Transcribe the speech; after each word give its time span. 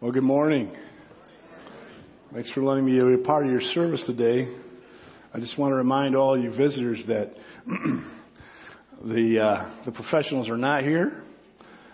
Well, 0.00 0.12
good 0.12 0.22
morning. 0.22 0.74
Thanks 2.32 2.50
for 2.52 2.62
letting 2.62 2.86
me 2.86 2.92
be 2.92 3.14
a 3.14 3.18
part 3.18 3.44
of 3.44 3.52
your 3.52 3.60
service 3.60 4.02
today. 4.06 4.48
I 5.34 5.40
just 5.40 5.58
want 5.58 5.72
to 5.72 5.74
remind 5.74 6.16
all 6.16 6.40
you 6.40 6.48
visitors 6.56 7.04
that 7.06 7.34
the 9.04 9.38
uh, 9.38 9.84
the 9.84 9.92
professionals 9.92 10.48
are 10.48 10.56
not 10.56 10.84
here, 10.84 11.22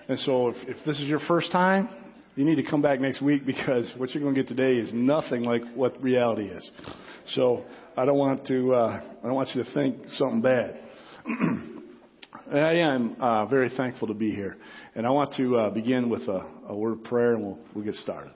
and 0.09 0.17
so 0.21 0.51
if, 0.51 0.57
if 0.69 0.77
this 0.87 1.01
is 1.01 1.09
your 1.09 1.19
first 1.27 1.51
time, 1.51 1.89
you 2.37 2.45
need 2.45 2.55
to 2.55 2.71
come 2.71 2.81
back 2.81 3.01
next 3.01 3.21
week 3.21 3.45
because 3.45 3.93
what 3.97 4.15
you're 4.15 4.23
going 4.23 4.37
to 4.37 4.41
get 4.41 4.49
today 4.49 4.79
is 4.79 4.93
nothing 4.95 5.43
like 5.43 5.63
what 5.75 6.01
reality 6.01 6.45
is. 6.45 6.71
So 7.31 7.65
I 7.97 8.05
don't 8.05 8.19
want 8.19 8.47
to 8.47 8.73
uh, 8.73 9.01
I 9.19 9.23
don't 9.25 9.35
want 9.35 9.49
you 9.53 9.65
to 9.65 9.75
think 9.75 9.97
something 10.11 10.43
bad. 10.43 10.79
I 12.53 12.75
am 12.77 13.17
uh, 13.21 13.47
very 13.47 13.71
thankful 13.77 14.09
to 14.09 14.15
be 14.15 14.31
here. 14.31 14.57
And 14.95 15.07
I 15.07 15.11
want 15.11 15.35
to 15.37 15.57
uh, 15.57 15.71
begin 15.71 16.09
with 16.09 16.23
a, 16.23 16.47
a, 16.69 16.77
word 16.77 16.93
of 16.93 17.05
prayer 17.05 17.35
and 17.35 17.43
we'll, 17.43 17.59
we'll, 17.75 17.85
get 17.85 17.95
started. 17.95 18.33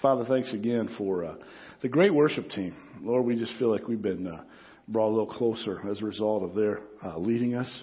Father, 0.00 0.24
thanks 0.24 0.52
again 0.54 0.88
for 0.96 1.24
uh, 1.24 1.34
the 1.82 1.88
great 1.88 2.14
worship 2.14 2.48
team. 2.50 2.74
Lord, 3.02 3.24
we 3.26 3.38
just 3.38 3.52
feel 3.58 3.70
like 3.70 3.86
we've 3.86 4.00
been 4.00 4.26
uh, 4.26 4.42
brought 4.88 5.08
a 5.08 5.14
little 5.14 5.32
closer 5.32 5.80
as 5.90 6.00
a 6.00 6.04
result 6.04 6.42
of 6.42 6.54
their 6.54 6.80
uh, 7.04 7.18
leading 7.18 7.54
us. 7.54 7.82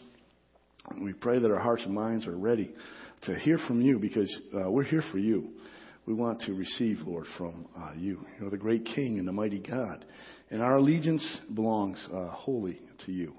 We 1.01 1.13
pray 1.13 1.39
that 1.39 1.51
our 1.51 1.59
hearts 1.59 1.83
and 1.83 1.93
minds 1.93 2.27
are 2.27 2.37
ready 2.37 2.73
to 3.23 3.35
hear 3.35 3.59
from 3.67 3.81
you 3.81 3.99
because 3.99 4.35
uh, 4.55 4.69
we're 4.69 4.83
here 4.83 5.03
for 5.11 5.17
you. 5.17 5.49
We 6.05 6.13
want 6.13 6.41
to 6.41 6.53
receive, 6.53 6.99
Lord, 7.05 7.25
from 7.37 7.67
you. 7.97 8.25
You're 8.39 8.49
the 8.49 8.57
great 8.57 8.85
King 8.85 9.19
and 9.19 9.27
the 9.27 9.33
mighty 9.33 9.59
God. 9.59 10.05
And 10.49 10.61
our 10.61 10.77
allegiance 10.77 11.25
belongs 11.53 12.07
wholly 12.11 12.79
to 13.05 13.11
you. 13.11 13.33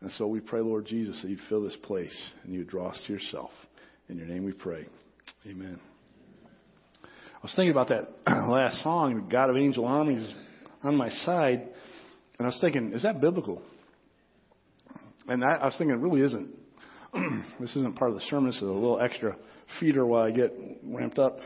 And 0.00 0.12
so 0.12 0.26
we 0.26 0.40
pray, 0.40 0.60
Lord 0.60 0.86
Jesus, 0.86 1.20
that 1.22 1.28
you 1.28 1.38
fill 1.48 1.62
this 1.62 1.76
place 1.82 2.16
and 2.44 2.54
you 2.54 2.64
draw 2.64 2.90
us 2.90 3.02
to 3.06 3.12
yourself. 3.12 3.50
In 4.08 4.16
your 4.16 4.26
name 4.26 4.44
we 4.44 4.52
pray. 4.52 4.86
Amen. 5.46 5.80
I 7.04 7.40
was 7.42 7.52
thinking 7.54 7.70
about 7.70 7.88
that 7.88 8.08
last 8.48 8.82
song, 8.82 9.28
God 9.30 9.50
of 9.50 9.56
Angel 9.56 9.84
Armies 9.84 10.28
on 10.82 10.96
my 10.96 11.08
side, 11.08 11.68
and 12.38 12.46
I 12.46 12.46
was 12.46 12.58
thinking, 12.60 12.92
is 12.92 13.02
that 13.02 13.20
biblical? 13.20 13.62
And 15.26 15.44
I, 15.44 15.56
I 15.56 15.66
was 15.66 15.74
thinking, 15.76 15.96
it 15.96 16.00
really 16.00 16.22
isn't. 16.22 16.48
this 17.60 17.74
isn't 17.76 17.96
part 17.96 18.10
of 18.10 18.16
the 18.16 18.22
sermon. 18.22 18.46
This 18.46 18.56
is 18.56 18.62
a 18.62 18.66
little 18.66 19.00
extra 19.00 19.36
feeder 19.80 20.06
while 20.06 20.24
I 20.24 20.30
get 20.30 20.52
ramped 20.84 21.18
up. 21.18 21.38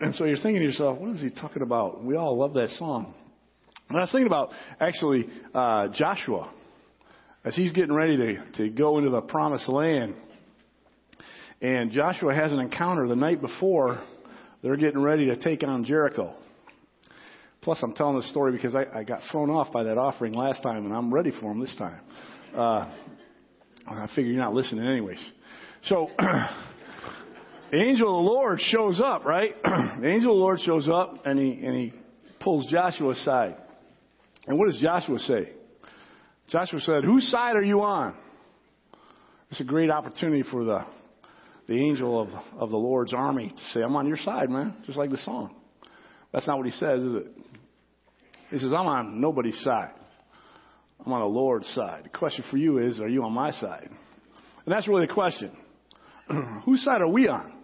And 0.00 0.14
so 0.14 0.24
you're 0.24 0.36
thinking 0.36 0.60
to 0.60 0.64
yourself, 0.64 0.98
what 0.98 1.10
is 1.10 1.20
he 1.20 1.30
talking 1.30 1.62
about? 1.62 2.02
We 2.02 2.16
all 2.16 2.38
love 2.38 2.54
that 2.54 2.70
song. 2.70 3.14
And 3.88 3.98
I 3.98 4.02
was 4.02 4.10
thinking 4.10 4.26
about 4.26 4.50
actually 4.80 5.26
uh, 5.54 5.88
Joshua 5.94 6.52
as 7.44 7.56
he's 7.56 7.72
getting 7.72 7.92
ready 7.92 8.16
to, 8.16 8.52
to 8.56 8.68
go 8.68 8.98
into 8.98 9.10
the 9.10 9.20
promised 9.20 9.68
land. 9.68 10.14
And 11.60 11.90
Joshua 11.92 12.34
has 12.34 12.52
an 12.52 12.58
encounter 12.58 13.06
the 13.08 13.16
night 13.16 13.40
before 13.40 14.02
they're 14.62 14.76
getting 14.76 15.00
ready 15.00 15.26
to 15.26 15.36
take 15.36 15.62
on 15.64 15.84
Jericho. 15.84 16.34
Plus, 17.62 17.78
I'm 17.82 17.92
telling 17.94 18.16
this 18.16 18.28
story 18.30 18.52
because 18.52 18.74
I, 18.74 18.86
I 18.92 19.04
got 19.04 19.20
thrown 19.30 19.50
off 19.50 19.72
by 19.72 19.84
that 19.84 19.96
offering 19.96 20.32
last 20.34 20.62
time, 20.62 20.84
and 20.84 20.92
I'm 20.92 21.14
ready 21.14 21.30
for 21.30 21.52
him 21.52 21.60
this 21.60 21.74
time. 21.76 22.00
Uh, 22.56 22.92
I 23.86 24.08
figure 24.14 24.32
you're 24.32 24.42
not 24.42 24.54
listening 24.54 24.84
anyways. 24.84 25.24
So, 25.84 26.10
the 26.18 27.80
angel 27.80 28.18
of 28.18 28.24
the 28.24 28.30
Lord 28.30 28.60
shows 28.60 29.00
up, 29.00 29.24
right? 29.24 29.54
the 29.62 30.08
angel 30.08 30.32
of 30.32 30.36
the 30.36 30.42
Lord 30.42 30.60
shows 30.60 30.88
up, 30.88 31.24
and 31.24 31.38
he, 31.38 31.64
and 31.64 31.76
he 31.76 31.92
pulls 32.40 32.66
Joshua 32.66 33.10
aside. 33.10 33.56
And 34.48 34.58
what 34.58 34.66
does 34.66 34.80
Joshua 34.80 35.20
say? 35.20 35.52
Joshua 36.52 36.80
said, 36.80 37.04
Whose 37.04 37.30
side 37.30 37.56
are 37.56 37.64
you 37.64 37.80
on? 37.80 38.14
It's 39.50 39.62
a 39.62 39.64
great 39.64 39.90
opportunity 39.90 40.42
for 40.42 40.64
the, 40.64 40.84
the 41.66 41.74
angel 41.74 42.20
of, 42.20 42.28
of 42.58 42.68
the 42.68 42.76
Lord's 42.76 43.14
army 43.14 43.48
to 43.48 43.64
say, 43.72 43.80
I'm 43.80 43.96
on 43.96 44.06
your 44.06 44.18
side, 44.18 44.50
man, 44.50 44.76
just 44.84 44.98
like 44.98 45.10
the 45.10 45.16
song. 45.16 45.54
That's 46.30 46.46
not 46.46 46.58
what 46.58 46.66
he 46.66 46.72
says, 46.72 47.02
is 47.02 47.14
it? 47.14 47.26
He 48.50 48.58
says, 48.58 48.72
I'm 48.72 48.86
on 48.86 49.18
nobody's 49.18 49.58
side. 49.60 49.92
I'm 51.04 51.12
on 51.12 51.20
the 51.20 51.26
Lord's 51.26 51.66
side. 51.68 52.04
The 52.04 52.10
question 52.10 52.44
for 52.50 52.58
you 52.58 52.78
is, 52.78 53.00
are 53.00 53.08
you 53.08 53.24
on 53.24 53.32
my 53.32 53.50
side? 53.52 53.88
And 54.64 54.74
that's 54.74 54.86
really 54.86 55.06
the 55.06 55.14
question. 55.14 55.56
Whose 56.64 56.84
side 56.84 57.00
are 57.00 57.08
we 57.08 57.28
on? 57.28 57.54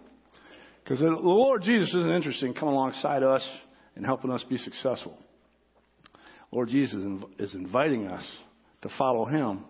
Because 0.83 0.99
the 0.99 1.09
Lord 1.09 1.61
Jesus 1.61 1.93
isn't 1.93 2.11
interested 2.11 2.47
in 2.47 2.55
coming 2.55 2.73
alongside 2.73 3.21
us 3.21 3.47
and 3.95 4.03
helping 4.03 4.31
us 4.31 4.43
be 4.49 4.57
successful. 4.57 5.15
Lord 6.51 6.69
Jesus 6.69 7.05
is 7.37 7.53
inviting 7.53 8.07
us 8.07 8.25
to 8.81 8.89
follow 8.97 9.25
Him 9.25 9.65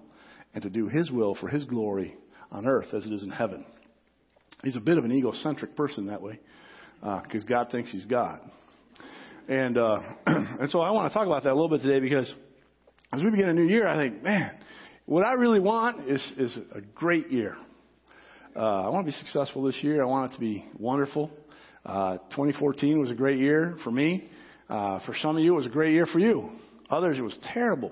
and 0.54 0.64
to 0.64 0.70
do 0.70 0.88
His 0.88 1.12
will 1.12 1.36
for 1.36 1.48
His 1.48 1.66
glory 1.66 2.16
on 2.52 2.68
earth 2.68 2.94
as 2.94 3.06
it 3.06 3.14
is 3.14 3.24
in 3.24 3.30
heaven. 3.30 3.66
He's 4.64 4.76
a 4.76 4.82
bit 4.82 4.98
of 4.98 5.06
an 5.06 5.12
egocentric 5.12 5.76
person 5.76 6.08
that 6.08 6.22
way 6.22 6.40
because 7.02 7.44
uh, 7.44 7.48
God 7.48 7.72
thinks 7.72 7.92
He's 7.92 8.06
God. 8.06 8.40
And, 9.48 9.78
uh, 9.78 10.00
and 10.26 10.70
so 10.70 10.82
I 10.82 10.92
want 10.92 11.12
to 11.12 11.18
talk 11.18 11.26
about 11.26 11.44
that 11.44 11.52
a 11.52 11.56
little 11.56 11.70
bit 11.70 11.82
today 11.82 12.00
because 12.00 12.34
as 13.12 13.24
we 13.24 13.30
begin 13.32 13.50
a 13.50 13.54
new 13.54 13.68
year, 13.68 13.88
I 13.88 13.96
think, 13.96 14.22
man, 14.22 14.52
what 15.06 15.26
I 15.26 15.34
really 15.34 15.60
want 15.60 16.08
is, 16.08 16.34
is 16.38 16.58
a 16.76 16.82
great 16.82 17.32
year. 17.32 17.56
Uh, 18.56 18.60
I 18.60 18.90
want 18.90 19.06
to 19.06 19.12
be 19.12 19.18
successful 19.18 19.64
this 19.64 19.78
year. 19.82 20.04
I 20.04 20.06
want 20.06 20.32
it 20.32 20.36
to 20.36 20.40
be 20.40 20.66
wonderful. 20.78 21.32
Uh, 21.86 22.18
2014 22.32 23.00
was 23.00 23.10
a 23.10 23.16
great 23.16 23.40
year 23.40 23.78
for 23.84 23.92
me. 23.92 24.30
Uh, 24.70 25.00
for 25.06 25.16
some 25.16 25.38
of 25.38 25.44
you, 25.44 25.54
it 25.54 25.56
was 25.56 25.66
a 25.66 25.70
great 25.70 25.94
year 25.94 26.06
for 26.06 26.20
you. 26.20 26.50
Others, 26.92 27.18
it 27.18 27.22
was 27.22 27.38
terrible. 27.54 27.92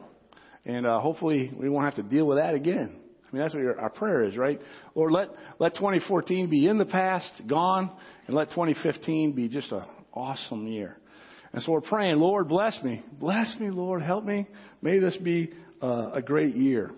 And 0.67 0.85
uh, 0.85 0.99
hopefully 0.99 1.49
we 1.57 1.69
won't 1.69 1.85
have 1.85 1.95
to 1.95 2.03
deal 2.03 2.27
with 2.27 2.39
that 2.39 2.53
again. 2.53 2.93
I 2.93 3.35
mean, 3.35 3.41
that's 3.41 3.53
what 3.53 3.63
your, 3.63 3.79
our 3.79 3.89
prayer 3.89 4.25
is, 4.25 4.35
right? 4.35 4.59
Lord, 4.95 5.13
let, 5.13 5.29
let 5.59 5.75
2014 5.75 6.49
be 6.49 6.67
in 6.67 6.77
the 6.77 6.85
past, 6.85 7.41
gone, 7.47 7.89
and 8.27 8.35
let 8.35 8.49
2015 8.49 9.31
be 9.31 9.47
just 9.47 9.71
an 9.71 9.85
awesome 10.13 10.67
year. 10.67 10.97
And 11.53 11.63
so 11.63 11.71
we're 11.71 11.81
praying, 11.81 12.17
Lord, 12.17 12.49
bless 12.49 12.77
me. 12.83 13.01
Bless 13.13 13.55
me, 13.59 13.69
Lord, 13.69 14.01
help 14.01 14.25
me. 14.25 14.45
May 14.81 14.99
this 14.99 15.15
be 15.17 15.53
uh, 15.81 16.11
a 16.13 16.21
great 16.21 16.55
year. 16.55 16.91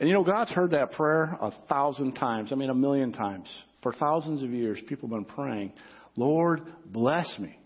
And 0.00 0.08
you 0.08 0.14
know, 0.14 0.24
God's 0.24 0.50
heard 0.50 0.72
that 0.72 0.92
prayer 0.92 1.36
a 1.40 1.52
thousand 1.68 2.14
times. 2.14 2.50
I 2.50 2.56
mean, 2.56 2.70
a 2.70 2.74
million 2.74 3.12
times. 3.12 3.48
For 3.84 3.92
thousands 3.92 4.42
of 4.42 4.50
years, 4.50 4.80
people 4.88 5.08
have 5.08 5.16
been 5.16 5.32
praying, 5.32 5.72
Lord, 6.16 6.62
bless 6.86 7.38
me. 7.38 7.56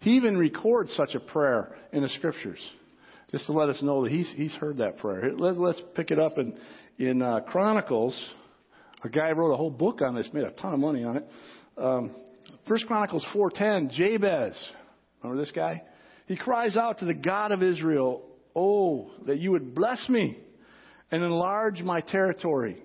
He 0.00 0.16
even 0.16 0.36
records 0.36 0.92
such 0.96 1.14
a 1.14 1.20
prayer 1.20 1.76
in 1.92 2.02
the 2.02 2.08
scriptures 2.08 2.60
just 3.34 3.46
to 3.46 3.52
let 3.52 3.68
us 3.68 3.82
know 3.82 4.04
that 4.04 4.12
he's, 4.12 4.32
he's 4.36 4.54
heard 4.54 4.78
that 4.78 4.96
prayer. 4.98 5.32
Let, 5.36 5.54
us 5.54 5.58
let's 5.58 5.82
pick 5.96 6.12
it 6.12 6.20
up 6.20 6.38
in, 6.38 6.56
in 7.00 7.20
uh, 7.20 7.40
Chronicles. 7.40 8.16
A 9.02 9.08
guy 9.08 9.32
wrote 9.32 9.52
a 9.52 9.56
whole 9.56 9.72
book 9.72 10.02
on 10.02 10.14
this, 10.14 10.28
made 10.32 10.44
a 10.44 10.52
ton 10.52 10.72
of 10.72 10.78
money 10.78 11.02
on 11.02 11.16
it. 11.16 11.26
Um, 11.76 12.14
First 12.68 12.86
Chronicles 12.86 13.26
4.10, 13.34 13.90
Jabez. 13.90 14.56
Remember 15.20 15.42
this 15.42 15.50
guy? 15.50 15.82
He 16.26 16.36
cries 16.36 16.76
out 16.76 17.00
to 17.00 17.06
the 17.06 17.14
God 17.14 17.50
of 17.50 17.60
Israel, 17.60 18.22
Oh, 18.54 19.10
that 19.26 19.38
you 19.38 19.50
would 19.50 19.74
bless 19.74 20.08
me 20.08 20.38
and 21.10 21.24
enlarge 21.24 21.82
my 21.82 22.02
territory. 22.02 22.80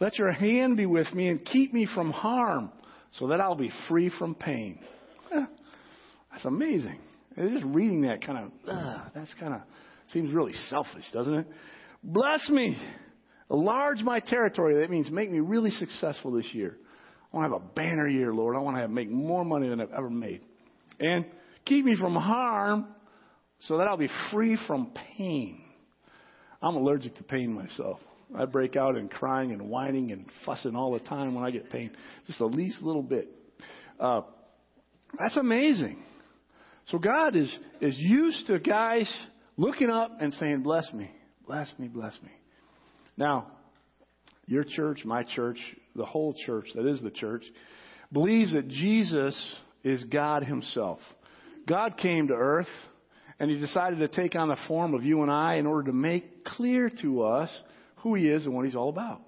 Let 0.00 0.16
your 0.16 0.32
hand 0.32 0.78
be 0.78 0.86
with 0.86 1.12
me 1.12 1.28
and 1.28 1.44
keep 1.44 1.74
me 1.74 1.86
from 1.94 2.10
harm 2.10 2.72
so 3.18 3.26
that 3.26 3.40
I'll 3.42 3.54
be 3.54 3.70
free 3.86 4.10
from 4.18 4.34
pain. 4.34 4.78
That's 5.30 6.46
amazing. 6.46 7.00
And 7.38 7.52
just 7.52 7.64
reading 7.66 8.00
that 8.02 8.20
kind 8.26 8.38
of, 8.46 8.68
uh, 8.68 9.04
that's 9.14 9.32
kind 9.34 9.54
of 9.54 9.60
seems 10.12 10.34
really 10.34 10.52
selfish, 10.68 11.04
doesn't 11.12 11.32
it? 11.32 11.46
Bless 12.02 12.50
me. 12.50 12.76
Enlarge 13.48 14.02
my 14.02 14.18
territory. 14.18 14.80
That 14.80 14.90
means 14.90 15.08
make 15.08 15.30
me 15.30 15.38
really 15.38 15.70
successful 15.70 16.32
this 16.32 16.52
year. 16.52 16.76
I 17.32 17.36
want 17.36 17.48
to 17.48 17.54
have 17.56 17.62
a 17.62 17.74
banner 17.74 18.08
year, 18.08 18.34
Lord. 18.34 18.56
I 18.56 18.58
want 18.58 18.76
to 18.76 18.80
have, 18.80 18.90
make 18.90 19.08
more 19.08 19.44
money 19.44 19.68
than 19.68 19.80
I've 19.80 19.92
ever 19.92 20.10
made. 20.10 20.40
And 20.98 21.26
keep 21.64 21.84
me 21.84 21.96
from 21.96 22.16
harm 22.16 22.88
so 23.60 23.78
that 23.78 23.86
I'll 23.86 23.96
be 23.96 24.10
free 24.32 24.58
from 24.66 24.90
pain. 25.16 25.60
I'm 26.60 26.74
allergic 26.74 27.16
to 27.18 27.22
pain 27.22 27.52
myself. 27.52 28.00
I 28.36 28.46
break 28.46 28.74
out 28.74 28.96
in 28.96 29.08
crying 29.08 29.52
and 29.52 29.70
whining 29.70 30.10
and 30.10 30.26
fussing 30.44 30.74
all 30.74 30.92
the 30.92 30.98
time 30.98 31.36
when 31.36 31.44
I 31.44 31.52
get 31.52 31.70
pain, 31.70 31.92
just 32.26 32.40
the 32.40 32.46
least 32.46 32.82
little 32.82 33.02
bit. 33.02 33.30
Uh, 34.00 34.22
that's 35.18 35.36
amazing. 35.36 36.02
So 36.88 36.98
God 36.98 37.36
is, 37.36 37.56
is 37.80 37.96
used 37.98 38.46
to 38.46 38.58
guys 38.58 39.12
looking 39.56 39.90
up 39.90 40.12
and 40.20 40.32
saying, 40.34 40.62
Bless 40.62 40.90
me, 40.92 41.10
bless 41.46 41.72
me, 41.78 41.88
bless 41.88 42.18
me. 42.22 42.30
Now, 43.16 43.48
your 44.46 44.64
church, 44.64 45.04
my 45.04 45.22
church, 45.22 45.58
the 45.94 46.06
whole 46.06 46.34
church, 46.46 46.66
that 46.74 46.86
is 46.86 47.02
the 47.02 47.10
church, 47.10 47.44
believes 48.12 48.54
that 48.54 48.68
Jesus 48.68 49.56
is 49.84 50.02
God 50.04 50.44
Himself. 50.44 51.00
God 51.66 51.98
came 51.98 52.28
to 52.28 52.34
earth 52.34 52.68
and 53.38 53.50
He 53.50 53.58
decided 53.58 53.98
to 53.98 54.08
take 54.08 54.34
on 54.34 54.48
the 54.48 54.56
form 54.66 54.94
of 54.94 55.04
you 55.04 55.22
and 55.22 55.30
I 55.30 55.56
in 55.56 55.66
order 55.66 55.88
to 55.88 55.92
make 55.92 56.44
clear 56.44 56.90
to 57.02 57.22
us 57.24 57.50
who 57.96 58.14
He 58.14 58.28
is 58.28 58.46
and 58.46 58.54
what 58.54 58.64
He's 58.64 58.76
all 58.76 58.88
about 58.88 59.20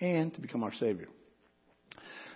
and 0.00 0.32
to 0.34 0.40
become 0.40 0.64
our 0.64 0.72
Savior. 0.72 1.08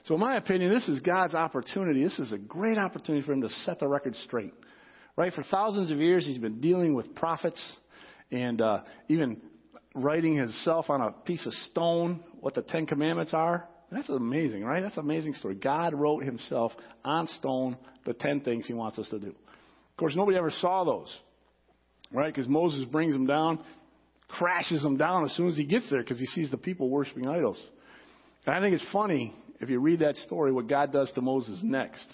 So, 0.04 0.14
in 0.14 0.20
my 0.20 0.36
opinion, 0.36 0.72
this 0.72 0.86
is 0.88 1.00
God's 1.00 1.34
opportunity. 1.34 2.04
This 2.04 2.18
is 2.18 2.32
a 2.32 2.38
great 2.38 2.78
opportunity 2.78 3.26
for 3.26 3.32
Him 3.32 3.40
to 3.40 3.48
set 3.48 3.80
the 3.80 3.88
record 3.88 4.14
straight. 4.16 4.52
Right? 5.16 5.32
For 5.32 5.42
thousands 5.44 5.90
of 5.90 5.98
years, 5.98 6.26
He's 6.26 6.38
been 6.38 6.60
dealing 6.60 6.94
with 6.94 7.14
prophets 7.14 7.62
and 8.30 8.60
uh, 8.60 8.82
even 9.08 9.40
writing 9.94 10.36
Himself 10.36 10.90
on 10.90 11.00
a 11.00 11.12
piece 11.12 11.46
of 11.46 11.52
stone 11.70 12.22
what 12.40 12.54
the 12.54 12.62
Ten 12.62 12.86
Commandments 12.86 13.32
are. 13.32 13.68
That's 13.90 14.08
amazing, 14.08 14.64
right? 14.64 14.82
That's 14.82 14.96
an 14.96 15.04
amazing 15.04 15.34
story. 15.34 15.54
God 15.54 15.94
wrote 15.94 16.24
himself 16.24 16.72
on 17.04 17.28
stone 17.28 17.76
the 18.04 18.14
10 18.14 18.40
things 18.40 18.66
he 18.66 18.74
wants 18.74 18.98
us 18.98 19.08
to 19.10 19.18
do. 19.18 19.28
Of 19.28 19.96
course, 19.96 20.16
nobody 20.16 20.36
ever 20.36 20.50
saw 20.50 20.84
those, 20.84 21.16
right? 22.12 22.32
Because 22.34 22.48
Moses 22.48 22.84
brings 22.84 23.12
them 23.12 23.26
down, 23.26 23.60
crashes 24.28 24.82
them 24.82 24.96
down 24.96 25.24
as 25.24 25.32
soon 25.36 25.48
as 25.48 25.56
he 25.56 25.64
gets 25.64 25.88
there 25.88 26.02
because 26.02 26.18
he 26.18 26.26
sees 26.26 26.50
the 26.50 26.56
people 26.56 26.90
worshiping 26.90 27.28
idols. 27.28 27.62
And 28.44 28.54
I 28.54 28.60
think 28.60 28.74
it's 28.74 28.84
funny 28.92 29.34
if 29.60 29.70
you 29.70 29.78
read 29.78 30.00
that 30.00 30.16
story 30.16 30.52
what 30.52 30.68
God 30.68 30.92
does 30.92 31.10
to 31.12 31.20
Moses 31.20 31.60
next. 31.62 32.06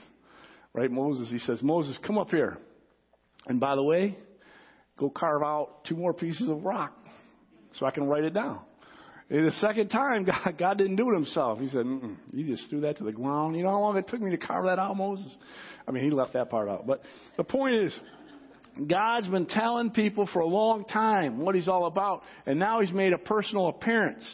Right? 0.75 0.91
Moses, 0.91 1.31
he 1.31 1.39
says, 1.39 1.63
Moses, 1.63 1.99
come 2.07 2.19
up 2.19 2.31
here. 2.31 2.59
And 3.47 3.61
by 3.61 3.75
the 3.75 3.83
way, 3.83 4.17
go 4.99 5.11
carve 5.11 5.43
out 5.43 5.85
two 5.85 5.97
more 5.97 6.15
pieces 6.15 6.49
of 6.49 6.65
rock 6.65 6.97
so 7.75 7.87
I 7.87 7.91
can 7.91 8.05
write 8.05 8.25
it 8.25 8.35
down. 8.35 8.61
And 9.31 9.47
the 9.47 9.53
second 9.53 9.89
time, 9.89 10.25
God, 10.45 10.57
God 10.59 10.79
didn't 10.79 10.97
do 10.97 11.11
it 11.11 11.15
himself. 11.15 11.59
He 11.59 11.69
said, 11.69 11.87
You 12.33 12.47
just 12.47 12.69
threw 12.71 12.81
that 12.83 12.99
to 12.99 13.05
the 13.05 13.13
ground. 13.13 13.57
You 13.57 13.63
know 13.63 13.71
how 13.71 13.81
long 13.81 13.97
it 13.97 14.07
took 14.09 14.21
me 14.21 14.31
to 14.31 14.37
carve 14.37 14.67
that 14.67 14.79
out, 14.79 14.97
Moses? 14.97 15.31
I 15.87 15.91
mean, 15.91 16.05
he 16.05 16.11
left 16.11 16.35
that 16.35 16.51
part 16.51 16.69
out. 16.69 16.87
But 16.87 17.03
the 17.37 17.45
point 17.45 17.77
is, 17.77 17.99
God's 18.87 19.29
been 19.29 19.47
telling 19.47 19.91
people 19.91 20.29
for 20.33 20.41
a 20.41 20.47
long 20.47 20.85
time 20.85 21.39
what 21.39 21.55
he's 21.55 21.69
all 21.69 21.87
about, 21.87 22.23
and 22.47 22.59
now 22.59 22.81
he's 22.81 22.93
made 22.93 23.13
a 23.13 23.19
personal 23.19 23.69
appearance. 23.69 24.25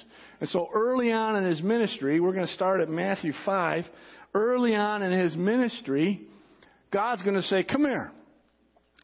And 0.41 0.49
so 0.51 0.69
early 0.73 1.11
on 1.11 1.37
in 1.37 1.45
his 1.45 1.63
ministry, 1.63 2.21
we're 2.21 2.35
going 2.35 2.47
to 2.47 2.53
start 2.53 2.81
at 2.81 2.89
Matthew 2.89 3.33
5. 3.45 3.85
Early 4.35 4.75
on 4.75 5.03
in 5.03 5.13
his 5.13 5.35
ministry, 5.37 6.27
God's 6.93 7.23
going 7.23 7.35
to 7.35 7.43
say, 7.43 7.65
Come 7.65 7.83
here. 7.83 8.13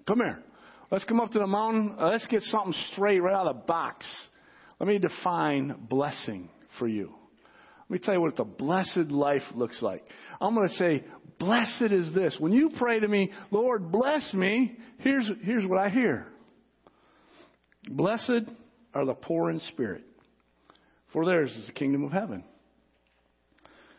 Come 0.06 0.18
here. 0.18 0.42
Let's 0.90 1.04
come 1.04 1.20
up 1.20 1.30
to 1.32 1.38
the 1.38 1.46
mountain. 1.46 1.96
Uh, 1.98 2.08
let's 2.08 2.26
get 2.26 2.42
something 2.42 2.74
straight 2.92 3.20
right 3.20 3.34
out 3.34 3.46
of 3.46 3.56
the 3.56 3.62
box. 3.62 4.06
Let 4.78 4.88
me 4.88 4.98
define 4.98 5.74
blessing 5.88 6.50
for 6.78 6.86
you. 6.86 7.14
Let 7.88 7.90
me 7.90 7.98
tell 8.04 8.14
you 8.14 8.20
what 8.20 8.36
the 8.36 8.44
blessed 8.44 9.10
life 9.10 9.42
looks 9.54 9.80
like. 9.82 10.04
I'm 10.40 10.54
going 10.54 10.68
to 10.68 10.74
say, 10.74 11.04
blessed 11.38 11.92
is 11.92 12.14
this. 12.14 12.36
When 12.38 12.52
you 12.52 12.70
pray 12.78 13.00
to 13.00 13.08
me, 13.08 13.30
Lord, 13.50 13.92
bless 13.92 14.32
me, 14.34 14.76
here's, 14.98 15.30
here's 15.42 15.66
what 15.66 15.78
I 15.78 15.90
hear. 15.90 16.26
Blessed 17.88 18.50
are 18.94 19.04
the 19.04 19.14
poor 19.14 19.50
in 19.50 19.60
spirit, 19.60 20.04
for 21.12 21.26
theirs 21.26 21.52
is 21.52 21.66
the 21.66 21.72
kingdom 21.72 22.04
of 22.04 22.12
heaven. 22.12 22.44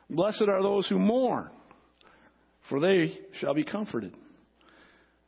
Blessed 0.10 0.46
are 0.48 0.62
those 0.62 0.88
who 0.88 0.98
mourn, 0.98 1.50
for 2.70 2.80
they 2.80 3.20
shall 3.40 3.54
be 3.54 3.64
comforted. 3.64 4.16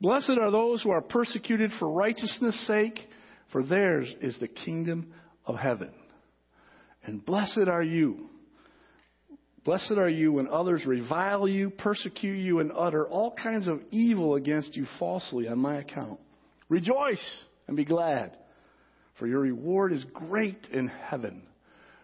Blessed 0.00 0.38
are 0.40 0.50
those 0.50 0.82
who 0.82 0.90
are 0.90 1.00
persecuted 1.00 1.70
for 1.78 1.88
righteousness' 1.90 2.66
sake, 2.66 2.98
for 3.52 3.62
theirs 3.62 4.12
is 4.20 4.38
the 4.38 4.48
kingdom 4.48 5.12
of 5.46 5.56
heaven. 5.56 5.90
And 7.04 7.24
blessed 7.24 7.68
are 7.68 7.82
you. 7.82 8.30
Blessed 9.64 9.92
are 9.92 10.10
you 10.10 10.32
when 10.32 10.48
others 10.48 10.84
revile 10.84 11.48
you, 11.48 11.70
persecute 11.70 12.36
you, 12.36 12.60
and 12.60 12.70
utter 12.76 13.06
all 13.06 13.34
kinds 13.34 13.66
of 13.66 13.80
evil 13.90 14.34
against 14.34 14.76
you 14.76 14.86
falsely 14.98 15.48
on 15.48 15.58
my 15.58 15.76
account. 15.76 16.20
Rejoice 16.68 17.44
and 17.66 17.76
be 17.76 17.84
glad, 17.84 18.36
for 19.18 19.26
your 19.26 19.40
reward 19.40 19.92
is 19.92 20.04
great 20.12 20.68
in 20.70 20.88
heaven. 20.88 21.42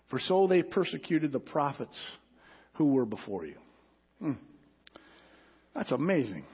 For 0.09 0.19
so 0.19 0.47
they 0.47 0.63
persecuted 0.63 1.33
the 1.33 1.41
prophets 1.41 1.99
who 2.75 2.87
were 2.87 3.05
before 3.05 3.45
you. 3.45 3.57
Hmm. 4.21 4.33
That's 5.75 5.93
amazing. 5.93 6.45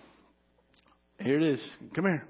Here 1.19 1.37
it 1.37 1.55
is. 1.55 1.69
Come 1.95 2.05
here. 2.05 2.25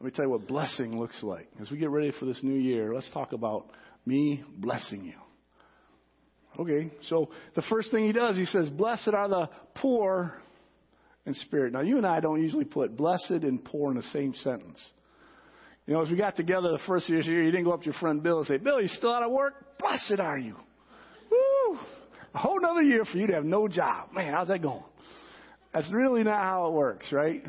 Let 0.00 0.06
me 0.06 0.10
tell 0.16 0.24
you 0.24 0.30
what 0.30 0.48
blessing 0.48 0.98
looks 0.98 1.22
like. 1.22 1.48
As 1.60 1.70
we 1.70 1.78
get 1.78 1.90
ready 1.90 2.12
for 2.18 2.24
this 2.24 2.40
new 2.42 2.58
year, 2.58 2.94
let's 2.94 3.10
talk 3.12 3.32
about 3.32 3.66
me 4.04 4.42
blessing 4.58 5.04
you. 5.04 5.14
Okay, 6.58 6.90
so 7.08 7.30
the 7.54 7.62
first 7.62 7.90
thing 7.90 8.04
he 8.04 8.12
does, 8.12 8.36
he 8.36 8.44
says, 8.44 8.68
Blessed 8.68 9.08
are 9.14 9.28
the 9.28 9.48
poor 9.76 10.34
in 11.24 11.34
spirit. 11.34 11.72
Now, 11.72 11.80
you 11.80 11.96
and 11.96 12.06
I 12.06 12.20
don't 12.20 12.42
usually 12.42 12.64
put 12.64 12.96
blessed 12.96 13.30
and 13.30 13.64
poor 13.64 13.90
in 13.90 13.96
the 13.96 14.02
same 14.04 14.34
sentence. 14.34 14.82
You 15.86 15.94
know, 15.94 16.02
as 16.02 16.10
we 16.10 16.16
got 16.16 16.36
together 16.36 16.70
the 16.70 16.80
first 16.86 17.08
year, 17.08 17.20
you 17.20 17.50
didn't 17.50 17.64
go 17.64 17.72
up 17.72 17.80
to 17.80 17.86
your 17.86 17.94
friend 17.94 18.22
Bill 18.22 18.38
and 18.38 18.46
say, 18.46 18.58
Bill, 18.58 18.80
you 18.80 18.88
still 18.88 19.12
out 19.12 19.22
of 19.22 19.30
work? 19.30 19.78
Blessed 19.78 20.20
are 20.20 20.38
you. 20.38 20.56
Woo! 21.30 21.78
A 22.34 22.38
whole 22.38 22.58
another 22.58 22.82
year 22.82 23.04
for 23.04 23.18
you 23.18 23.26
to 23.28 23.34
have 23.34 23.44
no 23.44 23.66
job. 23.66 24.12
Man, 24.12 24.32
how's 24.32 24.48
that 24.48 24.62
going? 24.62 24.84
That's 25.72 25.90
really 25.92 26.22
not 26.22 26.42
how 26.42 26.66
it 26.66 26.72
works, 26.72 27.12
right? 27.12 27.42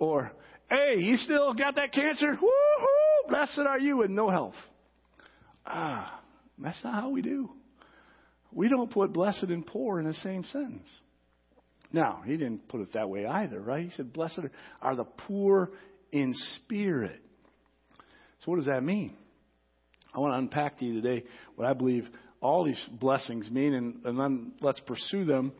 Or, 0.00 0.32
hey, 0.68 0.98
you 0.98 1.16
still 1.16 1.54
got 1.54 1.76
that 1.76 1.92
cancer? 1.92 2.30
Woo-hoo! 2.30 3.28
Blessed 3.28 3.60
are 3.60 3.78
you 3.78 3.98
with 3.98 4.10
no 4.10 4.30
health. 4.30 4.54
Ah, 5.64 6.20
that's 6.58 6.82
not 6.82 6.94
how 6.94 7.10
we 7.10 7.22
do. 7.22 7.50
We 8.50 8.68
don't 8.68 8.90
put 8.90 9.12
blessed 9.12 9.44
and 9.44 9.64
poor 9.64 10.00
in 10.00 10.06
the 10.06 10.14
same 10.14 10.42
sentence. 10.44 10.88
Now, 11.92 12.22
he 12.24 12.36
didn't 12.36 12.66
put 12.66 12.80
it 12.80 12.94
that 12.94 13.08
way 13.08 13.26
either, 13.26 13.60
right? 13.60 13.84
He 13.84 13.90
said, 13.90 14.12
Blessed 14.12 14.40
are 14.80 14.96
the 14.96 15.04
poor 15.04 15.70
in 16.10 16.34
spirit. 16.56 17.20
So, 18.40 18.50
what 18.50 18.56
does 18.56 18.66
that 18.66 18.82
mean? 18.82 19.16
I 20.14 20.18
want 20.18 20.32
to 20.32 20.38
unpack 20.38 20.78
to 20.78 20.84
you 20.84 21.00
today 21.00 21.24
what 21.56 21.68
I 21.68 21.74
believe 21.74 22.08
all 22.40 22.64
these 22.64 22.82
blessings 22.90 23.50
mean, 23.50 23.74
and, 23.74 24.04
and 24.04 24.18
then 24.18 24.52
let's 24.60 24.80
pursue 24.80 25.24
them. 25.26 25.52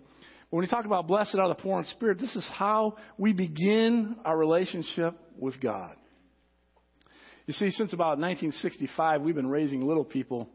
When 0.50 0.62
we 0.62 0.66
talk 0.66 0.84
about 0.84 1.06
blessed 1.06 1.36
are 1.36 1.48
the 1.48 1.54
poor 1.54 1.78
in 1.78 1.84
spirit, 1.86 2.18
this 2.18 2.34
is 2.34 2.46
how 2.52 2.96
we 3.16 3.32
begin 3.32 4.16
our 4.24 4.36
relationship 4.36 5.14
with 5.38 5.60
God. 5.60 5.94
You 7.46 7.54
see, 7.54 7.70
since 7.70 7.92
about 7.92 8.18
1965, 8.18 9.22
we've 9.22 9.34
been 9.34 9.48
raising 9.48 9.86
little 9.86 10.04
people 10.04 10.48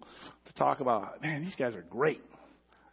to 0.45 0.53
talk 0.53 0.81
about, 0.81 1.21
man, 1.21 1.43
these 1.43 1.55
guys 1.55 1.75
are 1.75 1.81
great. 1.81 2.21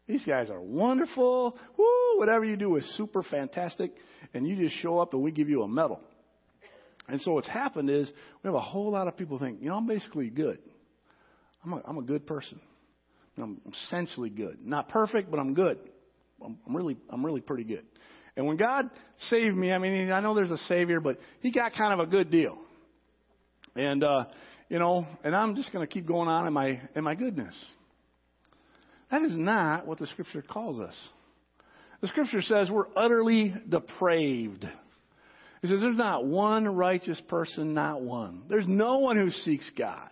These 0.07 0.25
guys 0.25 0.51
are 0.51 0.61
wonderful. 0.61 1.57
Woo, 1.77 2.19
whatever 2.19 2.45
you 2.45 2.57
do 2.57 2.77
is 2.77 2.97
super 2.97 3.23
fantastic. 3.23 3.93
And 4.35 4.47
you 4.47 4.57
just 4.57 4.77
show 4.81 4.99
up 4.99 5.13
and 5.13 5.23
we 5.23 5.31
give 5.31 5.49
you 5.49 5.63
a 5.63 5.69
medal. 5.69 6.01
And 7.09 7.21
so 7.21 7.33
what's 7.33 7.49
happened 7.49 7.91
is 7.91 8.11
we 8.43 8.49
have 8.49 8.55
a 8.55 8.61
whole 8.61 8.91
lot 8.91 9.09
of 9.09 9.17
people 9.17 9.39
think, 9.39 9.61
you 9.61 9.69
know, 9.69 9.77
I'm 9.77 9.87
basically 9.87 10.31
good. 10.31 10.59
I'm 11.65 11.73
a, 11.73 11.83
I'm 11.85 11.99
a 11.99 12.03
good 12.03 12.27
person. 12.27 12.61
I'm 13.39 13.61
essentially 13.73 14.31
good. 14.31 14.59
Not 14.65 14.89
perfect, 14.89 15.31
but 15.31 15.41
I'm 15.41 15.55
good. 15.55 15.79
I'm, 16.45 16.77
really, 16.77 16.97
I'm 17.11 17.25
really 17.25 17.41
pretty 17.41 17.65
good. 17.65 17.85
And 18.37 18.47
when 18.47 18.57
God 18.57 18.91
saved 19.29 19.57
me, 19.57 19.73
I 19.73 19.79
mean, 19.79 20.11
I 20.11 20.21
know 20.21 20.35
there's 20.35 20.51
a 20.51 20.59
Savior, 20.59 21.01
but 21.01 21.19
He 21.41 21.51
got 21.51 21.73
kind 21.75 21.93
of 21.93 22.07
a 22.07 22.11
good 22.11 22.31
deal. 22.31 22.59
And, 23.77 24.03
uh, 24.03 24.25
you 24.69 24.79
know, 24.79 25.07
and 25.23 25.35
I'm 25.35 25.55
just 25.55 25.73
going 25.73 25.87
to 25.87 25.93
keep 25.93 26.07
going 26.07 26.29
on 26.29 26.47
in 26.47 26.53
my, 26.53 26.81
in 26.95 27.05
my 27.05 27.15
goodness. 27.15 27.55
That 29.11 29.23
is 29.23 29.37
not 29.37 29.87
what 29.87 29.99
the 29.99 30.07
scripture 30.07 30.43
calls 30.43 30.79
us. 30.79 30.95
The 32.01 32.09
scripture 32.09 32.41
says 32.43 32.71
we're 32.71 32.87
utterly 32.97 33.55
depraved. 33.69 34.65
It 34.65 35.69
says 35.69 35.81
there's 35.81 35.99
not 35.99 36.25
one 36.25 36.67
righteous 36.75 37.21
person, 37.29 37.75
not 37.75 38.01
one. 38.01 38.43
There's 38.49 38.67
no 38.67 38.99
one 38.99 39.17
who 39.17 39.31
seeks 39.31 39.71
God. 39.79 40.09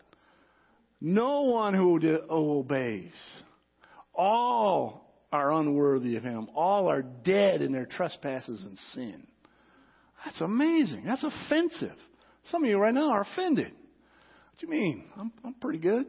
No 1.00 1.42
one 1.42 1.74
who 1.74 1.98
obeys. 2.30 3.14
All 4.14 5.09
are 5.32 5.52
unworthy 5.52 6.16
of 6.16 6.22
Him. 6.22 6.48
All 6.54 6.88
are 6.88 7.02
dead 7.02 7.62
in 7.62 7.72
their 7.72 7.86
trespasses 7.86 8.64
and 8.64 8.78
sin. 8.94 9.26
That's 10.24 10.40
amazing. 10.40 11.04
That's 11.06 11.24
offensive. 11.24 11.96
Some 12.50 12.64
of 12.64 12.70
you 12.70 12.78
right 12.78 12.94
now 12.94 13.10
are 13.10 13.22
offended. 13.22 13.72
What 13.72 14.58
do 14.58 14.66
you 14.66 14.72
mean? 14.72 15.04
I'm, 15.16 15.32
I'm 15.44 15.54
pretty 15.54 15.78
good. 15.78 16.06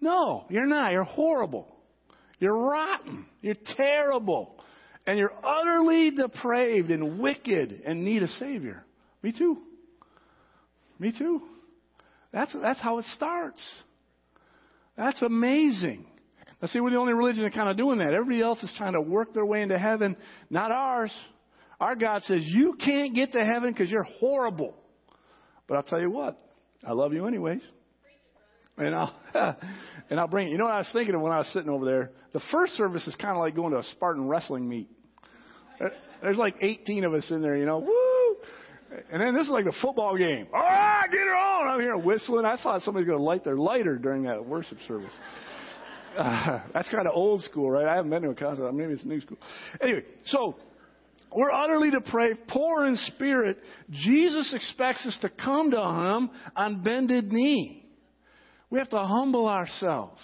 No, 0.00 0.46
you're 0.50 0.66
not. 0.66 0.92
You're 0.92 1.04
horrible. 1.04 1.76
You're 2.38 2.56
rotten. 2.56 3.26
You're 3.40 3.54
terrible. 3.76 4.56
And 5.06 5.18
you're 5.18 5.32
utterly 5.44 6.10
depraved 6.10 6.90
and 6.90 7.20
wicked 7.20 7.82
and 7.84 8.04
need 8.04 8.22
a 8.22 8.28
Savior. 8.28 8.84
Me 9.22 9.32
too. 9.36 9.58
Me 10.98 11.12
too. 11.16 11.42
That's, 12.32 12.54
that's 12.60 12.80
how 12.80 12.98
it 12.98 13.04
starts. 13.14 13.62
That's 14.96 15.22
amazing. 15.22 16.06
Now, 16.62 16.68
see, 16.68 16.78
we're 16.78 16.90
the 16.90 16.96
only 16.96 17.12
religion 17.12 17.42
that 17.42 17.54
kind 17.54 17.68
of 17.68 17.76
doing 17.76 17.98
that. 17.98 18.14
Everybody 18.14 18.40
else 18.40 18.62
is 18.62 18.72
trying 18.78 18.92
to 18.92 19.00
work 19.00 19.34
their 19.34 19.44
way 19.44 19.62
into 19.62 19.76
heaven, 19.76 20.16
not 20.48 20.70
ours. 20.70 21.12
Our 21.80 21.96
God 21.96 22.22
says, 22.22 22.42
You 22.44 22.74
can't 22.74 23.16
get 23.16 23.32
to 23.32 23.44
heaven 23.44 23.72
because 23.72 23.90
you're 23.90 24.04
horrible. 24.04 24.76
But 25.66 25.76
I'll 25.76 25.82
tell 25.82 26.00
you 26.00 26.10
what, 26.10 26.40
I 26.86 26.92
love 26.92 27.12
you 27.12 27.26
anyways. 27.26 27.62
and 28.78 28.94
I'll 28.94 29.14
and 30.10 30.20
I'll 30.20 30.28
bring 30.28 30.48
it. 30.48 30.50
You 30.52 30.58
know 30.58 30.64
what 30.64 30.74
I 30.74 30.78
was 30.78 30.90
thinking 30.92 31.16
of 31.16 31.20
when 31.20 31.32
I 31.32 31.38
was 31.38 31.48
sitting 31.48 31.68
over 31.68 31.84
there? 31.84 32.12
The 32.32 32.40
first 32.52 32.74
service 32.74 33.08
is 33.08 33.16
kind 33.16 33.32
of 33.32 33.38
like 33.38 33.56
going 33.56 33.72
to 33.72 33.80
a 33.80 33.84
Spartan 33.84 34.28
wrestling 34.28 34.68
meet. 34.68 34.88
There's 36.22 36.38
like 36.38 36.54
18 36.60 37.04
of 37.04 37.14
us 37.14 37.28
in 37.32 37.42
there, 37.42 37.56
you 37.56 37.66
know. 37.66 37.80
Woo! 37.80 38.36
And 39.10 39.20
then 39.20 39.34
this 39.34 39.44
is 39.44 39.50
like 39.50 39.66
a 39.66 39.72
football 39.82 40.16
game. 40.16 40.46
All 40.54 40.60
right, 40.60 41.06
get 41.10 41.20
it 41.20 41.30
on! 41.30 41.66
I'm 41.66 41.80
here 41.80 41.96
whistling. 41.96 42.44
I 42.44 42.56
thought 42.62 42.82
somebody's 42.82 43.06
going 43.06 43.18
to 43.18 43.24
light 43.24 43.42
their 43.42 43.56
lighter 43.56 43.96
during 43.96 44.24
that 44.24 44.44
worship 44.46 44.78
service. 44.86 45.12
Uh, 46.16 46.62
that's 46.74 46.88
kind 46.88 47.06
of 47.06 47.14
old 47.14 47.42
school, 47.42 47.70
right? 47.70 47.86
I 47.86 47.96
haven't 47.96 48.10
been 48.10 48.22
to 48.22 48.30
a 48.30 48.34
concert. 48.34 48.72
Maybe 48.72 48.92
it's 48.92 49.04
new 49.04 49.20
school. 49.20 49.38
Anyway, 49.80 50.04
so 50.26 50.56
we're 51.34 51.50
utterly 51.50 51.90
depraved, 51.90 52.40
poor 52.48 52.86
in 52.86 52.96
spirit. 52.96 53.58
Jesus 53.90 54.52
expects 54.54 55.06
us 55.06 55.18
to 55.22 55.28
come 55.28 55.70
to 55.70 55.78
Him 55.78 56.30
on 56.56 56.82
bended 56.82 57.32
knee. 57.32 57.84
We 58.70 58.78
have 58.78 58.90
to 58.90 58.98
humble 58.98 59.48
ourselves. 59.48 60.20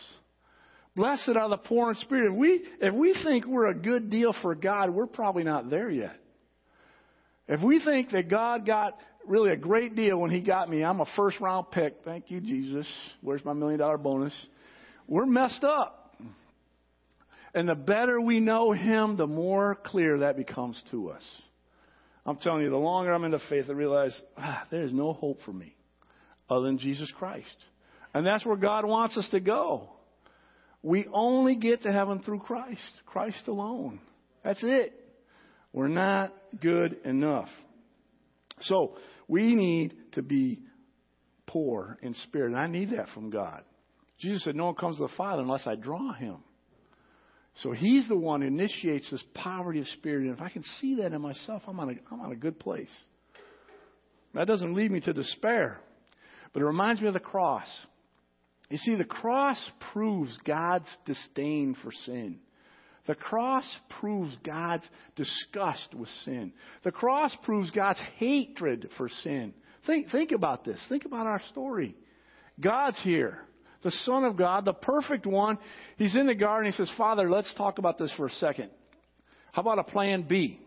Blessed 0.97 1.37
are 1.37 1.49
the 1.49 1.59
poor 1.59 1.90
in 1.90 1.97
spirit. 1.97 2.33
If 2.33 2.38
we, 2.38 2.64
if 2.80 2.95
we 2.95 3.16
think 3.23 3.47
we're 3.47 3.68
a 3.68 3.75
good 3.75 4.11
deal 4.11 4.35
for 4.42 4.54
God, 4.54 4.90
we're 4.90 5.07
probably 5.07 5.45
not 5.45 5.71
there 5.71 5.90
yet. 5.90 6.16
If 7.47 7.62
we 7.62 7.83
think 7.83 8.11
that 8.11 8.28
God 8.28 8.66
got 8.66 8.97
really 9.26 9.50
a 9.52 9.57
great 9.57 9.95
deal 9.95 10.18
when 10.18 10.30
He 10.30 10.40
got 10.40 10.68
me, 10.68 10.83
I'm 10.83 11.00
a 11.00 11.07
first 11.16 11.40
round 11.40 11.71
pick. 11.71 11.99
Thank 12.04 12.30
you, 12.30 12.40
Jesus. 12.40 12.87
Where's 13.21 13.45
my 13.45 13.52
million 13.52 13.78
dollar 13.78 13.97
bonus? 13.97 14.35
We're 15.08 15.26
messed 15.26 15.64
up. 15.64 16.14
And 17.54 17.68
the 17.68 17.74
better 17.74 18.20
we 18.20 18.40
know 18.40 18.72
Him, 18.72 19.16
the 19.16 19.26
more 19.26 19.76
clear 19.84 20.18
that 20.18 20.36
becomes 20.36 20.80
to 20.90 21.10
us. 21.10 21.24
I'm 22.26 22.36
telling 22.36 22.62
you, 22.62 22.70
the 22.70 22.76
longer 22.76 23.12
I'm 23.12 23.24
in 23.24 23.30
the 23.30 23.40
faith, 23.48 23.64
I 23.70 23.72
realize 23.72 24.20
ah, 24.36 24.66
there's 24.70 24.92
no 24.92 25.14
hope 25.14 25.40
for 25.46 25.52
me 25.52 25.74
other 26.50 26.66
than 26.66 26.78
Jesus 26.78 27.10
Christ. 27.18 27.56
And 28.12 28.26
that's 28.26 28.44
where 28.44 28.56
God 28.56 28.84
wants 28.84 29.16
us 29.16 29.26
to 29.30 29.40
go. 29.40 29.88
We 30.82 31.06
only 31.12 31.56
get 31.56 31.82
to 31.82 31.92
heaven 31.92 32.22
through 32.22 32.40
Christ, 32.40 33.02
Christ 33.06 33.48
alone. 33.48 34.00
That's 34.44 34.62
it. 34.62 34.92
We're 35.72 35.88
not 35.88 36.34
good 36.60 36.98
enough. 37.04 37.48
So, 38.60 38.96
we 39.26 39.54
need 39.54 39.94
to 40.12 40.22
be 40.22 40.60
poor 41.46 41.98
in 42.02 42.14
spirit. 42.14 42.52
And 42.52 42.58
I 42.58 42.66
need 42.66 42.90
that 42.90 43.08
from 43.14 43.30
God. 43.30 43.62
Jesus 44.18 44.44
said, 44.44 44.56
No 44.56 44.66
one 44.66 44.75
comes 44.75 44.96
to 44.96 45.02
the 45.02 45.12
Father 45.16 45.42
unless 45.42 45.66
I 45.66 45.75
draw 45.75 46.12
him. 46.12 46.38
So 47.62 47.72
he's 47.72 48.06
the 48.08 48.16
one 48.16 48.40
who 48.40 48.46
initiates 48.46 49.10
this 49.10 49.22
poverty 49.34 49.80
of 49.80 49.88
spirit. 49.88 50.26
And 50.26 50.34
if 50.34 50.40
I 50.40 50.48
can 50.48 50.62
see 50.80 50.96
that 50.96 51.12
in 51.12 51.20
myself, 51.20 51.62
I'm 51.66 51.80
on 51.80 51.90
a, 51.90 52.14
I'm 52.14 52.20
on 52.20 52.32
a 52.32 52.37
good 52.37 52.58
place. 52.60 52.92
That 54.34 54.46
doesn't 54.46 54.75
lead 54.75 54.90
me 54.90 55.00
to 55.00 55.12
despair, 55.12 55.80
but 56.52 56.62
it 56.62 56.66
reminds 56.66 57.00
me 57.00 57.08
of 57.08 57.14
the 57.14 57.20
cross. 57.20 57.66
You 58.68 58.78
see, 58.78 58.94
the 58.94 59.04
cross 59.04 59.58
proves 59.92 60.37
God's 60.44 60.88
disdain 61.06 61.75
for 61.82 61.90
sin. 62.04 62.38
The 63.06 63.14
cross 63.14 63.64
proves 64.00 64.37
God's 64.44 64.87
disgust 65.16 65.94
with 65.94 66.10
sin. 66.26 66.52
The 66.84 66.92
cross 66.92 67.34
proves 67.42 67.70
God's 67.70 68.00
hatred 68.18 68.90
for 68.98 69.08
sin. 69.08 69.54
Think, 69.87 70.10
think 70.10 70.32
about 70.32 70.64
this. 70.64 70.84
Think 70.90 71.06
about 71.06 71.26
our 71.26 71.40
story. 71.48 71.96
God's 72.60 73.02
here 73.02 73.38
the 73.82 73.90
Son 73.90 74.25
of 74.25 74.37
God, 74.37 74.64
the 74.64 74.73
perfect 74.73 75.26
one. 75.26 75.58
He's 75.97 76.16
in 76.16 76.26
the 76.26 76.35
garden. 76.35 76.70
He 76.70 76.76
says, 76.76 76.90
Father, 76.97 77.30
let's 77.30 77.52
talk 77.54 77.78
about 77.78 77.99
this 77.99 78.12
for 78.16 78.26
a 78.26 78.30
second. 78.30 78.70
How 79.52 79.62
about 79.62 79.78
a 79.78 79.85
plan 79.85 80.23
B? 80.23 80.61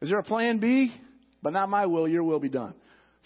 Is 0.00 0.08
there 0.08 0.18
a 0.18 0.24
plan 0.24 0.58
B? 0.58 0.94
But 1.42 1.52
not 1.52 1.68
my 1.68 1.86
will, 1.86 2.08
your 2.08 2.24
will 2.24 2.40
be 2.40 2.48
done. 2.48 2.74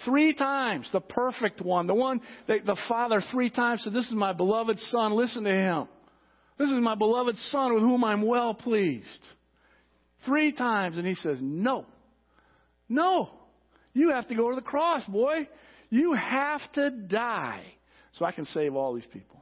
Three 0.05 0.35
times, 0.35 0.89
the 0.93 1.01
perfect 1.01 1.61
one, 1.61 1.87
the 1.87 1.95
one 1.95 2.21
that 2.49 2.65
the 2.65 2.77
Father 2.89 3.23
three 3.31 3.51
times 3.51 3.85
said, 3.85 3.93
This 3.93 4.07
is 4.07 4.15
my 4.15 4.33
beloved 4.33 4.79
Son, 4.79 5.13
listen 5.13 5.45
to 5.45 5.51
him. 5.51 5.89
This 6.59 6.71
is 6.71 6.81
my 6.81 6.95
beloved 6.95 7.37
Son 7.51 7.75
with 7.75 7.83
whom 7.83 8.05
I'm 8.05 8.23
well 8.23 8.55
pleased. 8.55 9.27
Three 10.27 10.53
times, 10.53 10.99
and 10.99 11.07
he 11.07 11.15
says, 11.15 11.39
No. 11.41 11.87
No. 12.89 13.31
You 13.93 14.11
have 14.11 14.29
to 14.29 14.35
go 14.35 14.51
to 14.51 14.57
the 14.57 14.63
cross, 14.63 15.05
boy. 15.05 15.49
You 15.91 16.15
have 16.15 16.61
to 16.75 16.91
die 16.91 17.63
so 18.13 18.25
I 18.25 18.33
can 18.33 18.45
save 18.47 18.75
all 18.75 18.95
these 18.95 19.07
people. 19.07 19.41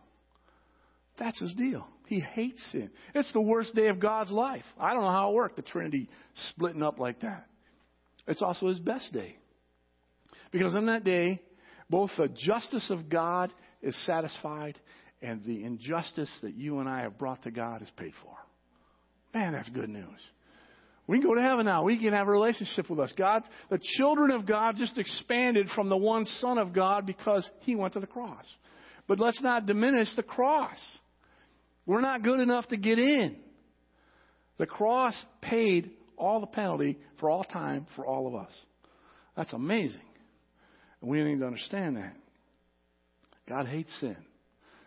That's 1.18 1.38
his 1.40 1.54
deal. 1.54 1.86
He 2.06 2.20
hates 2.20 2.60
sin. 2.72 2.90
It's 3.14 3.32
the 3.32 3.40
worst 3.40 3.74
day 3.74 3.88
of 3.88 4.00
God's 4.00 4.30
life. 4.30 4.64
I 4.78 4.92
don't 4.92 5.02
know 5.02 5.10
how 5.10 5.30
it 5.30 5.34
worked, 5.34 5.56
the 5.56 5.62
Trinity 5.62 6.08
splitting 6.50 6.82
up 6.82 6.98
like 6.98 7.20
that. 7.20 7.46
It's 8.26 8.42
also 8.42 8.68
his 8.68 8.78
best 8.78 9.12
day. 9.12 9.36
Because 10.50 10.74
on 10.74 10.86
that 10.86 11.04
day, 11.04 11.40
both 11.90 12.10
the 12.16 12.28
justice 12.28 12.88
of 12.90 13.08
God 13.08 13.50
is 13.82 13.96
satisfied 14.06 14.78
and 15.20 15.42
the 15.44 15.64
injustice 15.64 16.30
that 16.42 16.54
you 16.54 16.78
and 16.80 16.88
I 16.88 17.02
have 17.02 17.18
brought 17.18 17.42
to 17.42 17.50
God 17.50 17.82
is 17.82 17.90
paid 17.96 18.12
for. 18.22 18.36
Man, 19.34 19.52
that's 19.52 19.68
good 19.70 19.90
news. 19.90 20.20
We 21.08 21.18
can 21.18 21.26
go 21.26 21.34
to 21.34 21.42
heaven 21.42 21.64
now. 21.64 21.84
We 21.84 21.98
can 21.98 22.12
have 22.12 22.28
a 22.28 22.30
relationship 22.30 22.90
with 22.90 23.00
us. 23.00 23.10
God, 23.16 23.42
the 23.70 23.80
children 23.96 24.30
of 24.30 24.44
God 24.44 24.76
just 24.76 24.98
expanded 24.98 25.66
from 25.74 25.88
the 25.88 25.96
one 25.96 26.26
Son 26.26 26.58
of 26.58 26.74
God 26.74 27.06
because 27.06 27.48
He 27.60 27.74
went 27.74 27.94
to 27.94 28.00
the 28.00 28.06
cross. 28.06 28.44
But 29.08 29.18
let's 29.18 29.40
not 29.40 29.64
diminish 29.64 30.08
the 30.16 30.22
cross. 30.22 30.78
We're 31.86 32.02
not 32.02 32.22
good 32.22 32.40
enough 32.40 32.68
to 32.68 32.76
get 32.76 32.98
in. 32.98 33.36
The 34.58 34.66
cross 34.66 35.14
paid 35.40 35.92
all 36.18 36.40
the 36.40 36.46
penalty 36.46 36.98
for 37.18 37.30
all 37.30 37.42
time 37.42 37.86
for 37.96 38.04
all 38.04 38.26
of 38.26 38.34
us. 38.34 38.52
That's 39.34 39.54
amazing. 39.54 40.02
And 41.00 41.10
we 41.10 41.22
need 41.22 41.38
to 41.38 41.46
understand 41.46 41.96
that. 41.96 42.14
God 43.48 43.66
hates 43.66 43.98
sin, 43.98 44.16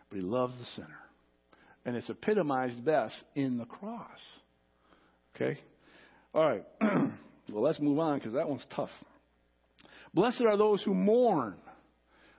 but 0.10 0.18
He 0.18 0.22
loves 0.22 0.56
the 0.56 0.66
sinner. 0.75 1.00
And 1.84 1.96
it's 1.96 2.12
epitomized 2.12 2.86
best 2.86 3.24
in 3.34 3.58
the 3.58 3.66
cross. 3.66 4.20
Okay? 5.36 5.60
All 6.34 6.44
right. 6.44 6.64
well, 6.82 7.64
let's 7.64 7.80
move 7.80 8.00
on 8.00 8.18
because 8.18 8.34
that 8.34 8.48
one's 8.48 8.66
tough. 8.76 8.90
Blessed 10.14 10.42
are 10.42 10.58
those 10.58 10.82
who 10.84 10.94
mourn. 10.94 11.56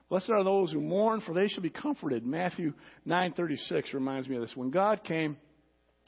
Blessed 0.08 0.30
are 0.30 0.44
those 0.44 0.72
who 0.72 0.80
mourn, 0.80 1.22
for 1.22 1.34
they 1.34 1.48
shall 1.48 1.62
be 1.62 1.70
comforted. 1.70 2.24
Matthew 2.26 2.74
9:36 3.06 3.94
reminds 3.94 4.28
me 4.28 4.36
of 4.36 4.42
this. 4.42 4.52
When 4.54 4.70
God 4.70 5.04
came, 5.04 5.36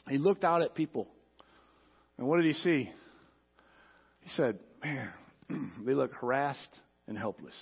He 0.08 0.18
looked 0.18 0.44
out 0.44 0.62
at 0.62 0.74
people, 0.74 1.08
and 2.18 2.26
what 2.26 2.36
did 2.36 2.46
He 2.46 2.52
see? 2.52 2.90
He 4.20 4.30
said, 4.30 4.58
"Man, 4.82 5.10
they 5.86 5.94
look 5.94 6.12
harassed 6.12 6.80
and 7.06 7.16
helpless, 7.16 7.54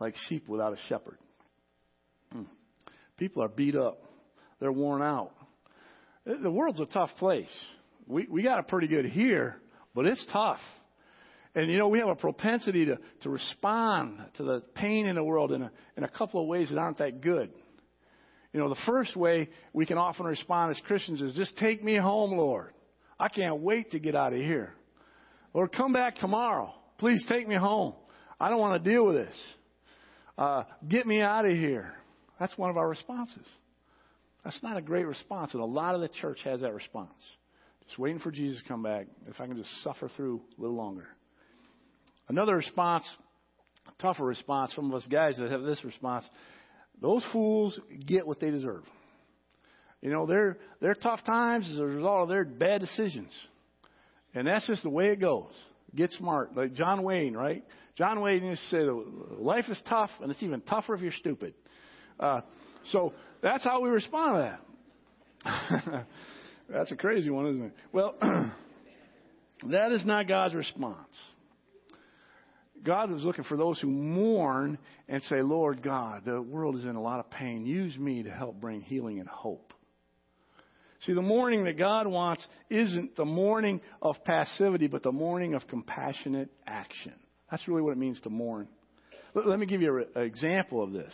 like 0.00 0.14
sheep 0.28 0.48
without 0.48 0.72
a 0.72 0.78
shepherd. 0.88 1.18
Hmm. 2.32 2.42
People 3.16 3.42
are 3.42 3.48
beat 3.48 3.76
up. 3.76 4.02
They're 4.60 4.72
worn 4.72 5.02
out. 5.02 5.32
The 6.26 6.50
world's 6.50 6.80
a 6.80 6.86
tough 6.86 7.10
place 7.18 7.54
we, 8.06 8.26
we 8.28 8.42
got 8.42 8.58
it 8.58 8.68
pretty 8.68 8.88
good 8.88 9.06
here, 9.06 9.56
but 9.94 10.06
it's 10.06 10.24
tough. 10.32 10.60
And 11.54 11.70
you 11.70 11.78
know, 11.78 11.88
we 11.88 12.00
have 12.00 12.08
a 12.08 12.16
propensity 12.16 12.86
to, 12.86 12.98
to 13.22 13.30
respond 13.30 14.18
to 14.36 14.42
the 14.42 14.60
pain 14.74 15.06
in 15.06 15.14
the 15.14 15.24
world 15.24 15.52
in 15.52 15.62
a, 15.62 15.70
in 15.96 16.04
a 16.04 16.08
couple 16.08 16.40
of 16.40 16.48
ways 16.48 16.70
that 16.70 16.78
aren't 16.78 16.98
that 16.98 17.20
good. 17.20 17.50
You 18.52 18.60
know, 18.60 18.68
the 18.68 18.80
first 18.86 19.16
way 19.16 19.48
we 19.72 19.86
can 19.86 19.98
often 19.98 20.26
respond 20.26 20.72
as 20.72 20.82
Christians 20.86 21.20
is 21.20 21.34
just 21.34 21.56
take 21.56 21.82
me 21.82 21.96
home, 21.96 22.32
Lord. 22.32 22.72
I 23.18 23.28
can't 23.28 23.60
wait 23.60 23.92
to 23.92 23.98
get 23.98 24.14
out 24.14 24.32
of 24.32 24.40
here. 24.40 24.74
Lord, 25.52 25.72
come 25.72 25.92
back 25.92 26.16
tomorrow. 26.16 26.74
Please 26.98 27.24
take 27.28 27.46
me 27.46 27.54
home. 27.54 27.94
I 28.40 28.50
don't 28.50 28.58
want 28.58 28.82
to 28.82 28.90
deal 28.90 29.06
with 29.06 29.16
this. 29.16 29.34
Uh, 30.36 30.64
get 30.88 31.06
me 31.06 31.20
out 31.20 31.44
of 31.44 31.52
here. 31.52 31.94
That's 32.40 32.56
one 32.58 32.70
of 32.70 32.76
our 32.76 32.88
responses. 32.88 33.46
That's 34.42 34.60
not 34.62 34.76
a 34.76 34.82
great 34.82 35.06
response, 35.06 35.54
and 35.54 35.62
a 35.62 35.66
lot 35.66 35.94
of 35.94 36.00
the 36.00 36.08
church 36.08 36.38
has 36.44 36.60
that 36.60 36.74
response. 36.74 37.10
Just 37.86 37.98
waiting 37.98 38.18
for 38.18 38.30
Jesus 38.30 38.62
to 38.62 38.68
come 38.68 38.82
back. 38.82 39.06
If 39.26 39.40
I 39.40 39.46
can 39.46 39.56
just 39.56 39.82
suffer 39.82 40.08
through 40.16 40.40
a 40.58 40.60
little 40.60 40.76
longer. 40.76 41.06
Another 42.28 42.56
response, 42.56 43.04
tougher 44.00 44.24
response 44.24 44.72
from 44.72 44.92
us 44.94 45.06
guys 45.10 45.36
that 45.38 45.50
have 45.50 45.62
this 45.62 45.84
response. 45.84 46.28
Those 47.00 47.24
fools 47.32 47.78
get 48.06 48.26
what 48.26 48.40
they 48.40 48.50
deserve. 48.50 48.84
You 50.00 50.10
know, 50.10 50.26
their 50.26 50.58
their 50.80 50.94
tough 50.94 51.24
times 51.24 51.68
is 51.68 51.78
a 51.78 51.84
result 51.84 52.24
of 52.24 52.28
their 52.28 52.44
bad 52.44 52.80
decisions. 52.80 53.32
And 54.34 54.46
that's 54.46 54.66
just 54.66 54.82
the 54.82 54.90
way 54.90 55.06
it 55.06 55.20
goes. 55.20 55.52
Get 55.94 56.12
smart. 56.12 56.56
Like 56.56 56.74
John 56.74 57.02
Wayne, 57.02 57.34
right? 57.34 57.64
John 57.96 58.20
Wayne 58.20 58.44
used 58.44 58.62
to 58.70 58.76
say, 58.76 59.38
life 59.38 59.66
is 59.68 59.80
tough, 59.88 60.10
and 60.20 60.30
it's 60.30 60.42
even 60.42 60.60
tougher 60.62 60.94
if 60.94 61.00
you're 61.00 61.12
stupid. 61.12 61.54
Uh, 62.18 62.40
so 62.90 63.12
that's 63.40 63.62
how 63.62 63.80
we 63.80 63.88
respond 63.88 64.34
to 64.34 64.58
that. 65.44 66.06
That's 66.68 66.90
a 66.92 66.96
crazy 66.96 67.30
one, 67.30 67.46
isn't 67.46 67.64
it? 67.64 67.72
Well, 67.92 68.14
that 69.70 69.92
is 69.92 70.04
not 70.04 70.28
God's 70.28 70.54
response. 70.54 71.16
God 72.82 73.12
is 73.12 73.24
looking 73.24 73.44
for 73.44 73.56
those 73.56 73.80
who 73.80 73.88
mourn 73.88 74.78
and 75.08 75.22
say, 75.24 75.40
Lord 75.40 75.82
God, 75.82 76.22
the 76.26 76.40
world 76.40 76.76
is 76.76 76.84
in 76.84 76.96
a 76.96 77.02
lot 77.02 77.18
of 77.18 77.30
pain. 77.30 77.64
Use 77.64 77.96
me 77.96 78.22
to 78.24 78.30
help 78.30 78.60
bring 78.60 78.82
healing 78.82 79.20
and 79.20 79.28
hope. 79.28 79.72
See, 81.00 81.14
the 81.14 81.22
mourning 81.22 81.64
that 81.64 81.78
God 81.78 82.06
wants 82.06 82.46
isn't 82.70 83.16
the 83.16 83.24
mourning 83.24 83.80
of 84.00 84.16
passivity, 84.24 84.86
but 84.86 85.02
the 85.02 85.12
mourning 85.12 85.54
of 85.54 85.66
compassionate 85.66 86.50
action. 86.66 87.14
That's 87.50 87.66
really 87.68 87.82
what 87.82 87.92
it 87.92 87.98
means 87.98 88.20
to 88.20 88.30
mourn. 88.30 88.68
Let 89.34 89.58
me 89.58 89.66
give 89.66 89.82
you 89.82 90.06
an 90.14 90.22
example 90.22 90.82
of 90.82 90.92
this. 90.92 91.12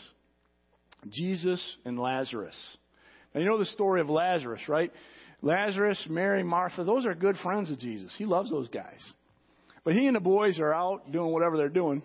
Jesus 1.09 1.76
and 1.85 1.99
Lazarus. 1.99 2.54
Now, 3.35 3.40
you 3.40 3.47
know 3.47 3.59
the 3.59 3.64
story 3.66 4.00
of 4.00 4.11
Lazarus, 4.11 4.61
right? 4.69 4.92
Lazarus, 5.42 6.06
Mary, 6.11 6.42
Martha, 6.42 6.85
those 6.85 7.06
are 7.06 7.14
good 7.14 7.37
friends 7.42 7.70
of 7.70 7.78
Jesus. 7.78 8.14
He 8.18 8.26
loves 8.26 8.50
those 8.50 8.68
guys. 8.68 9.00
But 9.85 9.94
he 9.94 10.06
and 10.06 10.14
the 10.14 10.20
boys 10.20 10.61
are 10.61 10.75
out 10.75 11.11
doing 11.11 11.32
whatever 11.32 11.56
they're 11.56 11.68
doing, 11.68 12.02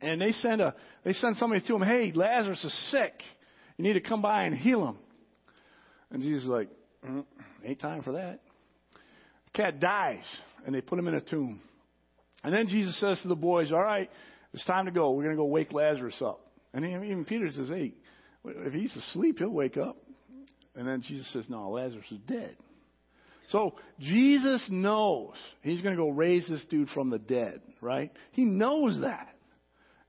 and 0.00 0.20
they 0.20 0.32
send 0.32 0.60
a 0.60 0.74
they 1.04 1.12
send 1.12 1.36
somebody 1.36 1.64
to 1.66 1.76
him, 1.76 1.82
"Hey, 1.82 2.10
Lazarus 2.12 2.64
is 2.64 2.90
sick. 2.90 3.22
You 3.76 3.84
need 3.84 3.92
to 3.92 4.00
come 4.00 4.22
by 4.22 4.44
and 4.44 4.56
heal 4.56 4.86
him." 4.88 4.98
And 6.10 6.22
Jesus 6.22 6.42
is 6.42 6.48
like, 6.48 6.68
mm, 7.06 7.24
"Ain't 7.64 7.78
time 7.78 8.02
for 8.02 8.12
that." 8.12 8.40
The 9.44 9.50
cat 9.52 9.78
dies, 9.78 10.24
and 10.66 10.74
they 10.74 10.80
put 10.80 10.98
him 10.98 11.06
in 11.06 11.14
a 11.14 11.20
tomb. 11.20 11.60
And 12.42 12.52
then 12.52 12.66
Jesus 12.66 12.98
says 12.98 13.20
to 13.22 13.28
the 13.28 13.36
boys, 13.36 13.70
"All 13.70 13.82
right, 13.82 14.10
it's 14.52 14.64
time 14.64 14.86
to 14.86 14.90
go. 14.90 15.12
We're 15.12 15.24
going 15.24 15.36
to 15.36 15.40
go 15.40 15.46
wake 15.46 15.72
Lazarus 15.72 16.20
up." 16.20 16.40
And 16.72 16.84
even 16.84 17.24
Peter 17.24 17.48
says, 17.50 17.68
"Hey, 17.68 17.94
if 18.44 18.72
he's 18.72 18.94
asleep, 18.96 19.38
he'll 19.38 19.50
wake 19.50 19.76
up." 19.76 19.96
And 20.76 20.86
then 20.86 21.02
Jesus 21.02 21.30
says, 21.32 21.46
No, 21.48 21.70
Lazarus 21.70 22.06
is 22.10 22.18
dead. 22.26 22.56
So 23.50 23.74
Jesus 23.98 24.66
knows 24.70 25.34
he's 25.62 25.82
going 25.82 25.96
to 25.96 26.00
go 26.00 26.10
raise 26.10 26.48
this 26.48 26.64
dude 26.70 26.88
from 26.90 27.10
the 27.10 27.18
dead, 27.18 27.60
right? 27.80 28.12
He 28.32 28.44
knows 28.44 29.00
that. 29.00 29.34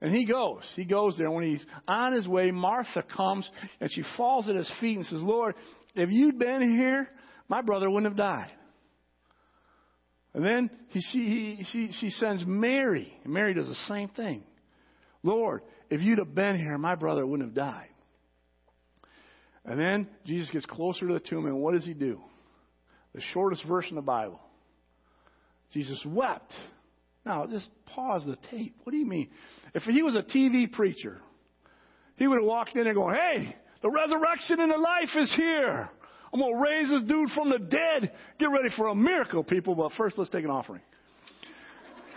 And 0.00 0.14
he 0.14 0.26
goes. 0.26 0.62
He 0.74 0.84
goes 0.84 1.16
there. 1.16 1.30
When 1.30 1.44
he's 1.44 1.64
on 1.86 2.12
his 2.12 2.26
way, 2.26 2.50
Martha 2.50 3.02
comes 3.02 3.48
and 3.80 3.90
she 3.92 4.02
falls 4.16 4.48
at 4.48 4.56
his 4.56 4.70
feet 4.80 4.96
and 4.96 5.06
says, 5.06 5.22
Lord, 5.22 5.54
if 5.94 6.10
you'd 6.10 6.38
been 6.38 6.76
here, 6.76 7.08
my 7.48 7.62
brother 7.62 7.88
wouldn't 7.90 8.10
have 8.10 8.16
died. 8.16 8.50
And 10.34 10.44
then 10.44 10.70
he, 10.88 11.00
she, 11.10 11.18
he, 11.18 11.66
she, 11.70 11.90
she 12.00 12.10
sends 12.10 12.44
Mary. 12.46 13.12
And 13.24 13.32
Mary 13.32 13.54
does 13.54 13.68
the 13.68 13.74
same 13.86 14.08
thing. 14.08 14.44
Lord, 15.22 15.62
if 15.90 16.00
you'd 16.00 16.18
have 16.18 16.34
been 16.34 16.56
here, 16.56 16.78
my 16.78 16.94
brother 16.94 17.26
wouldn't 17.26 17.48
have 17.48 17.54
died. 17.54 17.88
And 19.64 19.78
then 19.78 20.08
Jesus 20.24 20.50
gets 20.50 20.66
closer 20.66 21.06
to 21.06 21.14
the 21.14 21.20
tomb, 21.20 21.46
and 21.46 21.60
what 21.60 21.74
does 21.74 21.84
he 21.84 21.94
do? 21.94 22.20
The 23.14 23.20
shortest 23.32 23.64
verse 23.66 23.86
in 23.90 23.96
the 23.96 24.02
Bible. 24.02 24.40
Jesus 25.72 26.00
wept. 26.06 26.52
Now, 27.24 27.46
just 27.46 27.68
pause 27.86 28.24
the 28.26 28.36
tape. 28.50 28.74
What 28.82 28.92
do 28.92 28.98
you 28.98 29.06
mean? 29.06 29.30
If 29.74 29.84
he 29.84 30.02
was 30.02 30.16
a 30.16 30.22
TV 30.22 30.70
preacher, 30.70 31.20
he 32.16 32.26
would 32.26 32.36
have 32.36 32.44
walked 32.44 32.74
in 32.74 32.86
and 32.86 32.94
going, 32.94 33.14
Hey, 33.14 33.56
the 33.82 33.90
resurrection 33.90 34.60
and 34.60 34.72
the 34.72 34.76
life 34.76 35.10
is 35.16 35.32
here. 35.36 35.88
I'm 36.32 36.40
going 36.40 36.54
to 36.54 36.60
raise 36.60 36.88
this 36.88 37.02
dude 37.02 37.30
from 37.30 37.50
the 37.50 37.58
dead. 37.58 38.12
Get 38.38 38.46
ready 38.46 38.70
for 38.76 38.88
a 38.88 38.94
miracle, 38.94 39.44
people. 39.44 39.74
But 39.74 39.92
first, 39.92 40.16
let's 40.16 40.30
take 40.30 40.44
an 40.44 40.50
offering. 40.50 40.80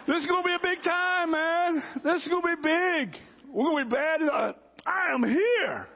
This 0.07 0.17
is 0.17 0.25
going 0.27 0.43
to 0.43 0.47
be 0.47 0.53
a 0.53 0.59
big 0.61 0.83
time, 0.83 1.31
man. 1.31 1.83
This 2.03 2.21
is 2.21 2.27
going 2.29 2.41
to 2.41 2.55
be 2.55 2.61
big. 2.61 3.19
We're 3.49 3.65
going 3.65 3.83
to 3.83 3.89
be 3.89 3.95
bad. 3.95 4.21
Uh, 4.21 4.53
I 4.85 5.13
am 5.13 5.23
here. 5.23 5.87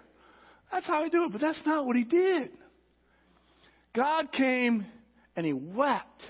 That's 0.71 0.87
how 0.87 1.03
he 1.03 1.09
do 1.09 1.25
it, 1.25 1.31
but 1.31 1.41
that's 1.41 1.61
not 1.65 1.85
what 1.85 1.95
he 1.95 2.03
did. 2.03 2.51
God 3.95 4.31
came 4.31 4.85
and 5.35 5.45
he 5.45 5.53
wept. 5.53 6.23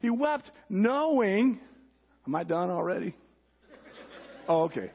He 0.00 0.10
wept 0.10 0.50
knowing. 0.68 1.60
Am 2.26 2.34
I 2.34 2.44
done 2.44 2.70
already? 2.70 3.14
Oh, 4.48 4.64
okay. 4.64 4.90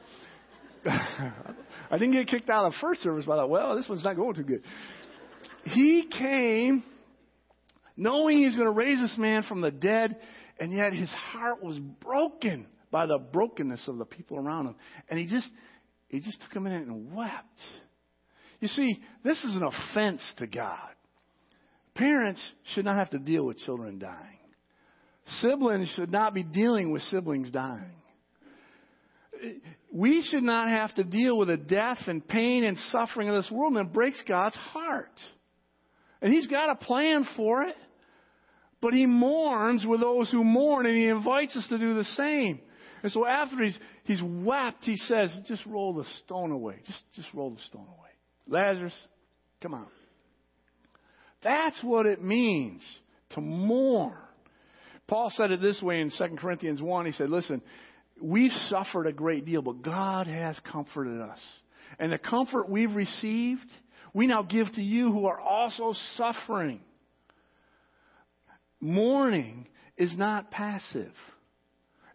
I 0.86 1.98
didn't 1.98 2.12
get 2.12 2.28
kicked 2.28 2.50
out 2.50 2.66
of 2.66 2.72
first 2.80 3.02
service, 3.02 3.24
I 3.24 3.36
thought, 3.36 3.50
well, 3.50 3.76
this 3.76 3.88
one's 3.88 4.04
not 4.04 4.16
going 4.16 4.34
too 4.34 4.44
good. 4.44 4.62
He 5.64 6.08
came 6.10 6.82
knowing 7.96 8.38
he's 8.38 8.56
going 8.56 8.66
to 8.66 8.72
raise 8.72 8.98
this 8.98 9.16
man 9.18 9.42
from 9.42 9.60
the 9.60 9.70
dead, 9.70 10.16
and 10.58 10.72
yet 10.72 10.92
his 10.92 11.10
heart 11.10 11.62
was 11.62 11.78
broken 11.78 12.66
by 12.90 13.06
the 13.06 13.18
brokenness 13.18 13.86
of 13.88 13.98
the 13.98 14.04
people 14.04 14.38
around 14.38 14.68
him. 14.68 14.76
And 15.08 15.18
he 15.18 15.26
just, 15.26 15.48
he 16.08 16.20
just 16.20 16.40
took 16.40 16.56
a 16.56 16.60
minute 16.60 16.86
and 16.86 17.14
wept. 17.14 17.60
You 18.60 18.68
see, 18.68 19.00
this 19.24 19.42
is 19.42 19.56
an 19.56 19.62
offense 19.62 20.20
to 20.38 20.46
God. 20.46 20.90
Parents 21.94 22.42
should 22.74 22.84
not 22.84 22.96
have 22.96 23.10
to 23.10 23.18
deal 23.18 23.44
with 23.44 23.58
children 23.58 23.98
dying. 23.98 24.38
Siblings 25.40 25.92
should 25.96 26.12
not 26.12 26.34
be 26.34 26.42
dealing 26.42 26.90
with 26.90 27.02
siblings 27.02 27.50
dying. 27.50 27.94
We 29.92 30.22
should 30.22 30.42
not 30.42 30.68
have 30.68 30.94
to 30.96 31.04
deal 31.04 31.36
with 31.36 31.48
the 31.48 31.56
death 31.56 31.98
and 32.06 32.26
pain 32.26 32.64
and 32.64 32.76
suffering 32.76 33.28
of 33.28 33.34
this 33.34 33.50
world, 33.50 33.74
and 33.74 33.86
it 33.86 33.92
breaks 33.92 34.22
God's 34.26 34.56
heart. 34.56 35.18
And 36.20 36.32
He's 36.32 36.46
got 36.46 36.70
a 36.70 36.74
plan 36.74 37.26
for 37.36 37.62
it. 37.62 37.76
But 38.82 38.92
He 38.92 39.06
mourns 39.06 39.84
with 39.86 40.00
those 40.00 40.30
who 40.30 40.44
mourn, 40.44 40.86
and 40.86 40.96
He 40.96 41.08
invites 41.08 41.56
us 41.56 41.66
to 41.68 41.78
do 41.78 41.94
the 41.94 42.04
same. 42.04 42.60
And 43.02 43.10
so 43.10 43.26
after 43.26 43.62
he's, 43.62 43.78
he's 44.04 44.22
wept, 44.22 44.84
He 44.84 44.96
says, 44.96 45.34
just 45.46 45.64
roll 45.64 45.94
the 45.94 46.04
stone 46.24 46.50
away. 46.50 46.76
Just, 46.86 47.02
just 47.14 47.28
roll 47.32 47.50
the 47.50 47.60
stone 47.62 47.86
away. 47.86 48.09
Lazarus, 48.50 48.98
come 49.62 49.72
on. 49.72 49.86
That's 51.42 51.82
what 51.82 52.04
it 52.04 52.22
means 52.22 52.84
to 53.30 53.40
mourn. 53.40 54.12
Paul 55.06 55.32
said 55.34 55.52
it 55.52 55.60
this 55.60 55.80
way 55.80 56.00
in 56.00 56.10
2 56.10 56.36
Corinthians 56.36 56.82
1. 56.82 57.06
He 57.06 57.12
said, 57.12 57.30
Listen, 57.30 57.62
we've 58.20 58.52
suffered 58.68 59.06
a 59.06 59.12
great 59.12 59.46
deal, 59.46 59.62
but 59.62 59.82
God 59.82 60.26
has 60.26 60.60
comforted 60.70 61.20
us. 61.20 61.38
And 61.98 62.12
the 62.12 62.18
comfort 62.18 62.68
we've 62.68 62.94
received, 62.94 63.66
we 64.12 64.26
now 64.26 64.42
give 64.42 64.66
to 64.74 64.82
you 64.82 65.10
who 65.10 65.26
are 65.26 65.40
also 65.40 65.94
suffering. 66.16 66.80
Mourning 68.80 69.68
is 69.96 70.16
not 70.16 70.50
passive. 70.50 71.12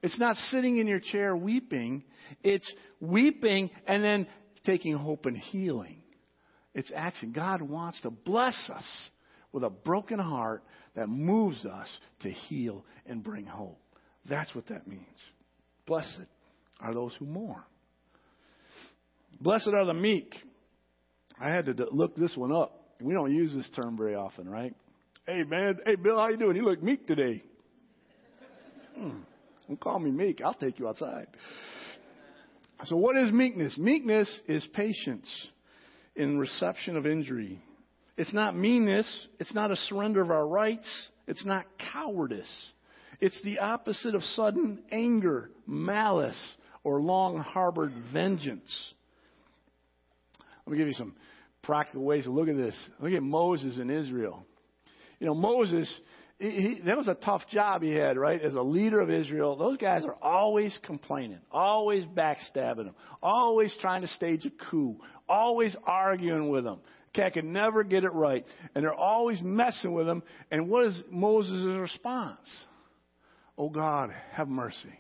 It's 0.04 0.20
not 0.20 0.36
sitting 0.36 0.78
in 0.78 0.88
your 0.88 1.00
chair 1.00 1.36
weeping. 1.36 2.04
It's 2.44 2.72
weeping 3.00 3.72
and 3.88 4.04
then 4.04 4.28
taking 4.66 4.96
hope 4.96 5.26
and 5.26 5.38
healing. 5.38 6.02
It's 6.76 6.92
action. 6.94 7.32
God 7.32 7.62
wants 7.62 8.02
to 8.02 8.12
bless 8.12 8.70
us 8.70 9.10
with 9.54 9.64
a 9.64 9.70
broken 9.70 10.20
heart 10.20 10.62
that 10.96 11.08
moves 11.08 11.66
us 11.66 11.88
to 12.20 12.30
heal 12.30 12.86
and 13.06 13.24
bring 13.24 13.46
hope. 13.46 13.80
That's 14.30 14.54
what 14.54 14.68
that 14.68 14.86
means. 14.86 15.02
Blessed 15.88 16.20
are 16.82 16.94
those 16.94 17.16
who 17.18 17.26
mourn. 17.26 17.64
Blessed 19.40 19.70
are 19.74 19.86
the 19.86 19.94
meek. 19.94 20.36
I 21.40 21.50
had 21.50 21.66
to 21.66 21.88
look 21.92 22.16
this 22.16 22.36
one 22.36 22.52
up. 22.52 22.82
We 23.02 23.14
don't 23.14 23.34
use 23.34 23.54
this 23.54 23.70
term 23.76 23.98
very 23.98 24.16
often, 24.16 24.50
right? 24.50 24.74
Hey 25.26 25.44
man, 25.44 25.78
hey 25.86 25.96
Bill, 25.96 26.18
how 26.18 26.30
you 26.30 26.38
doing? 26.38 26.56
You 26.58 26.66
look 26.66 26.84
meek 26.84 27.08
today. 27.08 27.42
Hmm. 28.98 29.20
Don't 29.68 29.80
call 29.80 30.00
me 30.00 30.12
meek. 30.12 30.42
I'll 30.44 30.54
take 30.54 30.80
you 30.80 30.88
outside. 30.88 31.28
So 32.86 32.98
what 32.98 33.16
is 33.16 33.32
meekness? 33.32 33.78
Meekness 33.78 34.42
is 34.48 34.68
patience 34.74 35.28
in 36.16 36.38
reception 36.38 36.98
of 36.98 37.06
injury. 37.06 37.62
It's 38.18 38.34
not 38.34 38.56
meanness. 38.56 39.10
It's 39.40 39.54
not 39.54 39.72
a 39.72 39.76
surrender 39.76 40.22
of 40.22 40.32
our 40.32 40.48
rights. 40.48 40.88
It's 41.28 41.46
not 41.46 41.66
cowardice. 41.94 42.72
It's 43.20 43.42
the 43.44 43.60
opposite 43.60 44.16
of 44.16 44.24
sudden 44.24 44.84
anger, 44.92 45.50
malice, 45.66 46.58
or 46.84 47.02
long 47.02 47.40
harbored 47.40 47.94
vengeance. 48.14 48.94
Let 50.66 50.72
me 50.72 50.78
give 50.78 50.88
you 50.88 50.94
some 50.94 51.16
practical 51.64 52.04
ways 52.04 52.26
to 52.26 52.32
look 52.32 52.48
at 52.48 52.58
this. 52.58 52.76
Look 53.00 53.14
at 53.14 53.24
Moses 53.24 53.78
in 53.78 53.90
Israel. 53.90 54.46
You 55.20 55.28
know, 55.28 55.36
Moses, 55.36 55.92
he, 56.40 56.82
that 56.86 56.98
was 56.98 57.08
a 57.08 57.16
tough 57.16 57.44
job 57.50 57.82
he 57.82 57.92
had, 57.92 58.18
right? 58.18 58.42
As 58.42 58.56
a 58.56 58.62
leader 58.62 59.00
of 59.00 59.10
Israel, 59.10 59.56
those 59.56 59.78
guys 59.78 60.04
are 60.06 60.16
always 60.22 60.78
complaining, 60.84 61.40
always 61.52 62.06
backstabbing 62.06 62.88
him, 62.88 62.96
always 63.24 63.76
trying 63.80 64.02
to 64.02 64.08
stage 64.10 64.46
a 64.46 64.52
coup, 64.70 64.98
always 65.30 65.76
arguing 65.86 66.50
with 66.50 66.66
him. 66.66 66.80
Cat 67.14 67.34
can 67.34 67.54
never 67.54 67.84
get 67.84 68.04
it 68.04 68.12
right. 68.12 68.46
And 68.74 68.84
they're 68.84 68.94
always 68.94 69.42
messing 69.42 69.94
with 69.94 70.08
him. 70.08 70.22
And 70.52 70.70
what 70.70 70.88
is 70.88 71.02
Moses' 71.10 71.80
response? 71.80 72.48
Oh 73.58 73.70
God, 73.70 74.12
have 74.34 74.50
mercy. 74.50 75.00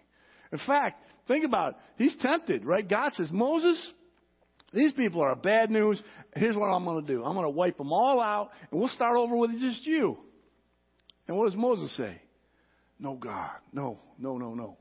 In 0.53 0.59
fact, 0.65 1.03
think 1.27 1.43
about 1.43 1.71
it. 1.71 1.75
He's 1.97 2.15
tempted, 2.21 2.63
right? 2.63 2.87
God 2.87 3.11
says, 3.13 3.29
Moses, 3.31 3.77
these 4.71 4.93
people 4.93 5.21
are 5.21 5.35
bad 5.35 5.69
news. 5.69 6.01
Here's 6.35 6.55
what 6.55 6.67
I'm 6.67 6.85
going 6.85 7.05
to 7.05 7.13
do. 7.13 7.25
I'm 7.25 7.33
going 7.33 7.45
to 7.45 7.49
wipe 7.49 7.77
them 7.77 7.91
all 7.91 8.21
out, 8.21 8.51
and 8.71 8.79
we'll 8.79 8.89
start 8.89 9.17
over 9.17 9.35
with 9.35 9.51
just 9.59 9.85
you. 9.85 10.17
And 11.27 11.37
what 11.37 11.45
does 11.45 11.55
Moses 11.55 11.95
say? 11.97 12.21
No, 12.99 13.15
God. 13.15 13.51
No, 13.73 13.99
no, 14.17 14.37
no, 14.37 14.53
no. 14.53 14.77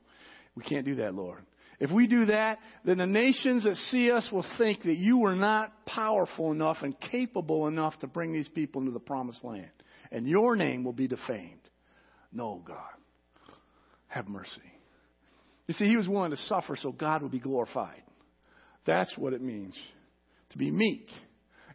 We 0.55 0.63
can't 0.63 0.85
do 0.85 0.95
that, 0.95 1.13
Lord. 1.13 1.43
If 1.79 1.91
we 1.91 2.07
do 2.07 2.27
that, 2.27 2.59
then 2.85 2.97
the 2.99 3.05
nations 3.05 3.65
that 3.65 3.75
see 3.89 4.09
us 4.09 4.27
will 4.31 4.45
think 4.57 4.83
that 4.83 4.95
you 4.95 5.17
were 5.17 5.35
not 5.35 5.85
powerful 5.85 6.51
enough 6.51 6.77
and 6.81 6.95
capable 7.11 7.67
enough 7.67 7.99
to 7.99 8.07
bring 8.07 8.31
these 8.31 8.47
people 8.47 8.81
into 8.81 8.93
the 8.93 8.99
promised 8.99 9.43
land. 9.43 9.69
And 10.11 10.25
your 10.25 10.55
name 10.55 10.83
will 10.83 10.93
be 10.93 11.07
defamed. 11.07 11.59
No, 12.31 12.61
God. 12.65 12.77
Have 14.07 14.29
mercy. 14.29 14.61
You 15.67 15.73
see, 15.73 15.85
he 15.85 15.97
was 15.97 16.07
willing 16.07 16.31
to 16.31 16.37
suffer 16.37 16.77
so 16.79 16.91
God 16.91 17.23
would 17.23 17.31
be 17.31 17.39
glorified. 17.39 18.03
That's 18.85 19.13
what 19.17 19.33
it 19.33 19.41
means 19.41 19.75
to 20.51 20.57
be 20.57 20.71
meek. 20.71 21.09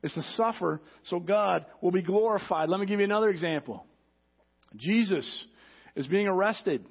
It's 0.03 0.15
to 0.15 0.23
suffer 0.37 0.81
so 1.05 1.21
God 1.21 1.67
will 1.83 1.91
be 1.91 2.03
glorified. 2.03 2.71
Let 2.71 2.81
me 2.81 2.87
give 2.87 3.01
you 3.01 3.05
another 3.05 3.29
example. 3.29 3.85
Jesus 4.77 5.47
is 5.97 6.07
being 6.07 6.29
arrested, 6.29 6.85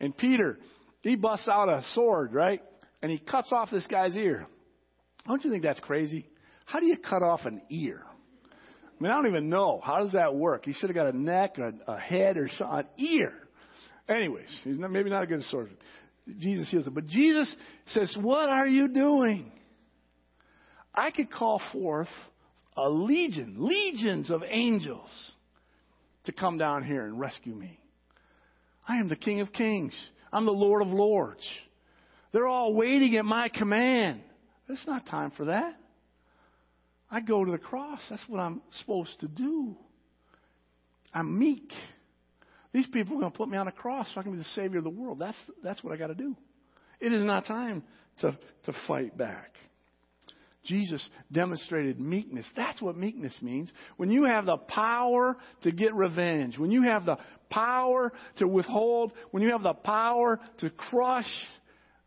and 0.00 0.16
Peter 0.16 0.58
he 1.02 1.16
busts 1.16 1.48
out 1.48 1.68
a 1.68 1.82
sword, 1.94 2.32
right? 2.32 2.62
And 3.02 3.10
he 3.10 3.18
cuts 3.18 3.52
off 3.52 3.70
this 3.70 3.86
guy's 3.86 4.16
ear. 4.16 4.46
Don't 5.26 5.42
you 5.44 5.50
think 5.50 5.62
that's 5.62 5.80
crazy? 5.80 6.26
How 6.66 6.80
do 6.80 6.86
you 6.86 6.96
cut 6.96 7.22
off 7.22 7.46
an 7.46 7.62
ear? 7.70 8.02
I 8.04 9.02
mean, 9.02 9.10
I 9.10 9.14
don't 9.14 9.26
even 9.28 9.48
know. 9.48 9.80
How 9.82 10.00
does 10.00 10.12
that 10.12 10.34
work? 10.34 10.66
He 10.66 10.74
should 10.74 10.90
have 10.90 10.96
got 10.96 11.06
a 11.06 11.16
neck, 11.16 11.56
a, 11.58 11.72
a 11.90 11.98
head, 11.98 12.36
or 12.36 12.48
some, 12.58 12.68
an 12.70 12.84
ear. 12.98 13.32
Anyways, 14.08 14.48
he's 14.64 14.78
not, 14.78 14.90
maybe 14.90 15.08
not 15.08 15.22
a 15.22 15.26
good 15.26 15.42
source. 15.44 15.70
Jesus 16.38 16.70
heals 16.70 16.86
it. 16.86 16.94
But 16.94 17.06
Jesus 17.06 17.54
says, 17.88 18.14
What 18.20 18.50
are 18.50 18.66
you 18.66 18.88
doing? 18.88 19.52
I 20.94 21.10
could 21.10 21.32
call 21.32 21.62
forth 21.72 22.08
a 22.76 22.90
legion, 22.90 23.56
legions 23.58 24.30
of 24.30 24.42
angels 24.46 25.08
to 26.30 26.40
come 26.40 26.58
down 26.58 26.84
here 26.84 27.04
and 27.04 27.18
rescue 27.18 27.54
me. 27.54 27.78
I 28.86 28.98
am 28.98 29.08
the 29.08 29.16
King 29.16 29.40
of 29.40 29.52
Kings. 29.52 29.94
I'm 30.32 30.46
the 30.46 30.52
Lord 30.52 30.82
of 30.82 30.88
Lords. 30.88 31.44
They're 32.32 32.46
all 32.46 32.74
waiting 32.74 33.16
at 33.16 33.24
my 33.24 33.48
command. 33.48 34.20
It's 34.68 34.86
not 34.86 35.06
time 35.06 35.32
for 35.36 35.46
that. 35.46 35.74
I 37.10 37.20
go 37.20 37.44
to 37.44 37.50
the 37.50 37.58
cross. 37.58 38.00
That's 38.08 38.22
what 38.28 38.38
I'm 38.38 38.62
supposed 38.78 39.18
to 39.20 39.28
do. 39.28 39.74
I'm 41.12 41.36
meek. 41.38 41.72
These 42.72 42.86
people 42.86 43.16
are 43.16 43.20
going 43.20 43.32
to 43.32 43.36
put 43.36 43.48
me 43.48 43.58
on 43.58 43.66
a 43.66 43.72
cross 43.72 44.08
so 44.14 44.20
I 44.20 44.22
can 44.22 44.32
be 44.32 44.38
the 44.38 44.44
Savior 44.54 44.78
of 44.78 44.84
the 44.84 44.90
world. 44.90 45.18
That's, 45.18 45.38
that's 45.64 45.82
what 45.82 45.92
I 45.92 45.96
got 45.96 46.06
to 46.06 46.14
do. 46.14 46.36
It 47.00 47.12
is 47.12 47.24
not 47.24 47.46
time 47.46 47.82
to, 48.20 48.38
to 48.66 48.72
fight 48.86 49.18
back. 49.18 49.54
Jesus 50.64 51.06
demonstrated 51.32 51.98
meekness. 51.98 52.46
That's 52.54 52.82
what 52.82 52.96
meekness 52.96 53.36
means. 53.40 53.72
When 53.96 54.10
you 54.10 54.24
have 54.24 54.44
the 54.44 54.58
power 54.58 55.36
to 55.62 55.72
get 55.72 55.94
revenge, 55.94 56.58
when 56.58 56.70
you 56.70 56.82
have 56.82 57.06
the 57.06 57.16
power 57.48 58.12
to 58.36 58.46
withhold, 58.46 59.12
when 59.30 59.42
you 59.42 59.52
have 59.52 59.62
the 59.62 59.72
power 59.72 60.38
to 60.58 60.70
crush, 60.70 61.30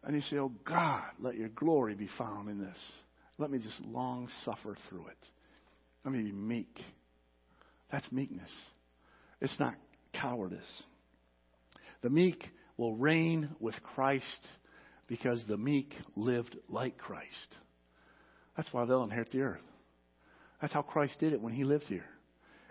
and 0.04 0.16
you 0.16 0.22
say, 0.22 0.38
Oh 0.38 0.52
God, 0.66 1.04
let 1.20 1.36
your 1.36 1.50
glory 1.50 1.96
be 1.96 2.10
found 2.18 2.50
in 2.50 2.60
this. 2.60 2.78
Let 3.38 3.50
me 3.50 3.58
just 3.58 3.80
long 3.82 4.30
suffer 4.44 4.76
through 4.90 5.08
it. 5.08 5.28
Let 6.06 6.14
me 6.14 6.22
be 6.22 6.32
meek. 6.32 6.80
That's 7.92 8.12
meekness. 8.12 8.52
It's 9.42 9.60
not 9.60 9.76
cowardice. 10.14 10.84
The 12.02 12.10
meek 12.10 12.44
will 12.78 12.96
reign 12.96 13.50
with 13.60 13.76
Christ 13.96 14.48
because 15.08 15.44
the 15.48 15.58
meek 15.58 15.94
lived 16.16 16.58
like 16.70 16.98
Christ. 16.98 17.56
That's 18.56 18.72
why 18.72 18.86
they'll 18.86 19.04
inherit 19.04 19.32
the 19.32 19.42
earth. 19.42 19.62
That's 20.62 20.74
how 20.74 20.82
Christ 20.82 21.20
did 21.20 21.34
it 21.34 21.42
when 21.42 21.54
he 21.54 21.64
lived 21.64 21.86
here. 21.86 22.06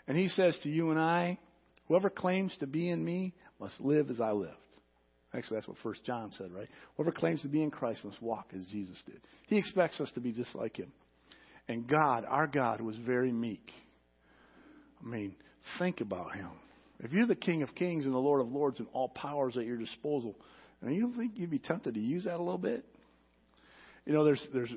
And 0.06 0.16
he 0.16 0.28
says 0.28 0.58
to 0.62 0.70
you 0.70 0.90
and 0.90 0.98
I, 0.98 1.38
whoever 1.88 2.10
claims 2.10 2.56
to 2.60 2.66
be 2.66 2.88
in 2.88 3.04
me 3.04 3.34
must 3.60 3.80
live 3.80 4.10
as 4.10 4.20
I 4.20 4.32
lived. 4.32 4.56
Actually, 5.34 5.56
that's 5.56 5.68
what 5.68 5.78
First 5.82 6.04
John 6.04 6.30
said, 6.32 6.52
right? 6.52 6.68
Whoever 6.96 7.12
claims 7.12 7.42
to 7.42 7.48
be 7.48 7.62
in 7.62 7.70
Christ 7.70 8.04
must 8.04 8.20
walk 8.20 8.48
as 8.56 8.66
Jesus 8.66 9.00
did. 9.06 9.20
He 9.46 9.56
expects 9.56 10.00
us 10.00 10.10
to 10.12 10.20
be 10.20 10.32
just 10.32 10.54
like 10.54 10.76
him. 10.76 10.92
And 11.68 11.86
God, 11.86 12.24
our 12.28 12.46
God, 12.46 12.80
was 12.80 12.96
very 12.96 13.32
meek. 13.32 13.70
I 15.02 15.08
mean, 15.08 15.34
think 15.78 16.00
about 16.00 16.34
him. 16.34 16.50
If 17.00 17.12
you're 17.12 17.26
the 17.26 17.34
King 17.34 17.62
of 17.62 17.74
Kings 17.74 18.04
and 18.04 18.14
the 18.14 18.18
Lord 18.18 18.40
of 18.40 18.52
Lords 18.52 18.78
and 18.78 18.88
all 18.92 19.08
powers 19.08 19.56
at 19.56 19.64
your 19.64 19.78
disposal, 19.78 20.36
I 20.82 20.86
mean, 20.86 20.96
you 20.96 21.02
don't 21.02 21.16
think 21.16 21.32
you'd 21.36 21.50
be 21.50 21.58
tempted 21.58 21.94
to 21.94 22.00
use 22.00 22.24
that 22.24 22.36
a 22.36 22.42
little 22.42 22.58
bit? 22.58 22.84
You 24.04 24.12
know, 24.12 24.24
there's 24.24 24.44
there's 24.52 24.70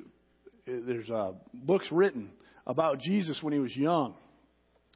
there's 0.66 1.08
uh, 1.10 1.32
books 1.54 1.86
written 1.90 2.30
about 2.66 2.98
Jesus 3.00 3.38
when 3.42 3.52
he 3.52 3.58
was 3.58 3.74
young. 3.76 4.14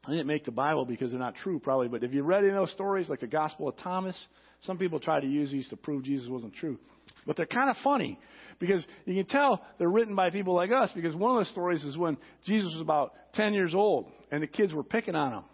I 0.04 0.10
didn't 0.10 0.26
make 0.26 0.44
the 0.44 0.50
Bible 0.50 0.84
because 0.84 1.10
they're 1.10 1.20
not 1.20 1.36
true, 1.36 1.60
probably, 1.60 1.88
but 1.88 2.02
have 2.02 2.14
you 2.14 2.22
read 2.22 2.42
any 2.42 2.48
of 2.48 2.54
those 2.54 2.72
stories, 2.72 3.08
like 3.08 3.20
the 3.20 3.26
Gospel 3.26 3.68
of 3.68 3.76
Thomas? 3.76 4.16
Some 4.62 4.78
people 4.78 4.98
try 4.98 5.20
to 5.20 5.26
use 5.26 5.50
these 5.50 5.68
to 5.68 5.76
prove 5.76 6.02
Jesus 6.02 6.28
wasn't 6.28 6.54
true. 6.54 6.78
But 7.26 7.36
they're 7.36 7.46
kind 7.46 7.70
of 7.70 7.76
funny 7.84 8.18
because 8.58 8.84
you 9.04 9.14
can 9.14 9.26
tell 9.26 9.62
they're 9.78 9.90
written 9.90 10.14
by 10.14 10.30
people 10.30 10.54
like 10.54 10.70
us 10.70 10.90
because 10.94 11.14
one 11.14 11.36
of 11.36 11.44
the 11.44 11.50
stories 11.52 11.84
is 11.84 11.96
when 11.96 12.16
Jesus 12.44 12.70
was 12.72 12.80
about 12.80 13.12
10 13.34 13.52
years 13.52 13.74
old 13.74 14.10
and 14.30 14.42
the 14.42 14.46
kids 14.46 14.72
were 14.72 14.82
picking 14.82 15.14
on 15.14 15.32
him. 15.32 15.44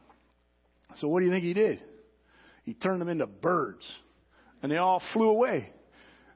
So 0.98 1.08
what 1.08 1.20
do 1.20 1.26
you 1.26 1.32
think 1.32 1.44
he 1.44 1.54
did? 1.54 1.80
He 2.64 2.74
turned 2.74 3.00
them 3.00 3.08
into 3.08 3.26
birds 3.26 3.86
and 4.62 4.70
they 4.70 4.76
all 4.76 5.02
flew 5.12 5.28
away. 5.28 5.70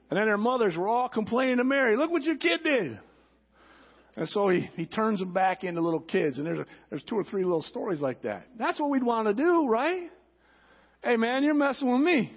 And 0.09 0.17
then 0.17 0.25
their 0.25 0.37
mothers 0.37 0.75
were 0.75 0.87
all 0.87 1.07
complaining 1.07 1.57
to 1.57 1.63
Mary, 1.63 1.95
look 1.95 2.11
what 2.11 2.23
your 2.23 2.37
kid 2.37 2.61
did. 2.63 2.99
And 4.15 4.27
so 4.29 4.49
he, 4.49 4.69
he 4.75 4.85
turns 4.85 5.19
them 5.19 5.33
back 5.33 5.63
into 5.63 5.81
little 5.81 6.01
kids. 6.01 6.37
And 6.37 6.45
there's, 6.45 6.59
a, 6.59 6.65
there's 6.89 7.03
two 7.03 7.15
or 7.15 7.23
three 7.23 7.43
little 7.43 7.61
stories 7.61 8.01
like 8.01 8.23
that. 8.23 8.47
That's 8.57 8.79
what 8.79 8.89
we'd 8.89 9.03
want 9.03 9.27
to 9.27 9.33
do, 9.33 9.67
right? 9.67 10.09
Hey, 11.03 11.15
man, 11.15 11.43
you're 11.43 11.53
messing 11.53 11.91
with 11.91 12.01
me. 12.01 12.31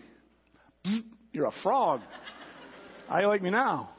you're 1.32 1.46
a 1.46 1.52
frog. 1.62 2.00
How 3.08 3.20
you 3.20 3.26
like 3.26 3.42
me 3.42 3.50
now? 3.50 3.90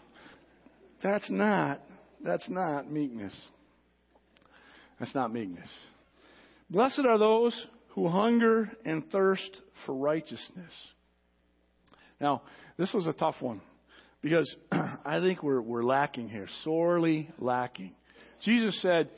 That's 1.04 1.30
not, 1.30 1.82
that's 2.24 2.50
not 2.50 2.92
meekness. 2.92 3.36
That's 5.00 5.14
not 5.14 5.34
meekness. 5.34 5.70
Blessed 6.70 7.04
are 7.08 7.20
those 7.20 7.68
who 7.90 8.08
hunger 8.08 8.72
and 8.86 9.08
thirst 9.12 9.62
for 9.86 9.94
righteousness. 9.94 10.74
Now, 12.20 12.42
this 12.78 12.94
was 12.94 13.06
a 13.06 13.14
tough 13.14 13.36
one 13.42 13.62
because 14.26 14.56
I 14.72 15.20
think 15.20 15.44
we're, 15.44 15.62
we're 15.62 15.84
lacking 15.84 16.30
here, 16.30 16.48
sorely 16.64 17.30
lacking. 17.38 17.94
Jesus 18.42 18.82
said, 18.82 19.12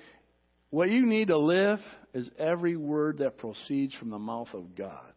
What 0.70 0.90
you 0.90 1.06
need 1.06 1.30
to 1.30 1.38
live 1.38 1.80
is 2.14 2.30
every 2.38 2.76
word 2.76 3.20
that 3.20 3.38
proceeds 3.38 3.96
from 3.96 4.10
the 4.10 4.20
mouth 4.20 4.50
of 4.54 4.76
God. 4.76 5.14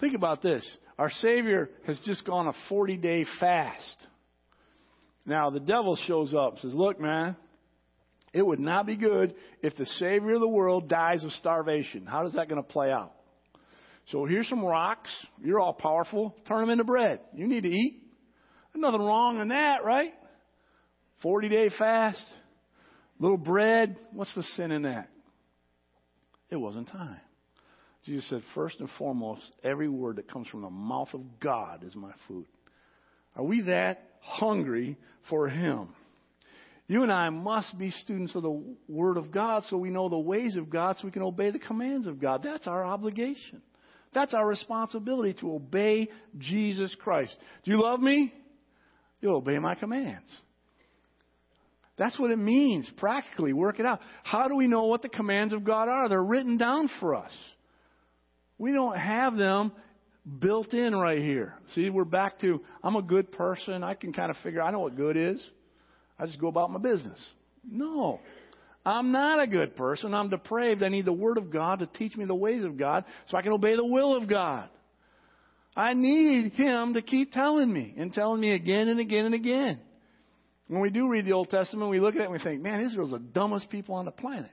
Think 0.00 0.16
about 0.16 0.42
this. 0.42 0.68
Our 0.98 1.10
Savior 1.10 1.70
has 1.86 1.96
just 2.04 2.24
gone 2.24 2.48
a 2.48 2.52
40 2.68 2.96
day 2.96 3.24
fast. 3.38 4.06
Now, 5.24 5.50
the 5.50 5.60
devil 5.60 5.96
shows 6.08 6.34
up 6.34 6.54
and 6.54 6.62
says, 6.62 6.74
Look, 6.74 7.00
man, 7.00 7.36
it 8.32 8.44
would 8.44 8.58
not 8.58 8.84
be 8.84 8.96
good 8.96 9.36
if 9.62 9.76
the 9.76 9.86
Savior 9.86 10.34
of 10.34 10.40
the 10.40 10.48
world 10.48 10.88
dies 10.88 11.22
of 11.22 11.30
starvation. 11.34 12.04
How 12.04 12.26
is 12.26 12.32
that 12.32 12.48
going 12.48 12.60
to 12.60 12.68
play 12.68 12.90
out? 12.90 13.12
So 14.08 14.24
here's 14.24 14.48
some 14.48 14.64
rocks. 14.64 15.14
You're 15.40 15.60
all 15.60 15.72
powerful. 15.72 16.34
Turn 16.48 16.62
them 16.62 16.70
into 16.70 16.82
bread. 16.82 17.20
You 17.32 17.46
need 17.46 17.62
to 17.62 17.70
eat. 17.70 18.00
Nothing 18.74 19.02
wrong 19.02 19.40
in 19.40 19.48
that, 19.48 19.84
right? 19.84 20.12
40 21.22 21.48
day 21.48 21.70
fast. 21.78 22.22
Little 23.18 23.38
bread. 23.38 23.96
What's 24.12 24.34
the 24.34 24.42
sin 24.42 24.72
in 24.72 24.82
that? 24.82 25.08
It 26.50 26.56
wasn't 26.56 26.88
time. 26.88 27.20
Jesus 28.04 28.28
said, 28.28 28.42
first 28.54 28.80
and 28.80 28.88
foremost, 28.98 29.42
every 29.62 29.88
word 29.88 30.16
that 30.16 30.30
comes 30.30 30.46
from 30.48 30.62
the 30.62 30.70
mouth 30.70 31.08
of 31.14 31.22
God 31.40 31.84
is 31.84 31.96
my 31.96 32.12
food. 32.28 32.46
Are 33.34 33.44
we 33.44 33.62
that 33.62 34.10
hungry 34.20 34.98
for 35.30 35.48
Him? 35.48 35.88
You 36.86 37.02
and 37.02 37.10
I 37.10 37.30
must 37.30 37.78
be 37.78 37.90
students 37.90 38.34
of 38.34 38.42
the 38.42 38.62
Word 38.88 39.16
of 39.16 39.30
God 39.30 39.64
so 39.64 39.78
we 39.78 39.88
know 39.88 40.10
the 40.10 40.18
ways 40.18 40.56
of 40.56 40.68
God 40.68 40.96
so 40.98 41.06
we 41.06 41.12
can 41.12 41.22
obey 41.22 41.50
the 41.50 41.58
commands 41.58 42.06
of 42.06 42.20
God. 42.20 42.42
That's 42.42 42.66
our 42.66 42.84
obligation. 42.84 43.62
That's 44.12 44.34
our 44.34 44.46
responsibility 44.46 45.32
to 45.40 45.54
obey 45.54 46.08
Jesus 46.38 46.94
Christ. 47.00 47.34
Do 47.64 47.70
you 47.70 47.80
love 47.80 48.00
me? 48.00 48.34
You'll 49.24 49.36
obey 49.36 49.58
my 49.58 49.74
commands. 49.74 50.28
That's 51.96 52.18
what 52.18 52.30
it 52.30 52.36
means, 52.36 52.86
practically. 52.98 53.54
Work 53.54 53.80
it 53.80 53.86
out. 53.86 54.00
How 54.22 54.48
do 54.48 54.54
we 54.54 54.66
know 54.66 54.84
what 54.84 55.00
the 55.00 55.08
commands 55.08 55.54
of 55.54 55.64
God 55.64 55.88
are? 55.88 56.10
They're 56.10 56.22
written 56.22 56.58
down 56.58 56.90
for 57.00 57.14
us. 57.14 57.32
We 58.58 58.72
don't 58.72 58.98
have 58.98 59.34
them 59.36 59.72
built 60.40 60.74
in 60.74 60.94
right 60.94 61.22
here. 61.22 61.54
See, 61.74 61.88
we're 61.88 62.04
back 62.04 62.38
to 62.40 62.60
I'm 62.82 62.96
a 62.96 63.02
good 63.02 63.32
person. 63.32 63.82
I 63.82 63.94
can 63.94 64.12
kind 64.12 64.30
of 64.30 64.36
figure 64.42 64.60
I 64.60 64.70
know 64.70 64.80
what 64.80 64.94
good 64.94 65.16
is. 65.16 65.42
I 66.18 66.26
just 66.26 66.38
go 66.38 66.48
about 66.48 66.70
my 66.70 66.78
business. 66.78 67.18
No. 67.66 68.20
I'm 68.84 69.10
not 69.10 69.40
a 69.40 69.46
good 69.46 69.74
person. 69.74 70.12
I'm 70.12 70.28
depraved. 70.28 70.82
I 70.82 70.88
need 70.88 71.06
the 71.06 71.14
Word 71.14 71.38
of 71.38 71.50
God 71.50 71.78
to 71.78 71.86
teach 71.86 72.14
me 72.14 72.26
the 72.26 72.34
ways 72.34 72.62
of 72.62 72.76
God 72.76 73.06
so 73.28 73.38
I 73.38 73.42
can 73.42 73.52
obey 73.52 73.74
the 73.74 73.86
will 73.86 74.14
of 74.14 74.28
God. 74.28 74.68
I 75.76 75.92
need 75.94 76.52
Him 76.52 76.94
to 76.94 77.02
keep 77.02 77.32
telling 77.32 77.72
me 77.72 77.94
and 77.96 78.12
telling 78.12 78.40
me 78.40 78.52
again 78.52 78.88
and 78.88 79.00
again 79.00 79.26
and 79.26 79.34
again. 79.34 79.80
When 80.68 80.80
we 80.80 80.90
do 80.90 81.08
read 81.08 81.26
the 81.26 81.32
Old 81.32 81.50
Testament, 81.50 81.90
we 81.90 82.00
look 82.00 82.14
at 82.14 82.22
it 82.22 82.24
and 82.24 82.32
we 82.32 82.38
think, 82.38 82.62
man, 82.62 82.80
Israel's 82.80 83.10
the 83.10 83.18
dumbest 83.18 83.68
people 83.70 83.96
on 83.96 84.04
the 84.04 84.10
planet. 84.10 84.50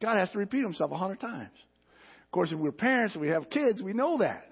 God 0.00 0.16
has 0.16 0.30
to 0.32 0.38
repeat 0.38 0.62
Himself 0.62 0.90
a 0.90 0.96
hundred 0.96 1.20
times. 1.20 1.52
Of 2.24 2.30
course, 2.32 2.50
if 2.52 2.58
we're 2.58 2.72
parents 2.72 3.14
and 3.14 3.22
we 3.22 3.28
have 3.28 3.50
kids, 3.50 3.82
we 3.82 3.92
know 3.92 4.18
that. 4.18 4.46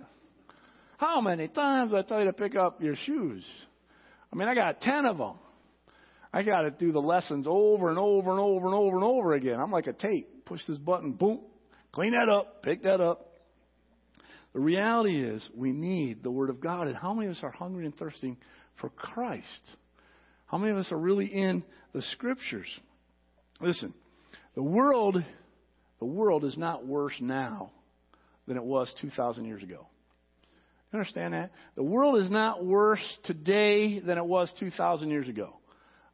How 0.98 1.20
many 1.20 1.48
times 1.48 1.92
I 1.94 2.02
tell 2.02 2.20
you 2.20 2.26
to 2.26 2.32
pick 2.32 2.54
up 2.54 2.80
your 2.80 2.94
shoes? 2.94 3.44
I 4.32 4.36
mean, 4.36 4.48
I 4.48 4.54
got 4.54 4.80
ten 4.80 5.04
of 5.04 5.18
them. 5.18 5.34
I 6.32 6.42
got 6.42 6.62
to 6.62 6.70
do 6.70 6.92
the 6.92 7.00
lessons 7.00 7.46
over 7.48 7.90
and 7.90 7.98
over 7.98 8.30
and 8.30 8.40
over 8.40 8.66
and 8.66 8.74
over 8.74 8.96
and 8.96 9.04
over 9.04 9.34
again. 9.34 9.60
I'm 9.60 9.70
like 9.70 9.86
a 9.86 9.92
tape. 9.92 10.46
Push 10.46 10.60
this 10.66 10.78
button, 10.78 11.12
boom, 11.12 11.40
clean 11.92 12.12
that 12.12 12.28
up, 12.28 12.62
pick 12.62 12.82
that 12.84 13.00
up. 13.00 13.31
The 14.52 14.60
reality 14.60 15.22
is 15.22 15.46
we 15.54 15.72
need 15.72 16.22
the 16.22 16.30
Word 16.30 16.50
of 16.50 16.60
God. 16.60 16.86
And 16.86 16.96
how 16.96 17.14
many 17.14 17.28
of 17.28 17.36
us 17.36 17.42
are 17.42 17.50
hungry 17.50 17.86
and 17.86 17.96
thirsting 17.96 18.36
for 18.80 18.90
Christ? 18.90 19.62
How 20.46 20.58
many 20.58 20.72
of 20.72 20.78
us 20.78 20.92
are 20.92 20.98
really 20.98 21.26
in 21.26 21.64
the 21.94 22.02
Scriptures? 22.02 22.68
Listen, 23.60 23.94
the 24.54 24.62
world, 24.62 25.16
the 25.98 26.04
world 26.04 26.44
is 26.44 26.56
not 26.56 26.86
worse 26.86 27.14
now 27.20 27.70
than 28.46 28.56
it 28.56 28.64
was 28.64 28.92
2,000 29.00 29.44
years 29.44 29.62
ago. 29.62 29.86
You 30.92 30.98
understand 30.98 31.32
that? 31.32 31.52
The 31.74 31.82
world 31.82 32.20
is 32.20 32.30
not 32.30 32.64
worse 32.64 33.02
today 33.24 34.00
than 34.00 34.18
it 34.18 34.26
was 34.26 34.52
2,000 34.60 35.08
years 35.08 35.28
ago. 35.28 35.56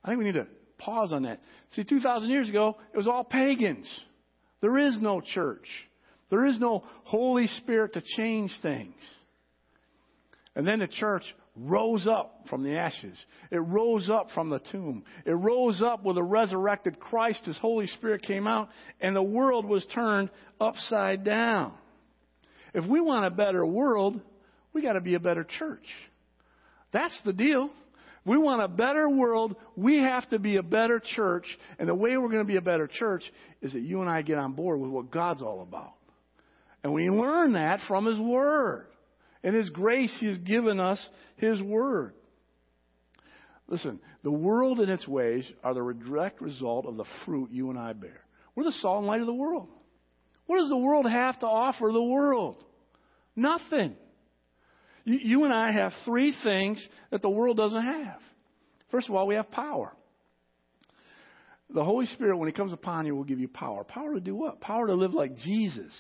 I 0.04 0.08
think 0.08 0.18
we 0.20 0.24
need 0.26 0.34
to 0.34 0.46
pause 0.78 1.12
on 1.12 1.24
that. 1.24 1.40
See, 1.72 1.82
2,000 1.82 2.30
years 2.30 2.48
ago, 2.48 2.76
it 2.94 2.96
was 2.96 3.08
all 3.08 3.24
pagans. 3.24 3.88
There 4.60 4.78
is 4.78 5.00
no 5.00 5.20
church. 5.20 5.66
There 6.30 6.46
is 6.46 6.58
no 6.58 6.84
Holy 7.04 7.46
Spirit 7.46 7.94
to 7.94 8.02
change 8.16 8.52
things. 8.60 8.94
And 10.54 10.66
then 10.66 10.80
the 10.80 10.88
church 10.88 11.22
rose 11.56 12.06
up 12.06 12.46
from 12.50 12.62
the 12.62 12.76
ashes. 12.76 13.16
It 13.50 13.58
rose 13.58 14.10
up 14.10 14.28
from 14.34 14.50
the 14.50 14.60
tomb. 14.72 15.04
It 15.24 15.32
rose 15.32 15.82
up 15.82 16.04
with 16.04 16.16
a 16.18 16.22
resurrected 16.22 17.00
Christ. 17.00 17.46
His 17.46 17.58
Holy 17.58 17.86
Spirit 17.86 18.22
came 18.22 18.46
out, 18.46 18.68
and 19.00 19.14
the 19.14 19.22
world 19.22 19.64
was 19.64 19.86
turned 19.94 20.30
upside 20.60 21.24
down. 21.24 21.72
If 22.74 22.86
we 22.86 23.00
want 23.00 23.26
a 23.26 23.30
better 23.30 23.64
world, 23.64 24.20
we 24.72 24.82
got 24.82 24.92
to 24.94 25.00
be 25.00 25.14
a 25.14 25.20
better 25.20 25.44
church. 25.44 25.86
That's 26.92 27.18
the 27.24 27.32
deal. 27.32 27.70
We 28.24 28.36
want 28.36 28.62
a 28.62 28.68
better 28.68 29.08
world. 29.08 29.56
We 29.76 29.98
have 29.98 30.28
to 30.30 30.38
be 30.38 30.56
a 30.56 30.62
better 30.62 31.00
church. 31.14 31.46
And 31.78 31.88
the 31.88 31.94
way 31.94 32.16
we're 32.16 32.28
going 32.28 32.44
to 32.44 32.44
be 32.44 32.56
a 32.56 32.62
better 32.62 32.86
church 32.86 33.22
is 33.62 33.72
that 33.72 33.80
you 33.80 34.00
and 34.00 34.10
I 34.10 34.22
get 34.22 34.38
on 34.38 34.52
board 34.52 34.80
with 34.80 34.90
what 34.90 35.10
God's 35.10 35.40
all 35.40 35.62
about. 35.62 35.94
And 36.88 36.94
we 36.94 37.10
learn 37.10 37.52
that 37.52 37.80
from 37.86 38.06
His 38.06 38.18
Word. 38.18 38.86
In 39.44 39.52
His 39.52 39.68
grace, 39.68 40.16
He 40.20 40.26
has 40.26 40.38
given 40.38 40.80
us 40.80 40.98
His 41.36 41.60
Word. 41.60 42.14
Listen, 43.66 44.00
the 44.22 44.30
world 44.30 44.80
and 44.80 44.90
its 44.90 45.06
ways 45.06 45.46
are 45.62 45.74
the 45.74 45.92
direct 45.92 46.40
result 46.40 46.86
of 46.86 46.96
the 46.96 47.04
fruit 47.26 47.50
you 47.50 47.68
and 47.68 47.78
I 47.78 47.92
bear. 47.92 48.22
We're 48.54 48.64
the 48.64 48.72
salt 48.72 49.00
and 49.00 49.06
light 49.06 49.20
of 49.20 49.26
the 49.26 49.34
world. 49.34 49.68
What 50.46 50.60
does 50.60 50.70
the 50.70 50.78
world 50.78 51.04
have 51.06 51.38
to 51.40 51.46
offer 51.46 51.90
the 51.92 52.02
world? 52.02 52.64
Nothing. 53.36 53.94
You, 55.04 55.18
you 55.22 55.44
and 55.44 55.52
I 55.52 55.72
have 55.72 55.92
three 56.06 56.34
things 56.42 56.82
that 57.10 57.20
the 57.20 57.28
world 57.28 57.58
doesn't 57.58 57.84
have. 57.84 58.20
First 58.90 59.10
of 59.10 59.14
all, 59.14 59.26
we 59.26 59.34
have 59.34 59.50
power. 59.50 59.92
The 61.68 61.84
Holy 61.84 62.06
Spirit, 62.06 62.38
when 62.38 62.48
He 62.48 62.54
comes 62.54 62.72
upon 62.72 63.04
you, 63.04 63.14
will 63.14 63.24
give 63.24 63.40
you 63.40 63.48
power. 63.48 63.84
Power 63.84 64.14
to 64.14 64.20
do 64.20 64.34
what? 64.34 64.62
Power 64.62 64.86
to 64.86 64.94
live 64.94 65.12
like 65.12 65.36
Jesus. 65.36 65.92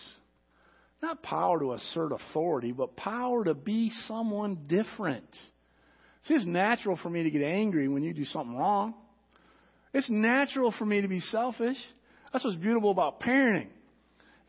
Not 1.00 1.22
power 1.22 1.60
to 1.60 1.74
assert 1.74 2.12
authority, 2.12 2.72
but 2.72 2.96
power 2.96 3.44
to 3.44 3.54
be 3.54 3.90
someone 4.06 4.66
different. 4.66 5.28
See, 6.24 6.34
it's 6.34 6.44
natural 6.44 6.96
for 6.96 7.08
me 7.08 7.22
to 7.22 7.30
get 7.30 7.42
angry 7.42 7.88
when 7.88 8.02
you 8.02 8.12
do 8.12 8.24
something 8.24 8.56
wrong. 8.56 8.94
It's 9.94 10.10
natural 10.10 10.74
for 10.76 10.84
me 10.84 11.00
to 11.00 11.08
be 11.08 11.20
selfish. 11.20 11.76
That's 12.32 12.44
what's 12.44 12.56
beautiful 12.56 12.90
about 12.90 13.20
parenting, 13.20 13.68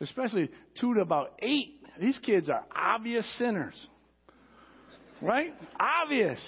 especially 0.00 0.50
two 0.80 0.94
to 0.94 1.00
about 1.00 1.34
eight. 1.40 1.80
These 2.00 2.18
kids 2.18 2.50
are 2.50 2.64
obvious 2.74 3.26
sinners. 3.38 3.74
Right? 5.22 5.54
Obvious. 5.78 6.38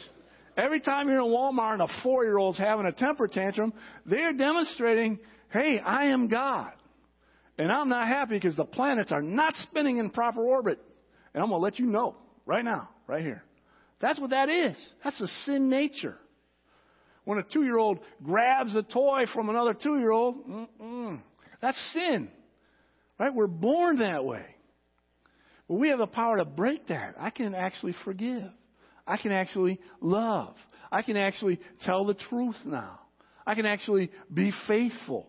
Every 0.57 0.81
time 0.81 1.09
you're 1.09 1.19
in 1.19 1.25
Walmart 1.25 1.75
and 1.75 1.83
a 1.83 1.89
four 2.03 2.25
year 2.25 2.37
old's 2.37 2.59
having 2.59 2.87
a 2.87 2.93
temper 2.93 3.29
tantrum, 3.29 3.73
they're 4.05 4.33
demonstrating, 4.33 5.19
hey, 5.51 5.79
I 5.79 6.07
am 6.07 6.29
God. 6.29 6.73
And 7.63 7.71
I'm 7.71 7.89
not 7.89 8.09
happy 8.09 8.35
because 8.35 8.57
the 8.57 8.65
planets 8.65 9.13
are 9.13 9.23
not 9.23 9.55
spinning 9.55 9.99
in 9.99 10.11
proper 10.11 10.45
orbit. 10.45 10.81
And 11.33 11.41
I'm 11.41 11.49
going 11.49 11.61
to 11.61 11.63
let 11.63 11.79
you 11.79 11.87
know 11.87 12.17
right 12.45 12.65
now, 12.65 12.89
right 13.07 13.23
here. 13.23 13.45
That's 14.01 14.19
what 14.19 14.31
that 14.31 14.49
is. 14.49 14.77
That's 15.05 15.21
a 15.21 15.29
sin 15.45 15.71
nature. 15.71 16.17
When 17.25 17.39
a 17.39 17.45
two 17.45 17.63
year 17.63 17.79
old 17.79 18.01
grabs 18.21 18.75
a 18.75 18.83
toy 18.83 19.27
from 19.33 19.49
another 19.49 19.75
two 19.75 20.01
year 20.01 20.11
old, 20.11 20.39
that's 21.61 21.79
sin. 21.95 22.31
Right? 23.17 23.33
We're 23.33 23.47
born 23.47 24.01
that 24.01 24.25
way. 24.25 24.45
But 25.69 25.77
we 25.77 25.91
have 25.91 26.01
the 26.01 26.09
power 26.09 26.39
to 26.39 26.45
break 26.45 26.89
that. 26.89 27.15
I 27.17 27.31
can 27.31 27.55
actually 27.55 27.95
forgive. 28.05 28.51
I 29.07 29.19
can 29.19 29.31
actually 29.31 29.79
love. 30.01 30.57
I 30.91 31.03
can 31.03 31.17
actually 31.17 31.61
tell 31.83 32.07
the 32.07 32.15
truth 32.15 32.57
now. 32.65 32.99
I 33.47 33.55
can 33.55 33.67
actually 33.67 34.11
be 34.35 34.53
faithful 34.67 35.29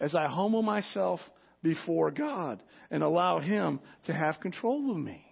as 0.00 0.14
I 0.14 0.28
humble 0.28 0.62
myself 0.62 1.20
before 1.64 2.12
God 2.12 2.62
and 2.90 3.02
allow 3.02 3.40
Him 3.40 3.80
to 4.06 4.12
have 4.12 4.38
control 4.38 4.92
of 4.92 4.96
me. 4.96 5.24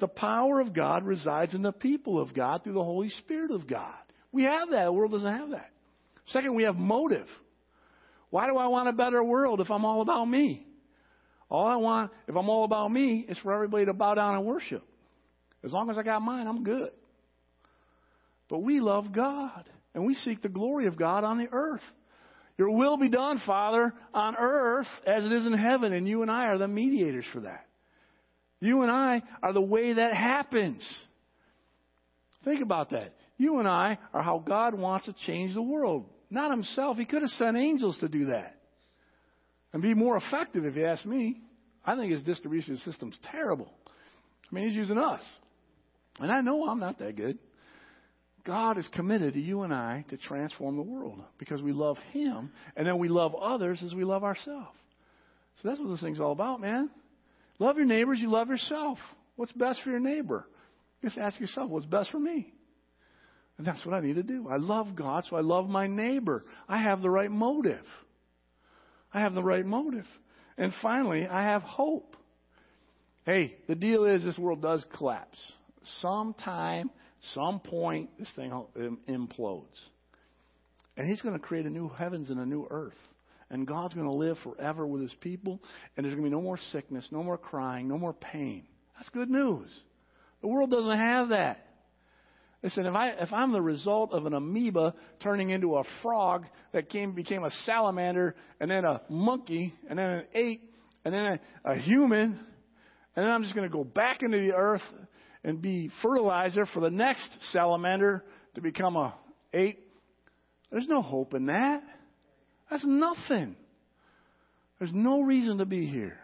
The 0.00 0.08
power 0.08 0.60
of 0.60 0.74
God 0.74 1.06
resides 1.06 1.54
in 1.54 1.62
the 1.62 1.72
people 1.72 2.20
of 2.20 2.34
God 2.34 2.62
through 2.62 2.74
the 2.74 2.84
Holy 2.84 3.08
Spirit 3.10 3.50
of 3.50 3.66
God. 3.66 3.94
We 4.32 4.42
have 4.44 4.70
that. 4.70 4.84
The 4.84 4.92
world 4.92 5.12
doesn't 5.12 5.38
have 5.38 5.50
that. 5.50 5.70
Second, 6.26 6.54
we 6.54 6.64
have 6.64 6.76
motive. 6.76 7.26
Why 8.30 8.46
do 8.46 8.56
I 8.56 8.66
want 8.66 8.88
a 8.88 8.92
better 8.92 9.22
world 9.22 9.60
if 9.60 9.70
I'm 9.70 9.84
all 9.84 10.02
about 10.02 10.24
me? 10.26 10.66
All 11.50 11.66
I 11.66 11.76
want, 11.76 12.12
if 12.28 12.36
I'm 12.36 12.48
all 12.48 12.64
about 12.64 12.90
me, 12.90 13.26
is 13.28 13.38
for 13.38 13.52
everybody 13.52 13.86
to 13.86 13.92
bow 13.92 14.14
down 14.14 14.36
and 14.36 14.44
worship. 14.44 14.84
As 15.64 15.72
long 15.72 15.90
as 15.90 15.98
I 15.98 16.02
got 16.02 16.22
mine, 16.22 16.46
I'm 16.46 16.62
good. 16.62 16.90
But 18.48 18.60
we 18.60 18.80
love 18.80 19.12
God, 19.12 19.68
and 19.94 20.06
we 20.06 20.14
seek 20.14 20.42
the 20.42 20.48
glory 20.48 20.86
of 20.86 20.96
God 20.96 21.24
on 21.24 21.38
the 21.38 21.48
earth. 21.50 21.82
Your 22.60 22.72
will 22.72 22.98
be 22.98 23.08
done, 23.08 23.40
Father, 23.46 23.94
on 24.12 24.36
earth 24.36 24.86
as 25.06 25.24
it 25.24 25.32
is 25.32 25.46
in 25.46 25.54
heaven, 25.54 25.94
and 25.94 26.06
you 26.06 26.20
and 26.20 26.30
I 26.30 26.48
are 26.48 26.58
the 26.58 26.68
mediators 26.68 27.24
for 27.32 27.40
that. 27.40 27.64
You 28.60 28.82
and 28.82 28.90
I 28.90 29.22
are 29.42 29.54
the 29.54 29.62
way 29.62 29.94
that 29.94 30.12
happens. 30.12 30.86
Think 32.44 32.60
about 32.60 32.90
that. 32.90 33.14
You 33.38 33.60
and 33.60 33.66
I 33.66 33.96
are 34.12 34.20
how 34.20 34.44
God 34.46 34.78
wants 34.78 35.06
to 35.06 35.14
change 35.24 35.54
the 35.54 35.62
world. 35.62 36.04
Not 36.28 36.50
himself. 36.50 36.98
He 36.98 37.06
could 37.06 37.22
have 37.22 37.30
sent 37.30 37.56
angels 37.56 37.96
to 38.00 38.10
do 38.10 38.26
that 38.26 38.56
and 39.72 39.80
be 39.80 39.94
more 39.94 40.18
effective, 40.18 40.66
if 40.66 40.76
you 40.76 40.84
ask 40.84 41.06
me. 41.06 41.40
I 41.82 41.96
think 41.96 42.12
his 42.12 42.22
distribution 42.24 42.76
system's 42.76 43.16
terrible. 43.32 43.72
I 43.88 44.54
mean, 44.54 44.68
he's 44.68 44.76
using 44.76 44.98
us. 44.98 45.22
And 46.18 46.30
I 46.30 46.42
know 46.42 46.68
I'm 46.68 46.78
not 46.78 46.98
that 46.98 47.16
good. 47.16 47.38
God 48.44 48.78
is 48.78 48.88
committed 48.94 49.34
to 49.34 49.40
you 49.40 49.62
and 49.62 49.72
I 49.72 50.04
to 50.08 50.16
transform 50.16 50.76
the 50.76 50.82
world 50.82 51.20
because 51.38 51.62
we 51.62 51.72
love 51.72 51.96
Him 52.12 52.50
and 52.76 52.86
then 52.86 52.98
we 52.98 53.08
love 53.08 53.34
others 53.34 53.82
as 53.84 53.94
we 53.94 54.04
love 54.04 54.24
ourselves. 54.24 54.76
So 55.62 55.68
that's 55.68 55.80
what 55.80 55.90
this 55.90 56.00
thing's 56.00 56.20
all 56.20 56.32
about, 56.32 56.60
man. 56.60 56.90
Love 57.58 57.76
your 57.76 57.86
neighbors, 57.86 58.18
you 58.20 58.30
love 58.30 58.48
yourself. 58.48 58.98
What's 59.36 59.52
best 59.52 59.82
for 59.82 59.90
your 59.90 60.00
neighbor? 60.00 60.46
Just 61.02 61.18
ask 61.18 61.40
yourself, 61.40 61.70
what's 61.70 61.86
best 61.86 62.10
for 62.10 62.18
me? 62.18 62.52
And 63.58 63.66
that's 63.66 63.84
what 63.84 63.94
I 63.94 64.00
need 64.00 64.16
to 64.16 64.22
do. 64.22 64.48
I 64.48 64.56
love 64.56 64.96
God, 64.96 65.24
so 65.28 65.36
I 65.36 65.40
love 65.40 65.68
my 65.68 65.86
neighbor. 65.86 66.44
I 66.68 66.78
have 66.78 67.02
the 67.02 67.10
right 67.10 67.30
motive. 67.30 67.84
I 69.12 69.20
have 69.20 69.34
the 69.34 69.42
right 69.42 69.66
motive. 69.66 70.06
And 70.56 70.72
finally, 70.80 71.26
I 71.26 71.42
have 71.42 71.62
hope. 71.62 72.16
Hey, 73.26 73.56
the 73.68 73.74
deal 73.74 74.04
is 74.04 74.24
this 74.24 74.38
world 74.38 74.62
does 74.62 74.84
collapse. 74.96 75.38
Sometime 76.00 76.90
some 77.34 77.60
point, 77.60 78.10
this 78.18 78.30
thing 78.34 78.50
implodes. 79.08 79.78
And 80.96 81.08
He's 81.08 81.20
going 81.20 81.34
to 81.34 81.40
create 81.40 81.66
a 81.66 81.70
new 81.70 81.88
heavens 81.88 82.30
and 82.30 82.40
a 82.40 82.46
new 82.46 82.66
earth. 82.70 82.98
And 83.50 83.66
God's 83.66 83.94
going 83.94 84.06
to 84.06 84.12
live 84.12 84.36
forever 84.44 84.86
with 84.86 85.02
His 85.02 85.14
people. 85.20 85.60
And 85.96 86.04
there's 86.04 86.14
going 86.14 86.24
to 86.24 86.30
be 86.30 86.34
no 86.34 86.42
more 86.42 86.58
sickness, 86.72 87.06
no 87.10 87.22
more 87.22 87.38
crying, 87.38 87.88
no 87.88 87.98
more 87.98 88.12
pain. 88.12 88.64
That's 88.96 89.08
good 89.08 89.30
news. 89.30 89.68
The 90.40 90.48
world 90.48 90.70
doesn't 90.70 90.98
have 90.98 91.30
that. 91.30 91.66
Listen, 92.62 92.84
if, 92.84 92.94
I, 92.94 93.08
if 93.10 93.32
I'm 93.32 93.52
the 93.52 93.62
result 93.62 94.12
of 94.12 94.26
an 94.26 94.34
amoeba 94.34 94.94
turning 95.22 95.48
into 95.50 95.76
a 95.76 95.84
frog 96.02 96.44
that 96.72 96.90
came, 96.90 97.12
became 97.12 97.42
a 97.42 97.50
salamander, 97.64 98.34
and 98.60 98.70
then 98.70 98.84
a 98.84 99.00
monkey, 99.08 99.74
and 99.88 99.98
then 99.98 100.06
an 100.06 100.24
ape, 100.34 100.74
and 101.04 101.14
then 101.14 101.38
a, 101.64 101.72
a 101.72 101.76
human, 101.76 102.38
and 103.16 103.24
then 103.24 103.30
I'm 103.30 103.42
just 103.42 103.54
going 103.54 103.68
to 103.68 103.72
go 103.72 103.84
back 103.84 104.22
into 104.22 104.38
the 104.38 104.54
earth 104.54 104.82
and 105.44 105.60
be 105.60 105.90
fertilizer 106.02 106.66
for 106.66 106.80
the 106.80 106.90
next 106.90 107.30
salamander 107.52 108.24
to 108.54 108.60
become 108.60 108.96
a 108.96 109.14
ape. 109.54 109.86
There's 110.70 110.88
no 110.88 111.02
hope 111.02 111.34
in 111.34 111.46
that. 111.46 111.82
That's 112.70 112.84
nothing. 112.86 113.56
There's 114.78 114.92
no 114.94 115.22
reason 115.22 115.58
to 115.58 115.66
be 115.66 115.86
here. 115.86 116.18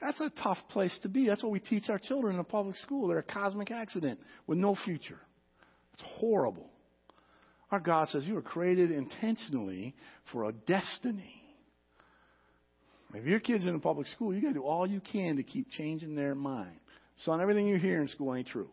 That's 0.00 0.20
a 0.20 0.30
tough 0.42 0.58
place 0.70 0.96
to 1.02 1.08
be. 1.08 1.26
That's 1.26 1.42
what 1.42 1.50
we 1.50 1.58
teach 1.58 1.88
our 1.88 1.98
children 1.98 2.34
in 2.34 2.40
a 2.40 2.44
public 2.44 2.76
school. 2.76 3.08
They're 3.08 3.18
a 3.18 3.22
cosmic 3.22 3.70
accident 3.70 4.20
with 4.46 4.58
no 4.58 4.76
future. 4.84 5.18
It's 5.94 6.02
horrible. 6.06 6.70
Our 7.70 7.80
God 7.80 8.08
says 8.08 8.24
you 8.24 8.34
were 8.34 8.42
created 8.42 8.90
intentionally 8.90 9.94
for 10.32 10.48
a 10.48 10.52
destiny. 10.52 11.42
If 13.12 13.24
your 13.24 13.40
kid's 13.40 13.66
in 13.66 13.74
a 13.74 13.78
public 13.78 14.06
school, 14.06 14.34
you 14.34 14.40
got 14.40 14.48
to 14.48 14.54
do 14.54 14.62
all 14.62 14.86
you 14.86 15.00
can 15.00 15.36
to 15.36 15.42
keep 15.42 15.70
changing 15.70 16.14
their 16.14 16.34
mind. 16.34 16.78
Son, 17.24 17.40
everything 17.40 17.66
you 17.66 17.76
hear 17.78 18.00
in 18.00 18.08
school 18.08 18.34
ain't 18.34 18.46
true. 18.48 18.68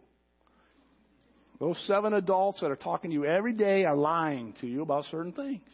Those 1.59 1.81
seven 1.87 2.13
adults 2.13 2.61
that 2.61 2.69
are 2.69 2.75
talking 2.75 3.09
to 3.09 3.13
you 3.13 3.25
every 3.25 3.53
day 3.53 3.85
are 3.85 3.95
lying 3.95 4.53
to 4.61 4.67
you 4.67 4.81
about 4.81 5.05
certain 5.05 5.31
things. 5.31 5.67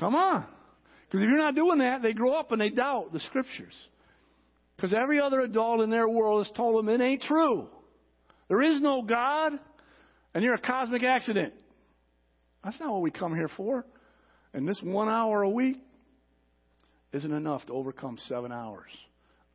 Come 0.00 0.14
on. 0.14 0.46
Because 1.06 1.22
if 1.22 1.28
you're 1.28 1.38
not 1.38 1.54
doing 1.54 1.78
that, 1.78 2.02
they 2.02 2.12
grow 2.12 2.34
up 2.34 2.50
and 2.52 2.60
they 2.60 2.70
doubt 2.70 3.12
the 3.12 3.20
scriptures. 3.20 3.74
Because 4.76 4.94
every 4.94 5.20
other 5.20 5.40
adult 5.40 5.80
in 5.80 5.90
their 5.90 6.08
world 6.08 6.44
has 6.44 6.56
told 6.56 6.78
them 6.78 6.88
it 6.88 7.02
ain't 7.02 7.22
true. 7.22 7.68
There 8.48 8.62
is 8.62 8.80
no 8.80 9.02
God, 9.02 9.52
and 10.34 10.42
you're 10.42 10.54
a 10.54 10.60
cosmic 10.60 11.02
accident. 11.02 11.52
That's 12.64 12.80
not 12.80 12.92
what 12.92 13.02
we 13.02 13.10
come 13.10 13.34
here 13.34 13.50
for. 13.56 13.84
And 14.54 14.66
this 14.66 14.80
one 14.82 15.08
hour 15.08 15.42
a 15.42 15.50
week 15.50 15.76
isn't 17.12 17.32
enough 17.32 17.66
to 17.66 17.72
overcome 17.72 18.18
seven 18.26 18.50
hours 18.50 18.90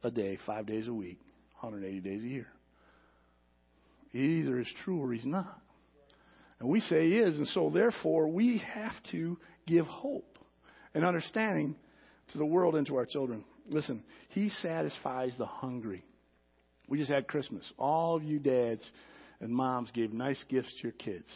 a 0.03 0.11
day, 0.11 0.37
five 0.45 0.65
days 0.65 0.87
a 0.87 0.93
week 0.93 1.19
180 1.63 1.99
days 2.01 2.23
a 2.23 2.27
year. 2.27 2.47
He 4.11 4.19
either 4.19 4.59
is 4.59 4.67
true 4.83 5.01
or 5.01 5.11
he's 5.11 5.25
not. 5.25 5.59
And 6.63 6.71
we 6.71 6.79
say 6.79 7.09
He 7.09 7.17
is. 7.17 7.35
And 7.37 7.47
so, 7.47 7.69
therefore, 7.69 8.29
we 8.29 8.63
have 8.73 8.93
to 9.11 9.37
give 9.67 9.85
hope 9.85 10.37
and 10.93 11.03
understanding 11.03 11.75
to 12.31 12.37
the 12.37 12.45
world 12.45 12.75
and 12.75 12.87
to 12.87 12.95
our 12.95 13.05
children. 13.05 13.43
Listen, 13.69 14.01
He 14.29 14.49
satisfies 14.49 15.33
the 15.37 15.45
hungry. 15.45 16.05
We 16.87 16.99
just 16.99 17.11
had 17.11 17.27
Christmas. 17.27 17.69
All 17.77 18.15
of 18.15 18.23
you 18.23 18.39
dads 18.39 18.89
and 19.41 19.51
moms 19.51 19.91
gave 19.91 20.13
nice 20.13 20.41
gifts 20.47 20.73
to 20.77 20.83
your 20.83 20.93
kids. 20.93 21.27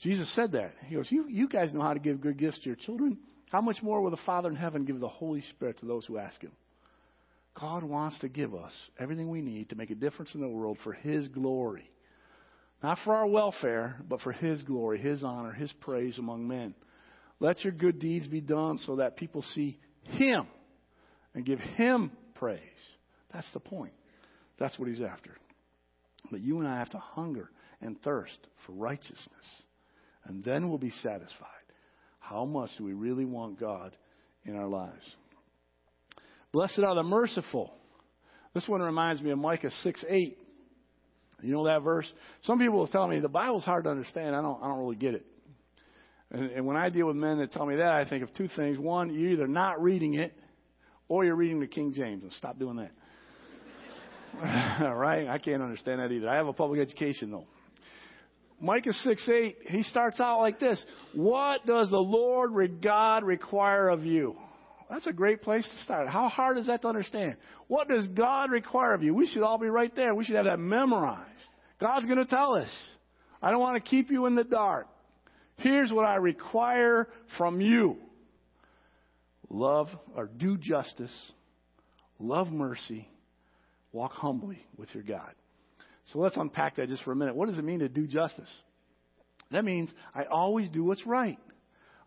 Jesus 0.00 0.34
said 0.34 0.52
that. 0.52 0.72
He 0.86 0.96
goes, 0.96 1.06
you, 1.10 1.28
you 1.28 1.48
guys 1.48 1.72
know 1.72 1.82
how 1.82 1.94
to 1.94 2.00
give 2.00 2.20
good 2.20 2.36
gifts 2.36 2.58
to 2.60 2.66
your 2.66 2.76
children. 2.76 3.18
How 3.50 3.60
much 3.60 3.80
more 3.80 4.00
will 4.00 4.10
the 4.10 4.16
Father 4.26 4.48
in 4.48 4.56
heaven 4.56 4.84
give 4.84 4.98
the 4.98 5.08
Holy 5.08 5.42
Spirit 5.50 5.78
to 5.78 5.86
those 5.86 6.04
who 6.06 6.18
ask 6.18 6.40
Him? 6.40 6.50
God 7.60 7.82
wants 7.82 8.18
to 8.20 8.28
give 8.28 8.54
us 8.54 8.72
everything 8.98 9.28
we 9.30 9.42
need 9.42 9.68
to 9.70 9.76
make 9.76 9.90
a 9.90 9.94
difference 9.94 10.34
in 10.34 10.40
the 10.40 10.48
world 10.48 10.78
for 10.82 10.92
His 10.92 11.28
glory. 11.28 11.90
Not 12.82 12.98
for 13.04 13.14
our 13.14 13.26
welfare, 13.26 13.96
but 14.08 14.20
for 14.20 14.32
His 14.32 14.62
glory, 14.62 14.98
His 14.98 15.22
honor, 15.22 15.52
His 15.52 15.72
praise 15.80 16.18
among 16.18 16.48
men. 16.48 16.74
Let 17.40 17.62
your 17.62 17.72
good 17.72 17.98
deeds 17.98 18.26
be 18.26 18.40
done 18.40 18.78
so 18.78 18.96
that 18.96 19.16
people 19.16 19.42
see 19.54 19.78
Him 20.04 20.46
and 21.34 21.44
give 21.44 21.58
Him 21.58 22.10
praise. 22.34 22.60
That's 23.32 23.50
the 23.52 23.60
point. 23.60 23.92
That's 24.58 24.78
what 24.78 24.88
He's 24.88 25.00
after. 25.00 25.36
But 26.30 26.40
you 26.40 26.58
and 26.58 26.68
I 26.68 26.78
have 26.78 26.90
to 26.90 26.98
hunger 26.98 27.50
and 27.80 28.00
thirst 28.02 28.38
for 28.64 28.72
righteousness, 28.72 29.62
and 30.24 30.42
then 30.44 30.68
we'll 30.68 30.78
be 30.78 30.90
satisfied. 30.90 31.48
How 32.18 32.44
much 32.44 32.70
do 32.78 32.84
we 32.84 32.92
really 32.92 33.24
want 33.24 33.60
God 33.60 33.96
in 34.44 34.56
our 34.56 34.68
lives? 34.68 35.04
Blessed 36.52 36.80
are 36.80 36.94
the 36.94 37.02
merciful. 37.02 37.72
This 38.54 38.68
one 38.68 38.82
reminds 38.82 39.22
me 39.22 39.30
of 39.30 39.38
Micah 39.38 39.70
6 39.70 40.04
8. 40.08 40.38
You 41.42 41.52
know 41.52 41.64
that 41.64 41.82
verse? 41.82 42.10
Some 42.42 42.58
people 42.58 42.78
will 42.78 42.86
tell 42.86 43.08
me 43.08 43.18
the 43.18 43.28
Bible's 43.28 43.64
hard 43.64 43.84
to 43.84 43.90
understand. 43.90 44.36
I 44.36 44.42
don't, 44.42 44.62
I 44.62 44.68
don't 44.68 44.78
really 44.78 44.96
get 44.96 45.14
it. 45.14 45.26
And, 46.30 46.50
and 46.50 46.66
when 46.66 46.76
I 46.76 46.88
deal 46.88 47.06
with 47.06 47.16
men 47.16 47.38
that 47.38 47.52
tell 47.52 47.66
me 47.66 47.76
that, 47.76 47.92
I 47.92 48.08
think 48.08 48.22
of 48.22 48.32
two 48.34 48.48
things. 48.54 48.78
One, 48.78 49.12
you're 49.12 49.30
either 49.30 49.48
not 49.48 49.82
reading 49.82 50.14
it 50.14 50.32
or 51.08 51.24
you're 51.24 51.34
reading 51.34 51.60
the 51.60 51.66
King 51.66 51.92
James. 51.94 52.22
And 52.22 52.32
stop 52.32 52.58
doing 52.58 52.76
that. 52.76 52.92
right? 54.94 55.28
I 55.28 55.38
can't 55.38 55.62
understand 55.62 56.00
that 56.00 56.12
either. 56.12 56.28
I 56.28 56.36
have 56.36 56.46
a 56.46 56.52
public 56.52 56.80
education, 56.80 57.30
though. 57.30 57.46
Micah 58.60 58.92
6 58.92 59.28
8, 59.28 59.56
he 59.68 59.82
starts 59.82 60.20
out 60.20 60.40
like 60.40 60.60
this 60.60 60.82
What 61.14 61.66
does 61.66 61.90
the 61.90 61.98
Lord 61.98 62.80
God 62.80 63.24
require 63.24 63.88
of 63.88 64.04
you? 64.04 64.36
That's 64.90 65.06
a 65.06 65.12
great 65.12 65.42
place 65.42 65.68
to 65.68 65.84
start. 65.84 66.08
How 66.08 66.28
hard 66.28 66.58
is 66.58 66.66
that 66.66 66.82
to 66.82 66.88
understand? 66.88 67.36
What 67.68 67.88
does 67.88 68.06
God 68.08 68.50
require 68.50 68.94
of 68.94 69.02
you? 69.02 69.14
We 69.14 69.26
should 69.26 69.42
all 69.42 69.58
be 69.58 69.68
right 69.68 69.94
there. 69.94 70.14
We 70.14 70.24
should 70.24 70.36
have 70.36 70.44
that 70.44 70.58
memorized. 70.58 71.48
God's 71.80 72.06
going 72.06 72.18
to 72.18 72.26
tell 72.26 72.54
us. 72.54 72.70
I 73.42 73.50
don't 73.50 73.60
want 73.60 73.82
to 73.82 73.90
keep 73.90 74.10
you 74.10 74.26
in 74.26 74.34
the 74.34 74.44
dark. 74.44 74.86
Here's 75.56 75.92
what 75.92 76.04
I 76.04 76.16
require 76.16 77.08
from 77.38 77.60
you 77.60 77.96
love 79.50 79.88
or 80.16 80.26
do 80.26 80.56
justice, 80.56 81.12
love 82.18 82.50
mercy, 82.50 83.08
walk 83.92 84.12
humbly 84.12 84.64
with 84.76 84.88
your 84.94 85.02
God. 85.02 85.32
So 86.12 86.18
let's 86.18 86.36
unpack 86.36 86.76
that 86.76 86.88
just 86.88 87.04
for 87.04 87.12
a 87.12 87.16
minute. 87.16 87.34
What 87.34 87.48
does 87.48 87.58
it 87.58 87.64
mean 87.64 87.80
to 87.80 87.88
do 87.88 88.06
justice? 88.06 88.48
That 89.50 89.64
means 89.64 89.92
I 90.14 90.24
always 90.24 90.68
do 90.70 90.84
what's 90.84 91.06
right. 91.06 91.38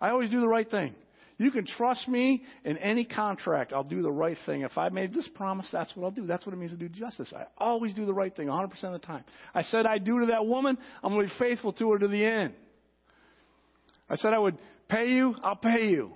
I 0.02 0.10
always 0.10 0.30
do 0.30 0.42
the 0.42 0.48
right 0.48 0.70
thing. 0.70 0.96
You 1.38 1.52
can 1.52 1.66
trust 1.66 2.08
me 2.08 2.44
in 2.64 2.78
any 2.78 3.04
contract. 3.04 3.74
I'll 3.74 3.84
do 3.84 4.02
the 4.02 4.12
right 4.12 4.38
thing. 4.46 4.62
If 4.62 4.78
I 4.78 4.90
made 4.90 5.14
this 5.14 5.28
promise, 5.28 5.68
that's 5.72 5.94
what 5.96 6.06
I'll 6.06 6.12
do. 6.12 6.26
That's 6.26 6.46
what 6.46 6.54
it 6.54 6.58
means 6.58 6.72
to 6.72 6.78
do 6.78 6.88
justice. 6.88 7.34
I 7.36 7.46
always 7.58 7.94
do 7.94 8.06
the 8.06 8.14
right 8.14 8.34
thing 8.34 8.48
100% 8.48 8.72
of 8.84 8.94
the 8.94 9.00
time. 9.00 9.24
I 9.54 9.64
said 9.64 9.86
I'd 9.86 10.06
do 10.06 10.22
to 10.22 10.26
that 10.28 10.46
woman, 10.46 10.78
I'm 11.04 11.14
going 11.14 11.28
to 11.28 11.34
be 11.34 11.40
faithful 11.40 11.74
to 11.74 11.92
her 11.92 12.00
to 12.00 12.08
the 12.08 12.24
end. 12.26 12.54
I 14.10 14.16
said 14.16 14.34
I 14.34 14.40
would 14.40 14.58
pay 14.88 15.08
you, 15.10 15.36
I'll 15.44 15.56
pay 15.56 15.88
you. 15.90 16.12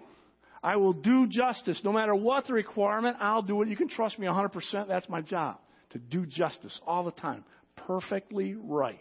I 0.62 0.76
will 0.76 0.94
do 0.94 1.28
justice. 1.28 1.82
No 1.84 1.92
matter 1.92 2.14
what 2.14 2.48
the 2.48 2.54
requirement, 2.54 3.18
I'll 3.20 3.42
do 3.42 3.62
it. 3.62 3.70
You 3.70 3.78
can 3.78 3.90
trust 3.90 4.20
me 4.20 4.28
100%. 4.28 4.88
That's 4.88 5.08
my 5.10 5.22
job. 5.22 5.58
To 5.92 6.00
do 6.00 6.26
justice 6.26 6.80
all 6.86 7.04
the 7.04 7.12
time. 7.12 7.44
Perfectly 7.76 8.56
right. 8.56 9.00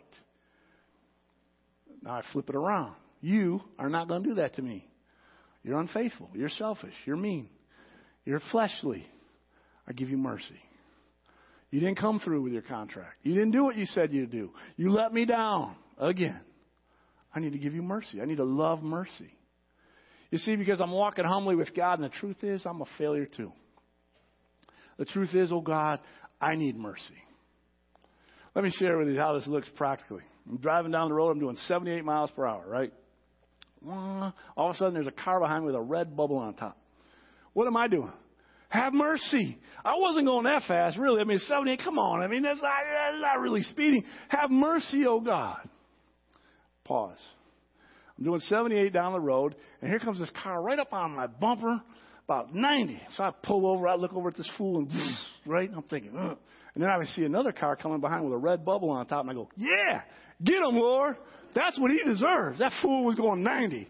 Now 2.02 2.12
I 2.12 2.22
flip 2.33 2.48
it 2.48 2.54
around. 2.54 2.94
You 3.20 3.61
are 3.78 3.90
not 3.90 4.09
going 4.09 4.22
to 4.22 4.28
do 4.31 4.35
that 4.37 4.54
to 4.54 4.62
me. 4.62 4.88
You're 5.68 5.81
unfaithful. 5.81 6.31
You're 6.33 6.48
selfish. 6.48 6.94
You're 7.04 7.18
mean. 7.18 7.50
You're 8.24 8.40
fleshly. 8.50 9.04
I 9.87 9.92
give 9.92 10.09
you 10.09 10.16
mercy. 10.16 10.59
You 11.70 11.78
didn't 11.78 11.98
come 11.98 12.20
through 12.20 12.40
with 12.40 12.54
your 12.54 12.62
contract. 12.62 13.16
You 13.22 13.35
didn't 13.35 13.50
do 13.50 13.64
what 13.64 13.76
you 13.76 13.85
said 13.85 14.11
you'd 14.11 14.31
do. 14.31 14.50
You 14.78 14.92
let 14.92 15.12
me 15.12 15.26
down 15.26 15.76
again. 15.98 16.40
I 17.35 17.40
need 17.40 17.52
to 17.52 17.59
give 17.59 17.74
you 17.74 17.83
mercy. 17.83 18.22
I 18.22 18.24
need 18.24 18.38
to 18.38 18.44
love 18.44 18.83
mercy. 18.83 19.31
You 20.31 20.38
see, 20.38 20.57
because 20.57 20.81
I'm 20.81 20.90
walking 20.90 21.26
humbly 21.26 21.54
with 21.54 21.74
God, 21.76 22.00
and 22.00 22.04
the 22.04 22.14
truth 22.16 22.42
is, 22.42 22.64
I'm 22.64 22.81
a 22.81 22.87
failure 22.96 23.26
too. 23.26 23.52
The 24.96 25.04
truth 25.04 25.35
is, 25.35 25.52
oh 25.52 25.61
God, 25.61 26.00
I 26.40 26.54
need 26.54 26.78
mercy. 26.78 27.02
Let 28.54 28.64
me 28.64 28.70
share 28.70 28.96
with 28.96 29.09
you 29.09 29.18
how 29.18 29.35
this 29.35 29.46
looks 29.46 29.68
practically. 29.76 30.22
I'm 30.48 30.57
driving 30.57 30.92
down 30.92 31.11
the 31.11 31.14
road, 31.14 31.33
I'm 31.33 31.40
doing 31.40 31.57
78 31.66 32.07
miles 32.07 32.31
per 32.31 32.46
hour, 32.46 32.64
right? 32.66 32.90
All 33.87 34.33
of 34.57 34.75
a 34.75 34.79
sudden, 34.79 34.95
there's 34.95 35.07
a 35.07 35.12
car 35.12 35.41
behind 35.41 35.62
me 35.62 35.67
with 35.67 35.77
a 35.77 35.81
red 35.81 36.17
bubble 36.17 36.37
on 36.37 36.55
top. 36.55 36.77
What 37.53 37.67
am 37.67 37.77
I 37.77 37.88
doing? 37.88 38.12
Have 38.71 38.93
mercy. 38.93 39.59
I 39.85 39.95
wasn't 39.97 40.27
going 40.27 40.45
that 40.45 40.62
fast, 40.69 40.99
really. 40.99 41.21
I 41.21 41.25
mean, 41.25 41.38
78, 41.38 41.81
come 41.83 41.99
on. 41.99 42.23
I 42.23 42.27
mean, 42.27 42.43
that's 42.43 42.61
not, 42.61 42.73
that's 42.85 43.21
not 43.21 43.41
really 43.41 43.62
speeding. 43.62 44.05
Have 44.29 44.51
mercy, 44.51 45.05
oh 45.07 45.21
God. 45.21 45.69
Pause. 46.85 47.19
I'm 48.19 48.25
doing 48.25 48.41
78 48.41 48.93
down 48.93 49.12
the 49.12 49.21
road, 49.21 49.55
and 49.81 49.91
here 49.91 49.99
comes 49.99 50.19
this 50.19 50.31
car 50.43 50.61
right 50.61 50.79
up 50.79 50.93
on 50.93 51.12
my 51.12 51.29
bumper, 51.29 51.81
about 52.25 52.55
90. 52.55 53.01
So 53.12 53.23
I 53.23 53.33
pull 53.43 53.67
over, 53.67 53.88
I 53.88 53.95
look 53.95 54.12
over 54.12 54.29
at 54.29 54.37
this 54.37 54.51
fool, 54.59 54.79
and 54.79 54.91
right? 55.47 55.71
I'm 55.75 55.83
thinking, 55.85 56.12
Ugh. 56.19 56.37
And 56.79 56.85
then 56.85 56.93
I 56.93 56.97
would 56.97 57.09
see 57.09 57.25
another 57.25 57.51
car 57.51 57.75
coming 57.75 57.99
behind 57.99 58.23
with 58.23 58.33
a 58.33 58.37
red 58.37 58.64
bubble 58.64 58.91
on 58.91 59.05
top, 59.05 59.23
and 59.23 59.31
I 59.31 59.35
go, 59.35 59.49
yeah, 59.57 60.03
get 60.41 60.59
him, 60.62 60.77
Lord. 60.77 61.17
That's 61.53 61.77
what 61.77 61.91
he 61.91 62.01
deserves. 62.05 62.61
That 62.61 62.71
fool 62.81 63.05
was 63.05 63.17
going 63.17 63.43
90. 63.43 63.88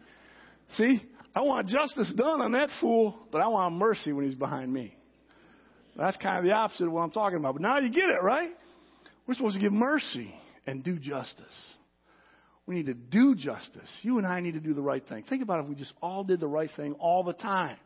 See, 0.71 1.03
I 1.37 1.43
want 1.43 1.69
justice 1.69 2.11
done 2.17 2.41
on 2.41 2.53
that 2.53 2.71
fool, 2.81 3.15
but 3.31 3.43
I 3.43 3.49
want 3.49 3.75
mercy 3.75 4.11
when 4.15 4.25
he's 4.25 4.35
behind 4.35 4.73
me. 4.73 4.97
That's 5.99 6.17
kind 6.17 6.39
of 6.39 6.45
the 6.45 6.53
opposite 6.53 6.87
of 6.87 6.93
what 6.93 7.03
I'm 7.03 7.11
talking 7.11 7.37
about. 7.37 7.57
But 7.57 7.61
now 7.61 7.79
you 7.79 7.93
get 7.93 8.09
it, 8.09 8.23
right? 8.23 8.49
We're 9.27 9.35
supposed 9.35 9.57
to 9.57 9.61
give 9.61 9.75
mercy 9.75 10.35
and 10.67 10.83
do 10.83 10.99
justice. 10.99 11.45
We 12.65 12.77
need 12.77 12.87
to 12.87 12.95
do 12.95 13.35
justice. 13.35 13.91
You 14.01 14.17
and 14.17 14.27
I 14.27 14.41
need 14.41 14.55
to 14.55 14.61
do 14.61 14.73
the 14.73 14.81
right 14.81 15.07
thing. 15.07 15.25
Think 15.29 15.43
about 15.43 15.63
if 15.63 15.69
we 15.69 15.75
just 15.75 15.93
all 16.01 16.25
did 16.25 16.41
the 16.41 16.49
right 16.49 16.71
thing 16.75 16.95
all 16.95 17.23
the 17.23 17.35
time. 17.35 17.77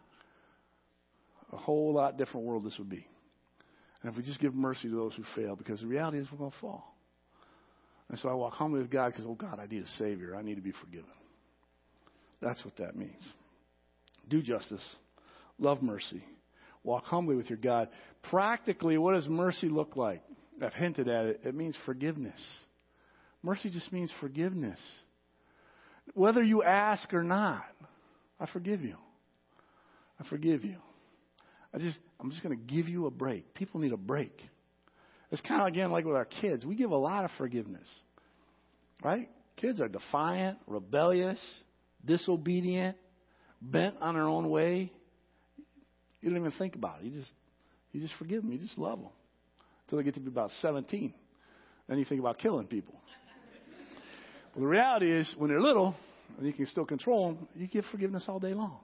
A 1.52 1.56
whole 1.56 1.92
lot 1.92 2.16
different 2.16 2.46
world 2.46 2.64
this 2.64 2.78
would 2.78 2.88
be. 2.88 3.04
And 4.02 4.10
if 4.10 4.16
we 4.16 4.22
just 4.22 4.40
give 4.40 4.54
mercy 4.54 4.88
to 4.88 4.94
those 4.94 5.14
who 5.14 5.22
fail, 5.36 5.56
because 5.56 5.80
the 5.80 5.86
reality 5.86 6.18
is 6.18 6.28
we're 6.30 6.38
going 6.38 6.50
to 6.50 6.58
fall. 6.58 6.96
And 8.08 8.18
so 8.18 8.28
I 8.28 8.34
walk 8.34 8.54
humbly 8.54 8.80
with 8.80 8.90
God 8.90 9.12
because, 9.12 9.24
oh 9.26 9.34
God, 9.34 9.58
I 9.60 9.66
need 9.66 9.84
a 9.84 9.88
Savior. 9.98 10.36
I 10.36 10.42
need 10.42 10.56
to 10.56 10.60
be 10.60 10.72
forgiven. 10.84 11.08
That's 12.40 12.64
what 12.64 12.76
that 12.76 12.96
means. 12.96 13.26
Do 14.28 14.42
justice, 14.42 14.82
love 15.58 15.82
mercy, 15.82 16.22
walk 16.82 17.04
humbly 17.04 17.36
with 17.36 17.48
your 17.48 17.58
God. 17.58 17.88
Practically, 18.28 18.98
what 18.98 19.14
does 19.14 19.28
mercy 19.28 19.68
look 19.68 19.96
like? 19.96 20.22
I've 20.60 20.74
hinted 20.74 21.08
at 21.08 21.26
it. 21.26 21.40
It 21.44 21.54
means 21.54 21.76
forgiveness. 21.86 22.40
Mercy 23.42 23.70
just 23.70 23.92
means 23.92 24.12
forgiveness. 24.20 24.78
Whether 26.14 26.42
you 26.42 26.62
ask 26.62 27.12
or 27.14 27.22
not, 27.22 27.64
I 28.38 28.46
forgive 28.46 28.82
you. 28.82 28.96
I 30.20 30.28
forgive 30.28 30.64
you. 30.64 30.76
I 31.74 31.78
just, 31.78 31.98
I'm 32.20 32.30
just 32.30 32.42
going 32.42 32.56
to 32.56 32.74
give 32.74 32.88
you 32.88 33.06
a 33.06 33.10
break. 33.10 33.54
People 33.54 33.80
need 33.80 33.92
a 33.92 33.96
break. 33.96 34.38
It's 35.30 35.40
kind 35.40 35.62
of 35.62 35.68
again 35.68 35.90
like 35.90 36.04
with 36.04 36.16
our 36.16 36.26
kids. 36.26 36.64
We 36.64 36.74
give 36.74 36.90
a 36.90 36.96
lot 36.96 37.24
of 37.24 37.30
forgiveness, 37.38 37.88
right? 39.02 39.30
Kids 39.56 39.80
are 39.80 39.88
defiant, 39.88 40.58
rebellious, 40.66 41.40
disobedient, 42.04 42.96
bent 43.60 43.96
on 44.00 44.14
their 44.14 44.24
own 44.24 44.50
way. 44.50 44.92
You 46.20 46.30
don't 46.30 46.38
even 46.38 46.52
think 46.52 46.74
about 46.74 47.00
it. 47.00 47.06
You 47.06 47.20
just, 47.20 47.32
you 47.92 48.00
just 48.00 48.14
forgive 48.18 48.42
them. 48.42 48.52
You 48.52 48.58
just 48.58 48.78
love 48.78 48.98
them 48.98 49.10
until 49.84 49.98
they 49.98 50.04
get 50.04 50.14
to 50.14 50.20
be 50.20 50.28
about 50.28 50.50
17. 50.60 51.14
Then 51.88 51.98
you 51.98 52.04
think 52.04 52.20
about 52.20 52.38
killing 52.38 52.66
people. 52.66 52.94
Well, 54.54 54.62
the 54.62 54.68
reality 54.68 55.10
is, 55.10 55.34
when 55.38 55.50
they're 55.50 55.60
little, 55.60 55.94
and 56.36 56.46
you 56.46 56.52
can 56.52 56.66
still 56.66 56.84
control 56.84 57.28
them, 57.28 57.48
you 57.54 57.66
give 57.66 57.84
forgiveness 57.90 58.24
all 58.28 58.38
day 58.38 58.54
long. 58.54 58.78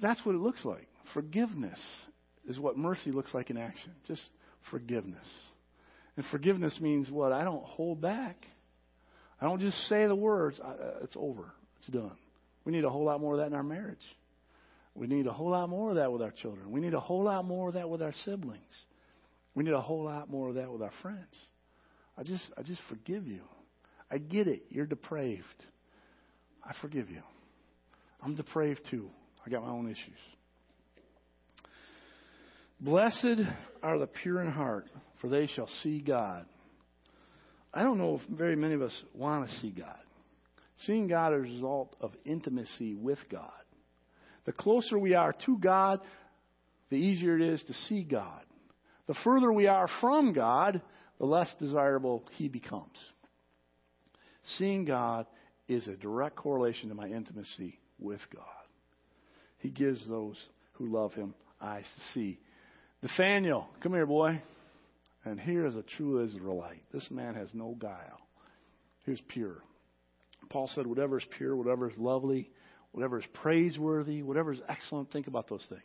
That's 0.00 0.24
what 0.24 0.34
it 0.34 0.38
looks 0.38 0.64
like. 0.64 0.87
Forgiveness 1.14 1.80
is 2.48 2.58
what 2.58 2.76
mercy 2.76 3.12
looks 3.12 3.34
like 3.34 3.50
in 3.50 3.56
action. 3.56 3.92
Just 4.06 4.22
forgiveness. 4.70 5.26
And 6.16 6.24
forgiveness 6.30 6.78
means 6.80 7.10
what? 7.10 7.32
I 7.32 7.44
don't 7.44 7.64
hold 7.64 8.00
back. 8.00 8.36
I 9.40 9.44
don't 9.44 9.60
just 9.60 9.76
say 9.88 10.06
the 10.06 10.16
words. 10.16 10.58
I, 10.62 10.68
uh, 10.68 10.94
it's 11.02 11.16
over. 11.16 11.52
It's 11.78 11.88
done. 11.88 12.16
We 12.64 12.72
need 12.72 12.84
a 12.84 12.90
whole 12.90 13.04
lot 13.04 13.20
more 13.20 13.34
of 13.34 13.38
that 13.38 13.46
in 13.46 13.54
our 13.54 13.62
marriage. 13.62 14.04
We 14.94 15.06
need 15.06 15.26
a 15.26 15.32
whole 15.32 15.50
lot 15.50 15.68
more 15.68 15.90
of 15.90 15.96
that 15.96 16.10
with 16.10 16.22
our 16.22 16.32
children. 16.32 16.72
We 16.72 16.80
need 16.80 16.94
a 16.94 17.00
whole 17.00 17.22
lot 17.22 17.44
more 17.44 17.68
of 17.68 17.74
that 17.74 17.88
with 17.88 18.02
our 18.02 18.12
siblings. 18.24 18.84
We 19.54 19.62
need 19.64 19.74
a 19.74 19.80
whole 19.80 20.04
lot 20.04 20.28
more 20.28 20.48
of 20.48 20.56
that 20.56 20.70
with 20.70 20.82
our 20.82 20.90
friends. 21.02 21.34
I 22.16 22.24
just, 22.24 22.44
I 22.56 22.62
just 22.62 22.80
forgive 22.88 23.26
you. 23.26 23.42
I 24.10 24.18
get 24.18 24.48
it. 24.48 24.64
You're 24.70 24.86
depraved. 24.86 25.44
I 26.64 26.74
forgive 26.80 27.10
you. 27.10 27.22
I'm 28.22 28.34
depraved 28.34 28.80
too. 28.90 29.10
I 29.46 29.50
got 29.50 29.62
my 29.62 29.70
own 29.70 29.88
issues. 29.88 30.18
Blessed 32.80 33.40
are 33.82 33.98
the 33.98 34.06
pure 34.06 34.40
in 34.40 34.50
heart, 34.50 34.86
for 35.20 35.28
they 35.28 35.46
shall 35.48 35.68
see 35.82 36.00
God. 36.00 36.46
I 37.74 37.82
don't 37.82 37.98
know 37.98 38.16
if 38.16 38.36
very 38.36 38.56
many 38.56 38.74
of 38.74 38.82
us 38.82 39.02
want 39.14 39.48
to 39.48 39.56
see 39.56 39.70
God. 39.70 39.98
Seeing 40.86 41.08
God 41.08 41.32
is 41.34 41.38
a 41.38 41.40
result 41.40 41.96
of 42.00 42.12
intimacy 42.24 42.94
with 42.94 43.18
God. 43.30 43.50
The 44.46 44.52
closer 44.52 44.98
we 44.98 45.14
are 45.14 45.34
to 45.46 45.58
God, 45.58 46.00
the 46.88 46.96
easier 46.96 47.36
it 47.36 47.42
is 47.42 47.62
to 47.64 47.74
see 47.74 48.04
God. 48.04 48.42
The 49.08 49.16
further 49.24 49.52
we 49.52 49.66
are 49.66 49.88
from 50.00 50.32
God, 50.32 50.80
the 51.18 51.26
less 51.26 51.52
desirable 51.58 52.24
He 52.32 52.48
becomes. 52.48 52.96
Seeing 54.56 54.84
God 54.84 55.26
is 55.66 55.86
a 55.88 55.96
direct 55.96 56.36
correlation 56.36 56.88
to 56.90 56.94
my 56.94 57.08
intimacy 57.08 57.80
with 57.98 58.20
God. 58.32 58.44
He 59.58 59.68
gives 59.68 60.06
those 60.08 60.36
who 60.74 60.86
love 60.86 61.12
Him 61.12 61.34
eyes 61.60 61.84
to 61.96 62.00
see. 62.14 62.38
Nathaniel, 63.02 63.68
come 63.82 63.92
here, 63.92 64.06
boy. 64.06 64.42
And 65.24 65.38
here 65.38 65.66
is 65.66 65.76
a 65.76 65.82
true 65.82 66.24
Israelite. 66.24 66.82
This 66.92 67.06
man 67.10 67.34
has 67.34 67.52
no 67.52 67.76
guile. 67.78 68.20
He's 69.04 69.20
pure. 69.28 69.56
Paul 70.48 70.70
said, 70.74 70.86
whatever 70.86 71.18
is 71.18 71.24
pure, 71.36 71.54
whatever 71.54 71.90
is 71.90 71.98
lovely, 71.98 72.50
whatever 72.92 73.18
is 73.18 73.26
praiseworthy, 73.42 74.22
whatever 74.22 74.52
is 74.52 74.60
excellent, 74.68 75.12
think 75.12 75.26
about 75.26 75.48
those 75.48 75.64
things. 75.68 75.82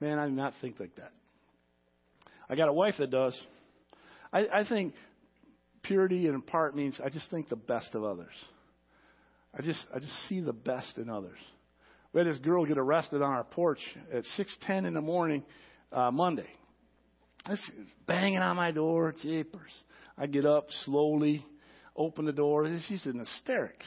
Man, 0.00 0.18
I 0.18 0.26
do 0.26 0.32
not 0.32 0.54
think 0.60 0.80
like 0.80 0.94
that. 0.96 1.12
I 2.48 2.56
got 2.56 2.68
a 2.68 2.72
wife 2.72 2.94
that 2.98 3.10
does. 3.10 3.38
I, 4.32 4.46
I 4.52 4.64
think 4.68 4.94
purity 5.82 6.26
in 6.26 6.42
part 6.42 6.76
means 6.76 7.00
I 7.02 7.08
just 7.08 7.30
think 7.30 7.48
the 7.48 7.56
best 7.56 7.94
of 7.94 8.04
others. 8.04 8.34
I 9.56 9.62
just 9.62 9.84
I 9.94 9.98
just 9.98 10.28
see 10.28 10.40
the 10.40 10.52
best 10.52 10.98
in 10.98 11.08
others. 11.08 11.38
We 12.12 12.20
had 12.20 12.26
this 12.26 12.38
girl 12.38 12.64
get 12.64 12.78
arrested 12.78 13.22
on 13.22 13.30
our 13.32 13.44
porch 13.44 13.78
at 14.12 14.24
six 14.24 14.56
ten 14.66 14.84
in 14.84 14.94
the 14.94 15.00
morning, 15.00 15.44
uh, 15.92 16.10
Monday. 16.10 16.48
This 17.48 17.58
is 17.58 17.88
banging 18.06 18.38
on 18.38 18.56
my 18.56 18.70
door, 18.70 19.14
jeepers. 19.22 19.72
I 20.18 20.26
get 20.26 20.44
up 20.44 20.66
slowly, 20.84 21.44
open 21.96 22.26
the 22.26 22.32
door. 22.32 22.68
She's 22.86 23.06
in 23.06 23.18
hysterics, 23.18 23.86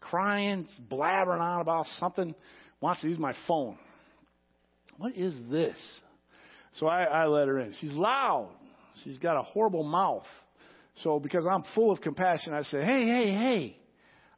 crying, 0.00 0.66
blabbering 0.90 1.40
on 1.40 1.60
about 1.60 1.86
something. 2.00 2.34
Wants 2.80 3.00
to 3.02 3.08
use 3.08 3.18
my 3.18 3.34
phone. 3.46 3.78
What 4.98 5.16
is 5.16 5.34
this? 5.50 5.76
So 6.74 6.86
I, 6.86 7.04
I 7.04 7.26
let 7.26 7.46
her 7.48 7.60
in. 7.60 7.72
She's 7.80 7.92
loud. 7.92 8.50
She's 9.04 9.18
got 9.18 9.38
a 9.38 9.42
horrible 9.42 9.84
mouth. 9.84 10.26
So 11.02 11.20
because 11.20 11.46
I'm 11.46 11.62
full 11.74 11.92
of 11.92 12.00
compassion, 12.00 12.52
I 12.52 12.62
say, 12.62 12.84
hey, 12.84 13.04
hey, 13.06 13.32
hey, 13.32 13.76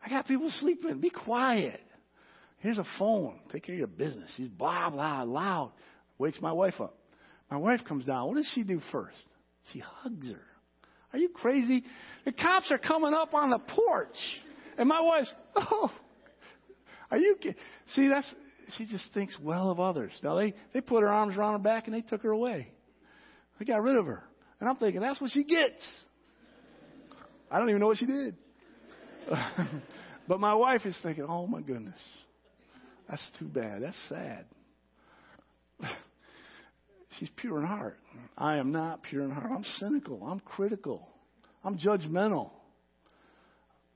I 0.05 0.11
got 0.11 0.27
people 0.27 0.51
sleeping. 0.61 1.01
Be 1.01 1.11
quiet. 1.11 1.81
Here's 2.59 2.79
a 2.79 2.85
phone. 2.99 3.41
Take 3.53 3.65
care 3.65 3.75
of 3.75 3.79
your 3.79 3.89
business. 3.89 4.31
She's 4.37 4.49
blah, 4.49 4.91
blah, 4.91 5.23
loud. 5.23 5.73
Wakes 6.19 6.41
my 6.41 6.53
wife 6.53 6.81
up. 6.81 6.97
My 7.51 7.57
wife 7.57 7.81
comes 7.87 8.05
down. 8.05 8.29
What 8.29 8.37
does 8.37 8.51
she 8.55 8.63
do 8.63 8.81
first? 8.93 9.17
She 9.73 9.81
hugs 9.81 10.31
her. 10.31 10.41
Are 11.13 11.19
you 11.19 11.29
crazy? 11.29 11.85
The 12.25 12.33
cops 12.33 12.71
are 12.71 12.79
coming 12.79 13.15
up 13.15 13.35
on 13.35 13.51
the 13.51 13.59
porch. 13.59 14.17
And 14.77 14.89
my 14.89 15.01
wife's, 15.01 15.33
oh, 15.55 15.91
are 17.11 17.19
you 17.19 17.37
kidding? 17.37 17.55
See, 17.89 18.09
that's, 18.09 18.33
she 18.77 18.87
just 18.87 19.05
thinks 19.15 19.37
well 19.41 19.71
of 19.71 19.79
others. 19.79 20.13
Now 20.23 20.37
they, 20.37 20.55
they 20.73 20.81
put 20.81 21.03
her 21.03 21.09
arms 21.09 21.37
around 21.37 21.53
her 21.53 21.59
back 21.61 21.87
and 21.87 21.95
they 21.95 22.01
took 22.01 22.23
her 22.23 22.31
away. 22.31 22.73
They 23.59 23.65
got 23.65 23.83
rid 23.83 23.97
of 23.97 24.07
her. 24.07 24.25
And 24.59 24.69
I'm 24.69 24.77
thinking, 24.77 25.01
that's 25.01 25.21
what 25.21 25.31
she 25.31 25.45
gets. 25.45 25.87
I 27.51 27.59
don't 27.59 27.69
even 27.69 27.81
know 27.81 27.87
what 27.87 27.99
she 27.99 28.07
did. 28.07 28.37
but 30.29 30.41
my 30.41 30.55
wife 30.55 30.85
is 30.85 30.99
thinking, 31.03 31.27
oh 31.29 31.47
my 31.47 31.61
goodness. 31.61 32.01
That's 33.09 33.31
too 33.39 33.47
bad. 33.47 33.83
That's 33.83 34.09
sad. 34.09 34.47
She's 37.19 37.31
pure 37.37 37.61
in 37.61 37.67
heart. 37.67 37.99
I 38.37 38.57
am 38.57 38.73
not 38.73 39.03
pure 39.03 39.23
in 39.23 39.31
heart. 39.31 39.51
I'm 39.55 39.65
cynical. 39.79 40.23
I'm 40.27 40.41
critical. 40.41 41.09
I'm 41.63 41.79
judgmental. 41.79 42.51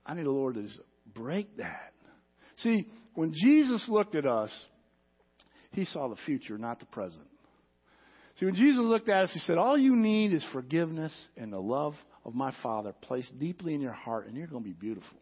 I 0.06 0.14
need 0.14 0.26
the 0.26 0.30
Lord 0.30 0.54
to 0.54 0.66
break 1.14 1.56
that. 1.58 1.92
See, 2.58 2.88
when 3.14 3.32
Jesus 3.34 3.84
looked 3.88 4.14
at 4.14 4.26
us, 4.26 4.50
he 5.72 5.84
saw 5.84 6.08
the 6.08 6.16
future, 6.24 6.56
not 6.56 6.80
the 6.80 6.86
present. 6.86 7.24
See, 8.38 8.46
when 8.46 8.54
Jesus 8.54 8.80
looked 8.80 9.08
at 9.08 9.24
us, 9.24 9.30
he 9.32 9.40
said, 9.40 9.58
All 9.58 9.76
you 9.76 9.96
need 9.96 10.32
is 10.32 10.44
forgiveness 10.52 11.12
and 11.36 11.52
the 11.52 11.58
love 11.58 11.94
of 12.24 12.34
my 12.34 12.52
Father 12.62 12.92
placed 13.02 13.38
deeply 13.38 13.74
in 13.74 13.80
your 13.80 13.92
heart, 13.92 14.28
and 14.28 14.36
you're 14.36 14.46
going 14.46 14.62
to 14.62 14.68
be 14.68 14.74
beautiful. 14.74 15.18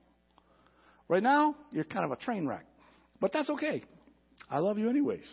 Right 1.08 1.22
now, 1.22 1.56
you're 1.70 1.84
kind 1.84 2.04
of 2.04 2.12
a 2.12 2.16
train 2.16 2.46
wreck. 2.46 2.66
But 3.20 3.32
that's 3.32 3.48
okay. 3.48 3.84
I 4.50 4.58
love 4.58 4.78
you 4.78 4.90
anyways. 4.90 5.26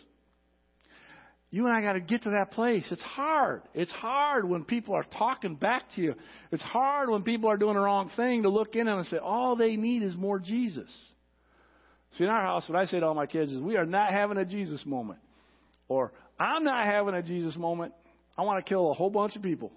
You 1.53 1.67
and 1.67 1.75
I 1.75 1.83
got 1.83 1.93
to 1.93 1.99
get 1.99 2.23
to 2.23 2.31
that 2.31 2.49
place. 2.49 2.83
It's 2.89 3.03
hard. 3.03 3.61
It's 3.75 3.91
hard 3.91 4.49
when 4.49 4.63
people 4.63 4.95
are 4.95 5.03
talking 5.03 5.53
back 5.53 5.83
to 5.93 6.01
you. 6.01 6.15
It's 6.51 6.63
hard 6.63 7.11
when 7.11 7.21
people 7.21 7.47
are 7.47 7.57
doing 7.57 7.75
the 7.75 7.79
wrong 7.79 8.09
thing 8.15 8.41
to 8.41 8.49
look 8.49 8.75
in 8.75 8.87
and 8.87 9.05
say, 9.05 9.17
all 9.17 9.55
they 9.55 9.75
need 9.75 10.01
is 10.01 10.15
more 10.15 10.39
Jesus. 10.39 10.89
See, 12.17 12.23
in 12.23 12.29
our 12.31 12.41
house, 12.41 12.67
what 12.67 12.75
I 12.75 12.85
say 12.85 12.99
to 12.99 13.05
all 13.05 13.13
my 13.13 13.27
kids 13.27 13.51
is, 13.51 13.61
we 13.61 13.77
are 13.77 13.85
not 13.85 14.11
having 14.11 14.39
a 14.39 14.45
Jesus 14.45 14.83
moment. 14.83 15.19
Or, 15.87 16.11
I'm 16.39 16.63
not 16.63 16.87
having 16.87 17.13
a 17.13 17.21
Jesus 17.21 17.55
moment. 17.55 17.93
I 18.35 18.41
want 18.41 18.65
to 18.65 18.67
kill 18.67 18.89
a 18.89 18.95
whole 18.95 19.11
bunch 19.11 19.35
of 19.35 19.43
people. 19.43 19.71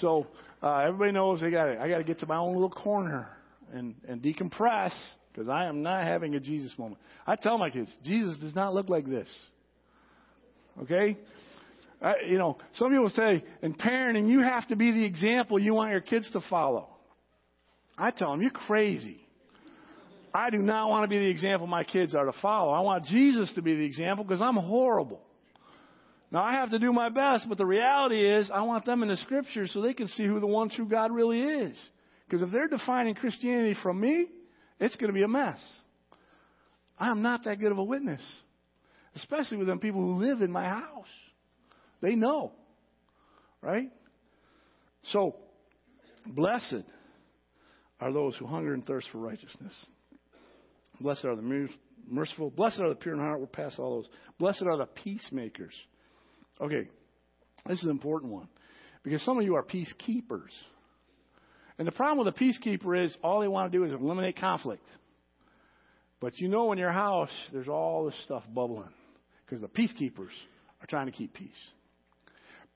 So, 0.00 0.28
uh, 0.62 0.76
everybody 0.76 1.10
knows 1.10 1.40
they 1.40 1.50
got 1.50 1.76
I 1.76 1.88
got 1.88 1.98
to 1.98 2.04
get 2.04 2.20
to 2.20 2.26
my 2.26 2.36
own 2.36 2.52
little 2.52 2.70
corner 2.70 3.28
and, 3.72 3.96
and 4.08 4.22
decompress 4.22 4.92
because 5.32 5.48
I 5.48 5.64
am 5.64 5.82
not 5.82 6.04
having 6.04 6.36
a 6.36 6.40
Jesus 6.40 6.78
moment. 6.78 7.00
I 7.26 7.34
tell 7.34 7.58
my 7.58 7.70
kids, 7.70 7.92
Jesus 8.04 8.38
does 8.38 8.54
not 8.54 8.74
look 8.74 8.88
like 8.88 9.08
this. 9.08 9.28
Okay? 10.82 11.16
I, 12.00 12.14
you 12.28 12.38
know, 12.38 12.58
some 12.74 12.90
people 12.90 13.08
say 13.08 13.44
in 13.62 13.74
parenting, 13.74 14.28
you 14.28 14.40
have 14.40 14.66
to 14.68 14.76
be 14.76 14.92
the 14.92 15.04
example 15.04 15.58
you 15.58 15.74
want 15.74 15.90
your 15.90 16.00
kids 16.00 16.30
to 16.32 16.40
follow. 16.48 16.88
I 17.96 18.12
tell 18.12 18.30
them, 18.30 18.40
you're 18.40 18.50
crazy. 18.50 19.20
I 20.32 20.50
do 20.50 20.58
not 20.58 20.88
want 20.88 21.04
to 21.04 21.08
be 21.08 21.18
the 21.18 21.28
example 21.28 21.66
my 21.66 21.84
kids 21.84 22.14
are 22.14 22.24
to 22.24 22.34
follow. 22.40 22.70
I 22.70 22.80
want 22.80 23.04
Jesus 23.06 23.52
to 23.54 23.62
be 23.62 23.74
the 23.74 23.84
example 23.84 24.24
because 24.24 24.40
I'm 24.40 24.56
horrible. 24.56 25.20
Now 26.30 26.42
I 26.42 26.52
have 26.52 26.70
to 26.70 26.78
do 26.78 26.92
my 26.92 27.08
best, 27.08 27.48
but 27.48 27.58
the 27.58 27.66
reality 27.66 28.24
is 28.24 28.50
I 28.52 28.62
want 28.62 28.84
them 28.84 29.02
in 29.02 29.08
the 29.08 29.16
scriptures 29.16 29.72
so 29.72 29.80
they 29.80 29.94
can 29.94 30.08
see 30.08 30.26
who 30.26 30.38
the 30.38 30.46
one 30.46 30.68
true 30.68 30.86
God 30.86 31.10
really 31.10 31.40
is. 31.40 31.88
Because 32.26 32.42
if 32.42 32.50
they're 32.50 32.68
defining 32.68 33.14
Christianity 33.14 33.74
from 33.82 33.98
me, 33.98 34.26
it's 34.78 34.94
going 34.96 35.08
to 35.08 35.14
be 35.14 35.22
a 35.22 35.28
mess. 35.28 35.58
I 36.98 37.10
am 37.10 37.22
not 37.22 37.44
that 37.44 37.58
good 37.58 37.72
of 37.72 37.78
a 37.78 37.84
witness, 37.84 38.20
especially 39.18 39.58
with 39.58 39.66
them 39.66 39.78
people 39.78 40.00
who 40.00 40.14
live 40.14 40.40
in 40.40 40.50
my 40.50 40.64
house. 40.64 41.06
They 42.00 42.14
know, 42.14 42.52
right? 43.60 43.90
So, 45.12 45.36
blessed 46.26 46.84
are 48.00 48.12
those 48.12 48.36
who 48.36 48.46
hunger 48.46 48.74
and 48.74 48.86
thirst 48.86 49.08
for 49.10 49.18
righteousness. 49.18 49.74
Blessed 51.00 51.24
are 51.24 51.36
the 51.36 51.68
merciful. 52.08 52.50
Blessed 52.50 52.80
are 52.80 52.90
the 52.90 52.94
pure 52.94 53.14
in 53.14 53.20
heart. 53.20 53.40
We're 53.40 53.46
past 53.46 53.78
all 53.78 53.96
those. 53.96 54.10
Blessed 54.38 54.62
are 54.62 54.76
the 54.76 54.86
peacemakers. 54.86 55.74
Okay, 56.60 56.88
this 57.66 57.78
is 57.78 57.84
an 57.84 57.90
important 57.90 58.32
one 58.32 58.48
because 59.02 59.22
some 59.24 59.38
of 59.38 59.44
you 59.44 59.56
are 59.56 59.64
peacekeepers. 59.64 60.50
And 61.78 61.86
the 61.86 61.92
problem 61.92 62.26
with 62.26 62.34
a 62.34 62.38
peacekeeper 62.38 63.04
is 63.04 63.16
all 63.22 63.40
they 63.40 63.48
want 63.48 63.70
to 63.70 63.78
do 63.78 63.84
is 63.84 63.92
eliminate 63.92 64.36
conflict. 64.38 64.84
But 66.20 66.36
you 66.38 66.48
know, 66.48 66.72
in 66.72 66.78
your 66.78 66.90
house, 66.90 67.30
there's 67.52 67.68
all 67.68 68.06
this 68.06 68.24
stuff 68.24 68.42
bubbling 68.52 68.88
because 69.48 69.62
the 69.62 69.68
peacekeepers 69.68 70.32
are 70.80 70.86
trying 70.88 71.06
to 71.06 71.12
keep 71.12 71.34
peace. 71.34 71.48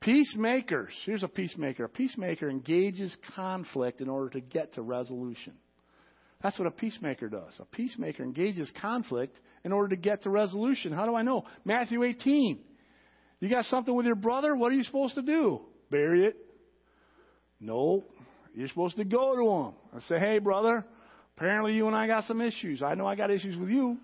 Peacemakers, 0.01 0.93
here's 1.05 1.23
a 1.23 1.27
peacemaker. 1.27 1.85
A 1.85 1.89
peacemaker 1.89 2.49
engages 2.49 3.15
conflict 3.35 4.01
in 4.01 4.09
order 4.09 4.29
to 4.31 4.41
get 4.41 4.73
to 4.73 4.81
resolution. 4.81 5.53
That's 6.41 6.59
what 6.59 6.67
a 6.67 6.71
peacemaker 6.71 7.29
does. 7.29 7.53
A 7.59 7.65
peacemaker 7.65 8.21
engages 8.21 8.69
conflict 8.81 9.39
in 9.63 9.71
order 9.71 9.95
to 9.95 9.95
get 9.95 10.23
to 10.23 10.29
resolution. 10.29 10.91
How 10.91 11.05
do 11.05 11.15
I 11.15 11.21
know? 11.21 11.45
Matthew 11.63 12.03
18. 12.03 12.59
You 13.39 13.49
got 13.49 13.63
something 13.65 13.95
with 13.95 14.05
your 14.05 14.15
brother? 14.15 14.55
What 14.55 14.73
are 14.73 14.75
you 14.75 14.83
supposed 14.83 15.15
to 15.15 15.21
do? 15.21 15.61
Bury 15.89 16.25
it? 16.25 16.35
No. 17.61 18.03
You're 18.53 18.67
supposed 18.67 18.97
to 18.97 19.05
go 19.05 19.35
to 19.35 19.67
him 19.67 19.73
and 19.93 20.03
say, 20.03 20.19
hey, 20.19 20.39
brother, 20.39 20.85
apparently 21.37 21.73
you 21.73 21.87
and 21.87 21.95
I 21.95 22.07
got 22.07 22.25
some 22.25 22.41
issues. 22.41 22.83
I 22.83 22.95
know 22.95 23.05
I 23.05 23.15
got 23.15 23.31
issues 23.31 23.57
with 23.57 23.69
you. 23.69 23.97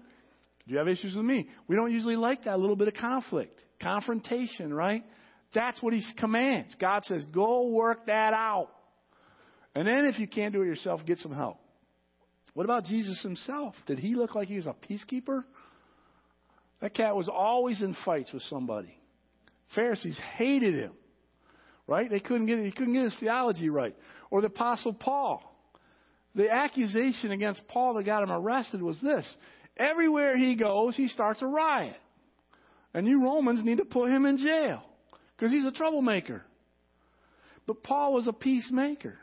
Do 0.70 0.74
you 0.74 0.78
have 0.78 0.88
issues 0.88 1.16
with 1.16 1.26
me? 1.26 1.50
We 1.68 1.76
don't 1.76 1.92
usually 1.92 2.16
like 2.16 2.44
that 2.44 2.60
little 2.60 2.76
bit 2.76 2.88
of 2.88 2.94
conflict, 2.94 3.60
confrontation, 3.82 4.72
right? 4.72 5.04
That's 5.52 5.82
what 5.82 5.94
he 5.94 6.04
commands. 6.20 6.76
God 6.80 7.04
says, 7.06 7.26
go 7.34 7.70
work 7.70 8.06
that 8.06 8.34
out. 8.34 8.70
And 9.74 9.88
then 9.88 10.06
if 10.06 10.20
you 10.20 10.28
can't 10.28 10.54
do 10.54 10.62
it 10.62 10.68
yourself, 10.68 11.02
get 11.08 11.18
some 11.18 11.34
help. 11.34 11.58
What 12.54 12.66
about 12.66 12.86
Jesus 12.86 13.20
himself? 13.24 13.74
Did 13.88 13.98
he 13.98 14.14
look 14.14 14.36
like 14.36 14.48
he 14.48 14.58
was 14.58 14.68
a 14.68 14.76
peacekeeper? 14.88 15.44
That 16.82 16.94
cat 16.94 17.16
was 17.16 17.28
always 17.28 17.82
in 17.82 17.96
fights 18.06 18.32
with 18.32 18.44
somebody. 18.44 18.96
Pharisees 19.74 20.20
hated 20.38 20.76
him. 20.76 20.92
Right? 21.88 22.12
They 22.12 22.20
couldn't 22.20 22.46
get 22.46 22.60
he 22.60 22.72
couldn't 22.72 22.94
get 22.94 23.06
his 23.06 23.18
theology 23.20 23.70
right. 23.70 23.96
Or 24.30 24.42
the 24.42 24.48
apostle 24.48 24.94
Paul. 24.94 25.42
The 26.36 26.52
accusation 26.52 27.32
against 27.32 27.68
Paul 27.68 27.96
that 27.96 28.06
got 28.06 28.22
him 28.22 28.32
arrested 28.32 28.84
was 28.84 29.02
this. 29.02 29.28
Everywhere 29.80 30.38
he 30.38 30.56
goes, 30.56 30.96
he 30.96 31.08
starts 31.08 31.42
a 31.42 31.48
riot. 31.48 31.96
And 32.94 33.08
you 33.08 33.24
Romans 33.24 33.64
need 33.64 33.78
to 33.78 33.86
put 33.86 34.12
him 34.12 34.26
in 34.26 34.38
jail 34.38 34.84
because 35.36 35.52
he's 35.52 35.66
a 35.66 35.72
troublemaker. 35.72 36.44
But 37.66 37.84
Paul 37.84 38.14
was 38.14 38.28
a 38.28 38.34
peacemaker. 38.34 39.18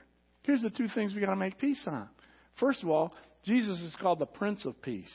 Here's 0.44 0.62
the 0.62 0.70
two 0.70 0.88
things 0.88 1.14
we 1.14 1.20
got 1.20 1.30
to 1.30 1.36
make 1.36 1.58
peace 1.58 1.82
on. 1.86 2.08
First 2.58 2.82
of 2.82 2.88
all, 2.88 3.12
Jesus 3.44 3.80
is 3.80 3.94
called 4.00 4.18
the 4.18 4.26
Prince 4.26 4.64
of 4.64 4.80
Peace. 4.80 5.12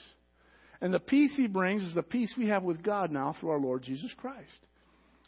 And 0.80 0.94
the 0.94 1.00
peace 1.00 1.34
he 1.36 1.48
brings 1.48 1.84
is 1.84 1.96
the 1.96 2.04
peace 2.04 2.34
we 2.38 2.48
have 2.48 2.64
with 2.64 2.84
God 2.84 3.12
now 3.12 3.36
through 3.40 3.50
our 3.50 3.60
Lord 3.60 3.84
Jesus 3.84 4.12
Christ. 4.18 4.60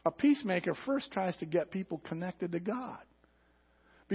A 0.06 0.12
peacemaker 0.12 0.76
first 0.86 1.12
tries 1.12 1.36
to 1.38 1.46
get 1.46 1.72
people 1.72 2.02
connected 2.08 2.52
to 2.52 2.60
God. 2.60 3.00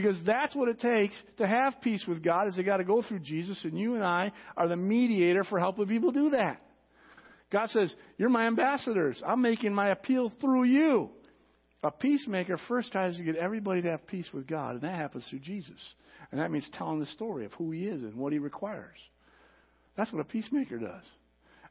Because 0.00 0.16
that's 0.24 0.54
what 0.54 0.68
it 0.68 0.78
takes 0.78 1.20
to 1.38 1.46
have 1.46 1.80
peace 1.82 2.04
with 2.06 2.22
God 2.22 2.46
is 2.46 2.54
they 2.54 2.62
got 2.62 2.76
to 2.76 2.84
go 2.84 3.02
through 3.02 3.18
Jesus 3.18 3.58
and 3.64 3.76
you 3.76 3.96
and 3.96 4.04
I 4.04 4.30
are 4.56 4.68
the 4.68 4.76
mediator 4.76 5.42
for 5.42 5.58
helping 5.58 5.88
people 5.88 6.12
do 6.12 6.30
that. 6.30 6.62
God 7.50 7.68
says, 7.70 7.92
You're 8.16 8.28
my 8.28 8.46
ambassadors. 8.46 9.20
I'm 9.26 9.42
making 9.42 9.74
my 9.74 9.88
appeal 9.88 10.32
through 10.40 10.64
you. 10.64 11.10
A 11.82 11.90
peacemaker 11.90 12.60
first 12.68 12.92
tries 12.92 13.16
to 13.16 13.24
get 13.24 13.34
everybody 13.34 13.82
to 13.82 13.90
have 13.90 14.06
peace 14.06 14.28
with 14.32 14.46
God, 14.46 14.74
and 14.74 14.82
that 14.82 14.94
happens 14.94 15.26
through 15.28 15.40
Jesus. 15.40 15.80
And 16.30 16.40
that 16.40 16.52
means 16.52 16.68
telling 16.74 17.00
the 17.00 17.06
story 17.06 17.44
of 17.44 17.52
who 17.54 17.72
he 17.72 17.86
is 17.86 18.02
and 18.02 18.14
what 18.14 18.32
he 18.32 18.38
requires. 18.38 18.98
That's 19.96 20.12
what 20.12 20.20
a 20.20 20.24
peacemaker 20.24 20.78
does. 20.78 21.04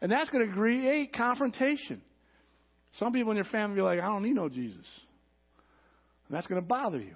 And 0.02 0.12
that's 0.12 0.30
going 0.32 0.46
to 0.46 0.54
create 0.54 1.14
confrontation. 1.14 2.02
Some 3.00 3.14
people 3.14 3.32
in 3.32 3.38
your 3.38 3.46
family 3.46 3.78
be 3.78 3.82
like, 3.84 4.00
I 4.00 4.08
don't 4.08 4.24
need 4.24 4.36
no 4.36 4.50
Jesus. 4.50 4.86
And 6.28 6.36
that's 6.36 6.48
going 6.48 6.62
to 6.62 6.68
bother 6.68 7.00
you. 7.00 7.16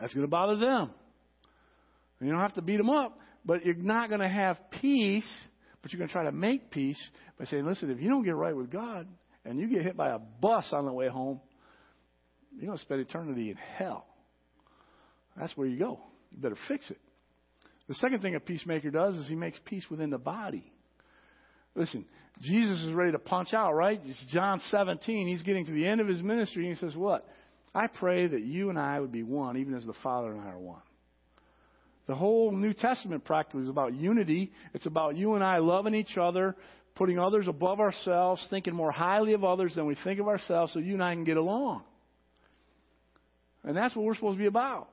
That's 0.00 0.14
going 0.14 0.24
to 0.24 0.30
bother 0.30 0.56
them. 0.56 0.90
You 2.20 2.30
don't 2.30 2.40
have 2.40 2.54
to 2.54 2.62
beat 2.62 2.76
them 2.76 2.90
up, 2.90 3.18
but 3.44 3.64
you're 3.64 3.74
not 3.74 4.08
going 4.08 4.20
to 4.20 4.28
have 4.28 4.58
peace, 4.80 5.28
but 5.80 5.92
you're 5.92 5.98
going 5.98 6.08
to 6.08 6.12
try 6.12 6.24
to 6.24 6.32
make 6.32 6.70
peace 6.70 7.00
by 7.38 7.46
saying, 7.46 7.64
listen, 7.64 7.90
if 7.90 8.00
you 8.00 8.08
don't 8.08 8.24
get 8.24 8.34
right 8.34 8.54
with 8.54 8.70
God 8.70 9.06
and 9.44 9.58
you 9.58 9.68
get 9.68 9.82
hit 9.82 9.96
by 9.96 10.10
a 10.10 10.18
bus 10.18 10.68
on 10.72 10.84
the 10.84 10.92
way 10.92 11.08
home, 11.08 11.40
you're 12.52 12.66
going 12.66 12.78
to 12.78 12.84
spend 12.84 13.00
eternity 13.00 13.50
in 13.50 13.56
hell. 13.56 14.06
That's 15.36 15.56
where 15.56 15.66
you 15.66 15.78
go. 15.78 16.00
You 16.30 16.38
better 16.38 16.58
fix 16.68 16.90
it. 16.90 16.98
The 17.88 17.94
second 17.94 18.20
thing 18.20 18.34
a 18.34 18.40
peacemaker 18.40 18.90
does 18.90 19.16
is 19.16 19.28
he 19.28 19.34
makes 19.34 19.58
peace 19.64 19.84
within 19.90 20.10
the 20.10 20.18
body. 20.18 20.70
Listen, 21.74 22.04
Jesus 22.40 22.80
is 22.82 22.92
ready 22.92 23.12
to 23.12 23.18
punch 23.18 23.54
out, 23.54 23.72
right? 23.72 24.00
It's 24.04 24.26
John 24.32 24.60
17. 24.70 25.26
He's 25.26 25.42
getting 25.42 25.66
to 25.66 25.72
the 25.72 25.86
end 25.86 26.00
of 26.00 26.06
his 26.06 26.22
ministry, 26.22 26.66
and 26.66 26.76
he 26.76 26.80
says, 26.80 26.96
What? 26.96 27.26
I 27.74 27.86
pray 27.86 28.26
that 28.26 28.42
you 28.42 28.70
and 28.70 28.78
I 28.78 28.98
would 28.98 29.12
be 29.12 29.22
one, 29.22 29.56
even 29.56 29.74
as 29.74 29.84
the 29.84 29.94
Father 30.02 30.32
and 30.32 30.40
I 30.40 30.50
are 30.50 30.58
one. 30.58 30.82
The 32.06 32.14
whole 32.16 32.50
New 32.50 32.72
Testament 32.72 33.24
practically 33.24 33.62
is 33.62 33.68
about 33.68 33.94
unity. 33.94 34.50
It's 34.74 34.86
about 34.86 35.16
you 35.16 35.34
and 35.34 35.44
I 35.44 35.58
loving 35.58 35.94
each 35.94 36.16
other, 36.16 36.56
putting 36.96 37.20
others 37.20 37.46
above 37.46 37.78
ourselves, 37.78 38.44
thinking 38.50 38.74
more 38.74 38.90
highly 38.90 39.34
of 39.34 39.44
others 39.44 39.76
than 39.76 39.86
we 39.86 39.96
think 40.02 40.18
of 40.18 40.26
ourselves, 40.26 40.72
so 40.72 40.80
you 40.80 40.94
and 40.94 41.04
I 41.04 41.14
can 41.14 41.22
get 41.22 41.36
along. 41.36 41.82
And 43.62 43.76
that's 43.76 43.94
what 43.94 44.04
we're 44.04 44.14
supposed 44.14 44.38
to 44.38 44.42
be 44.42 44.46
about. 44.46 44.88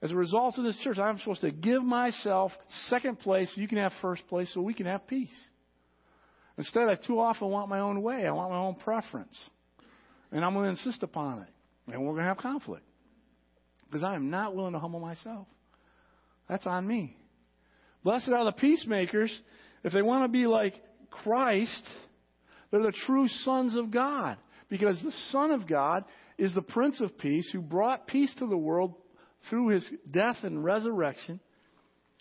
As 0.00 0.10
a 0.10 0.16
result 0.16 0.58
of 0.58 0.64
this 0.64 0.78
church, 0.78 0.98
I'm 0.98 1.18
supposed 1.18 1.42
to 1.42 1.50
give 1.50 1.84
myself 1.84 2.52
second 2.88 3.20
place 3.20 3.52
so 3.54 3.60
you 3.60 3.68
can 3.68 3.78
have 3.78 3.92
first 4.00 4.26
place 4.28 4.50
so 4.52 4.60
we 4.60 4.74
can 4.74 4.86
have 4.86 5.06
peace. 5.06 5.34
Instead, 6.56 6.88
I 6.88 6.94
too 6.96 7.20
often 7.20 7.48
want 7.48 7.68
my 7.68 7.80
own 7.80 8.02
way. 8.02 8.26
I 8.26 8.32
want 8.32 8.50
my 8.50 8.58
own 8.58 8.74
preference. 8.76 9.38
And 10.32 10.44
I'm 10.44 10.54
going 10.54 10.64
to 10.64 10.70
insist 10.70 11.02
upon 11.02 11.42
it. 11.42 11.48
And 11.92 12.04
we're 12.04 12.12
going 12.12 12.24
to 12.24 12.28
have 12.28 12.38
conflict. 12.38 12.84
Because 13.86 14.02
I 14.02 14.14
am 14.14 14.30
not 14.30 14.54
willing 14.54 14.74
to 14.74 14.78
humble 14.78 15.00
myself. 15.00 15.46
That's 16.48 16.66
on 16.66 16.86
me. 16.86 17.16
Blessed 18.04 18.28
are 18.28 18.44
the 18.44 18.52
peacemakers. 18.52 19.36
If 19.84 19.92
they 19.92 20.02
want 20.02 20.24
to 20.24 20.28
be 20.28 20.46
like 20.46 20.74
Christ, 21.10 21.88
they're 22.70 22.82
the 22.82 22.92
true 23.06 23.28
sons 23.28 23.76
of 23.76 23.90
God. 23.90 24.36
Because 24.68 25.00
the 25.02 25.12
Son 25.30 25.50
of 25.50 25.66
God 25.66 26.04
is 26.36 26.54
the 26.54 26.62
Prince 26.62 27.00
of 27.00 27.16
Peace 27.16 27.48
who 27.52 27.60
brought 27.60 28.06
peace 28.06 28.34
to 28.38 28.46
the 28.46 28.56
world 28.56 28.94
through 29.48 29.68
his 29.68 29.90
death 30.10 30.36
and 30.42 30.62
resurrection. 30.62 31.40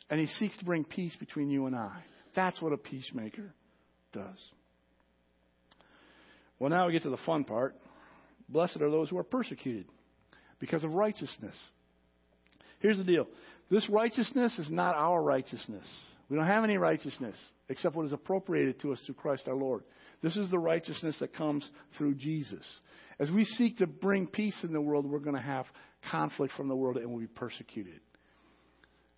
And 0.10 0.20
he 0.20 0.28
seeks 0.28 0.58
to 0.58 0.66
bring 0.66 0.86
peace 0.86 1.16
between 1.20 1.50
you 1.50 1.66
and 1.66 1.76
I. 1.76 2.04
That's 2.36 2.62
what 2.62 2.72
a 2.72 2.78
peacemaker 2.78 3.54
does. 4.14 4.38
Well, 6.60 6.70
now 6.70 6.88
we 6.88 6.94
get 6.94 7.04
to 7.04 7.10
the 7.10 7.18
fun 7.26 7.44
part. 7.44 7.76
Blessed 8.50 8.82
are 8.82 8.92
those 8.92 9.10
who 9.10 9.18
are 9.18 9.24
persecuted 9.24 9.86
because 10.60 10.84
of 10.84 10.94
righteousness. 10.94 11.56
Here's 12.80 12.98
the 12.98 13.04
deal 13.04 13.28
this 13.70 13.90
righteousness 13.90 14.58
is 14.60 14.70
not 14.72 14.96
our 14.96 15.22
righteousness. 15.22 15.86
We 16.30 16.36
don't 16.36 16.48
have 16.48 16.64
any 16.64 16.78
righteousness 16.78 17.38
except 17.70 17.96
what 17.96 18.06
is 18.06 18.14
appropriated 18.14 18.82
to 18.82 18.92
us 18.92 19.02
through 19.06 19.16
Christ 19.16 19.48
our 19.48 19.56
Lord. 19.56 19.84
This 20.22 20.36
is 20.36 20.50
the 20.50 20.60
righteousness 20.60 21.18
that 21.20 21.34
comes 21.34 21.68
through 21.98 22.16
Jesus. 22.16 22.66
As 23.20 23.32
we 23.32 23.46
seek 23.46 23.78
to 23.78 23.88
bring 23.88 24.28
peace 24.28 24.58
in 24.64 24.74
the 24.74 24.82
world, 24.82 25.06
we're 25.06 25.20
going 25.20 25.36
to 25.36 25.42
have 25.42 25.66
conflict 26.12 26.54
from 26.56 26.68
the 26.68 26.76
world 26.76 26.98
and 26.98 27.10
we'll 27.10 27.22
be 27.22 27.28
persecuted. 27.28 28.00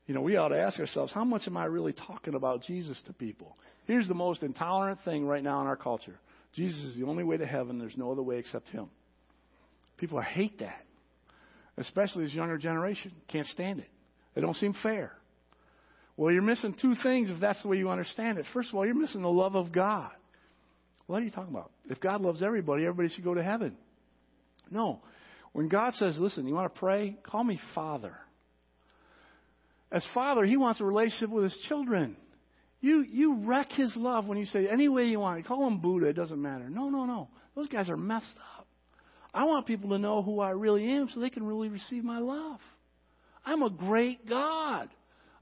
You 0.06 0.16
know, 0.16 0.22
we 0.22 0.38
ought 0.38 0.50
to 0.50 0.60
ask 0.60 0.80
ourselves, 0.80 1.14
how 1.14 1.24
much 1.24 1.44
am 1.48 1.58
I 1.58 1.66
really 1.66 1.94
talking 1.94 2.34
about 2.34 2.64
Jesus 2.64 3.00
to 3.06 3.14
people? 3.14 3.58
Here's 3.86 4.08
the 4.08 4.16
most 4.16 4.44
intolerant 4.44 5.00
thing 5.06 5.26
right 5.26 5.44
now 5.44 5.62
in 5.62 5.68
our 5.68 5.76
culture 5.76 6.20
Jesus 6.54 6.80
is 6.80 6.96
the 6.96 7.06
only 7.06 7.24
way 7.24 7.38
to 7.38 7.46
heaven, 7.46 7.78
there's 7.78 7.98
no 7.98 8.12
other 8.12 8.24
way 8.24 8.38
except 8.38 8.70
Him. 8.70 8.90
People 10.00 10.22
hate 10.22 10.60
that, 10.60 10.86
especially 11.78 12.24
this 12.24 12.34
younger 12.34 12.58
generation. 12.58 13.12
Can't 13.28 13.48
stand 13.48 13.80
it. 13.80 13.90
They 14.34 14.42
don't 14.42 14.56
seem 14.56 14.74
fair. 14.82 15.12
Well, 16.16 16.34
you're 16.34 16.42
missing 16.42 16.76
two 16.82 16.96
things 17.02 17.30
if 17.30 17.40
that's 17.40 17.62
the 17.62 17.68
way 17.68 17.78
you 17.78 17.90
understand 17.90 18.38
it. 18.38 18.46
First 18.54 18.70
of 18.70 18.76
all, 18.76 18.86
you're 18.86 18.96
missing 18.96 19.22
the 19.22 19.30
love 19.30 19.56
of 19.56 19.72
God. 19.72 20.12
What 21.08 21.22
are 21.22 21.26
you 21.26 21.32
talking 21.32 21.54
about? 21.54 21.72
If 21.90 22.00
God 22.00 22.22
loves 22.22 22.42
everybody, 22.42 22.84
everybody 22.84 23.14
should 23.14 23.24
go 23.24 23.34
to 23.34 23.44
heaven. 23.44 23.76
No. 24.70 25.02
When 25.54 25.68
God 25.68 25.94
says, 25.96 26.18
listen, 26.20 26.48
you 26.48 26.54
want 26.54 26.74
to 26.74 26.80
pray? 26.80 27.18
Call 27.24 27.44
me 27.44 27.60
Father. 27.74 28.16
As 29.92 30.06
Father, 30.14 30.46
He 30.46 30.56
wants 30.56 30.82
a 30.82 30.84
relationship 30.84 31.30
with 31.30 31.46
His 31.46 31.58
children. 31.68 32.16
You, 32.80 33.02
you 33.02 33.38
wreck 33.46 33.72
His 33.72 33.94
love 33.96 34.28
when 34.28 34.38
you 34.38 34.46
say 34.46 34.68
any 34.68 34.88
way 34.88 35.06
you 35.06 35.20
want. 35.20 35.46
Call 35.48 35.66
Him 35.68 35.80
Buddha, 35.80 36.08
it 36.08 36.14
doesn't 36.14 36.42
matter. 36.42 36.70
No, 36.70 36.90
no, 36.90 37.06
no. 37.06 37.30
Those 37.56 37.68
guys 37.68 37.90
are 37.90 37.98
messed 37.98 38.28
up. 38.58 38.59
I 39.34 39.46
want 39.46 39.68
people 39.68 39.90
to 39.92 40.00
know 40.00 40.22
who 40.22 40.40
I 40.40 40.52
really 40.52 40.90
am 40.92 41.10
so 41.14 41.20
they 41.20 41.30
can 41.30 41.46
really 41.46 41.70
receive 41.70 42.04
my 42.04 42.20
love. 42.20 42.60
I'm 43.46 43.62
a 43.62 43.70
great 43.70 44.28
God. 44.28 44.90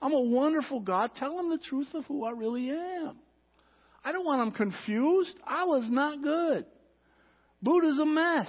I'm 0.01 0.13
a 0.13 0.21
wonderful 0.21 0.79
God. 0.79 1.11
Tell 1.15 1.38
them 1.38 1.49
the 1.49 1.57
truth 1.57 1.88
of 1.93 2.05
who 2.05 2.25
I 2.25 2.31
really 2.31 2.69
am. 2.69 3.17
I 4.03 4.11
don't 4.11 4.25
want 4.25 4.39
them 4.39 4.51
confused. 4.69 5.33
Allah's 5.45 5.89
not 5.89 6.21
good. 6.21 6.65
Buddha's 7.61 7.99
a 7.99 8.05
mess. 8.05 8.47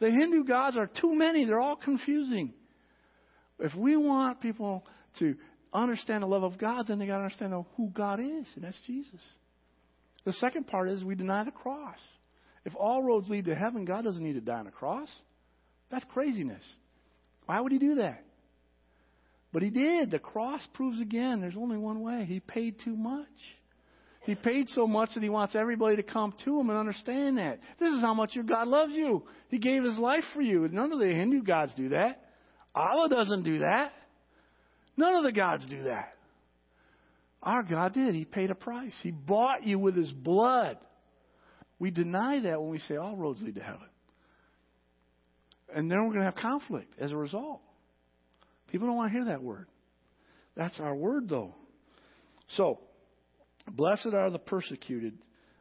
The 0.00 0.10
Hindu 0.10 0.44
gods 0.44 0.76
are 0.76 0.86
too 0.88 1.14
many. 1.14 1.44
They're 1.44 1.60
all 1.60 1.76
confusing. 1.76 2.54
If 3.58 3.74
we 3.74 3.96
want 3.96 4.40
people 4.40 4.84
to 5.18 5.36
understand 5.72 6.22
the 6.22 6.26
love 6.26 6.42
of 6.42 6.58
God, 6.58 6.86
then 6.88 6.98
they 6.98 7.06
got 7.06 7.18
to 7.18 7.24
understand 7.24 7.52
who 7.76 7.90
God 7.90 8.18
is, 8.18 8.46
and 8.54 8.64
that's 8.64 8.80
Jesus. 8.86 9.20
The 10.24 10.32
second 10.32 10.66
part 10.66 10.88
is 10.88 11.04
we 11.04 11.14
deny 11.14 11.44
the 11.44 11.50
cross. 11.50 11.98
If 12.64 12.74
all 12.76 13.02
roads 13.02 13.28
lead 13.30 13.46
to 13.46 13.54
heaven, 13.54 13.84
God 13.84 14.04
doesn't 14.04 14.22
need 14.22 14.34
to 14.34 14.40
die 14.40 14.58
on 14.58 14.66
a 14.66 14.70
cross. 14.70 15.08
That's 15.90 16.04
craziness. 16.12 16.62
Why 17.46 17.60
would 17.60 17.72
He 17.72 17.78
do 17.78 17.96
that? 17.96 18.22
But 19.52 19.62
He 19.62 19.70
did. 19.70 20.10
The 20.10 20.18
cross 20.18 20.60
proves 20.74 21.00
again 21.00 21.40
there's 21.40 21.56
only 21.56 21.78
one 21.78 22.00
way. 22.00 22.24
He 22.26 22.40
paid 22.40 22.76
too 22.84 22.96
much. 22.96 23.26
He 24.24 24.34
paid 24.34 24.68
so 24.68 24.86
much 24.86 25.10
that 25.14 25.22
He 25.22 25.30
wants 25.30 25.56
everybody 25.56 25.96
to 25.96 26.02
come 26.02 26.34
to 26.44 26.60
Him 26.60 26.68
and 26.68 26.78
understand 26.78 27.38
that. 27.38 27.58
This 27.78 27.88
is 27.88 28.02
how 28.02 28.14
much 28.14 28.34
your 28.34 28.44
God 28.44 28.68
loves 28.68 28.92
you. 28.92 29.24
He 29.48 29.58
gave 29.58 29.82
His 29.82 29.98
life 29.98 30.24
for 30.34 30.42
you. 30.42 30.68
None 30.68 30.92
of 30.92 30.98
the 30.98 31.08
Hindu 31.08 31.42
gods 31.42 31.72
do 31.74 31.88
that. 31.90 32.22
Allah 32.74 33.08
doesn't 33.08 33.42
do 33.42 33.60
that. 33.60 33.92
None 34.96 35.14
of 35.14 35.24
the 35.24 35.32
gods 35.32 35.66
do 35.66 35.84
that. 35.84 36.14
Our 37.42 37.62
God 37.62 37.94
did. 37.94 38.14
He 38.14 38.26
paid 38.26 38.50
a 38.50 38.54
price. 38.54 38.94
He 39.02 39.10
bought 39.10 39.66
you 39.66 39.78
with 39.78 39.96
His 39.96 40.12
blood. 40.12 40.76
We 41.80 41.90
deny 41.90 42.40
that 42.40 42.60
when 42.60 42.70
we 42.70 42.78
say 42.78 42.96
all 42.96 43.16
roads 43.16 43.40
lead 43.42 43.56
to 43.56 43.62
heaven. 43.62 43.88
And 45.74 45.90
then 45.90 45.98
we're 46.00 46.12
going 46.12 46.20
to 46.20 46.24
have 46.24 46.36
conflict 46.36 46.94
as 47.00 47.10
a 47.10 47.16
result. 47.16 47.60
People 48.68 48.86
don't 48.86 48.96
want 48.96 49.12
to 49.12 49.18
hear 49.18 49.24
that 49.26 49.42
word. 49.42 49.66
That's 50.56 50.78
our 50.78 50.94
word, 50.94 51.28
though. 51.28 51.54
So, 52.56 52.80
blessed 53.68 54.10
are 54.12 54.30
the 54.30 54.38
persecuted 54.38 55.14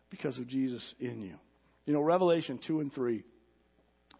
because 0.09 0.37
of 0.37 0.47
Jesus 0.47 0.83
in 0.99 1.21
you. 1.21 1.35
You 1.85 1.93
know, 1.93 2.01
Revelation 2.01 2.59
2 2.67 2.81
and 2.81 2.93
3 2.93 3.23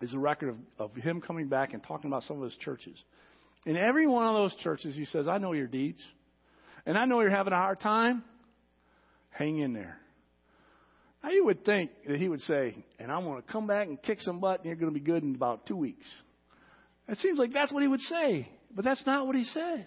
is 0.02 0.14
a 0.14 0.20
record 0.20 0.50
of, 0.50 0.56
of 0.78 0.96
him 0.96 1.22
coming 1.22 1.50
back 1.50 1.74
and 1.74 1.84
talking 1.84 2.10
about 2.10 2.24
some 2.24 2.38
of 2.38 2.44
his 2.44 2.56
churches. 2.58 2.98
In 3.66 3.76
every 3.76 4.08
one 4.08 4.26
of 4.26 4.36
those 4.36 4.56
churches, 4.64 4.96
he 4.96 5.06
says, 5.06 5.28
I 5.28 5.38
know 5.38 5.52
your 5.52 5.68
deeds. 5.68 6.02
And 6.86 6.98
I 6.98 7.06
know 7.06 7.20
you're 7.20 7.30
having 7.30 7.52
a 7.52 7.58
hard 7.58 7.82
time. 7.82 8.24
Hang 9.32 9.58
in 9.58 9.74
there. 9.74 10.00
Now, 11.24 11.32
you 11.32 11.46
would 11.46 11.66
think 11.66 11.92
that 12.08 12.18
he 12.18 12.30
would 12.30 12.42
say, 12.42 12.76
and 12.98 13.12
I'm 13.12 13.26
going 13.26 13.42
to 13.42 13.52
come 13.52 13.68
back 13.68 13.88
and 13.88 14.02
kick 14.02 14.22
some 14.22 14.40
butt, 14.40 14.60
and 14.60 14.66
you're 14.66 14.76
going 14.76 14.94
to 14.94 14.98
be 14.98 15.06
good 15.06 15.24
in 15.24 15.36
about 15.36 15.66
two 15.66 15.76
weeks. 15.76 16.06
It 17.08 17.18
seems 17.18 17.38
like 17.38 17.52
that's 17.52 17.74
what 17.74 17.82
he 17.82 17.88
would 17.88 18.00
say, 18.02 18.48
but 18.74 18.86
that's 18.86 19.06
not 19.06 19.28
what 19.28 19.36
he 19.36 19.44
says. 19.44 19.86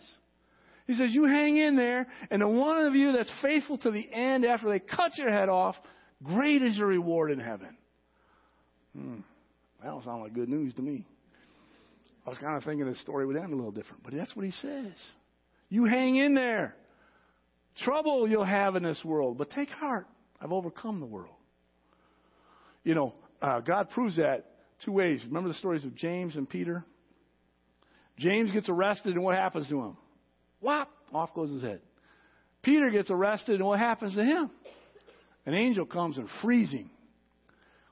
He 0.86 0.94
says, 0.94 1.10
You 1.12 1.24
hang 1.24 1.56
in 1.56 1.76
there, 1.76 2.06
and 2.30 2.42
the 2.42 2.48
one 2.48 2.84
of 2.84 2.94
you 2.94 3.12
that's 3.12 3.30
faithful 3.40 3.78
to 3.78 3.90
the 3.90 4.12
end 4.12 4.44
after 4.44 4.68
they 4.68 4.80
cut 4.80 5.16
your 5.16 5.30
head 5.30 5.48
off, 5.48 5.76
great 6.22 6.62
is 6.62 6.76
your 6.76 6.88
reward 6.88 7.30
in 7.30 7.38
heaven. 7.38 7.76
Hmm. 8.96 9.20
That 9.80 9.88
don't 9.88 10.04
sound 10.04 10.22
like 10.22 10.34
good 10.34 10.48
news 10.48 10.74
to 10.74 10.82
me. 10.82 11.06
I 12.26 12.30
was 12.30 12.38
kind 12.38 12.56
of 12.56 12.64
thinking 12.64 12.86
the 12.86 12.94
story 12.96 13.26
would 13.26 13.36
end 13.36 13.52
a 13.52 13.56
little 13.56 13.72
different, 13.72 14.04
but 14.04 14.14
that's 14.14 14.34
what 14.36 14.44
he 14.44 14.52
says. 14.52 14.92
You 15.70 15.86
hang 15.86 16.16
in 16.16 16.34
there. 16.34 16.76
Trouble 17.78 18.28
you'll 18.28 18.44
have 18.44 18.76
in 18.76 18.82
this 18.82 19.00
world, 19.04 19.38
but 19.38 19.50
take 19.50 19.70
heart. 19.70 20.06
I've 20.42 20.52
overcome 20.52 21.00
the 21.00 21.06
world. 21.06 21.34
You 22.84 22.94
know, 22.94 23.14
uh, 23.40 23.60
God 23.60 23.90
proves 23.90 24.16
that 24.16 24.44
two 24.84 24.92
ways. 24.92 25.22
Remember 25.26 25.48
the 25.48 25.54
stories 25.54 25.84
of 25.84 25.94
James 25.94 26.34
and 26.34 26.48
Peter? 26.48 26.84
James 28.18 28.50
gets 28.50 28.68
arrested, 28.68 29.14
and 29.14 29.22
what 29.22 29.36
happens 29.36 29.68
to 29.68 29.80
him? 29.80 29.96
Whop! 30.60 30.88
Off 31.14 31.34
goes 31.34 31.50
his 31.50 31.62
head. 31.62 31.80
Peter 32.62 32.90
gets 32.90 33.10
arrested, 33.10 33.56
and 33.56 33.64
what 33.64 33.78
happens 33.78 34.14
to 34.16 34.24
him? 34.24 34.50
An 35.46 35.54
angel 35.54 35.86
comes 35.86 36.18
and 36.18 36.28
frees 36.42 36.70
him. 36.72 36.90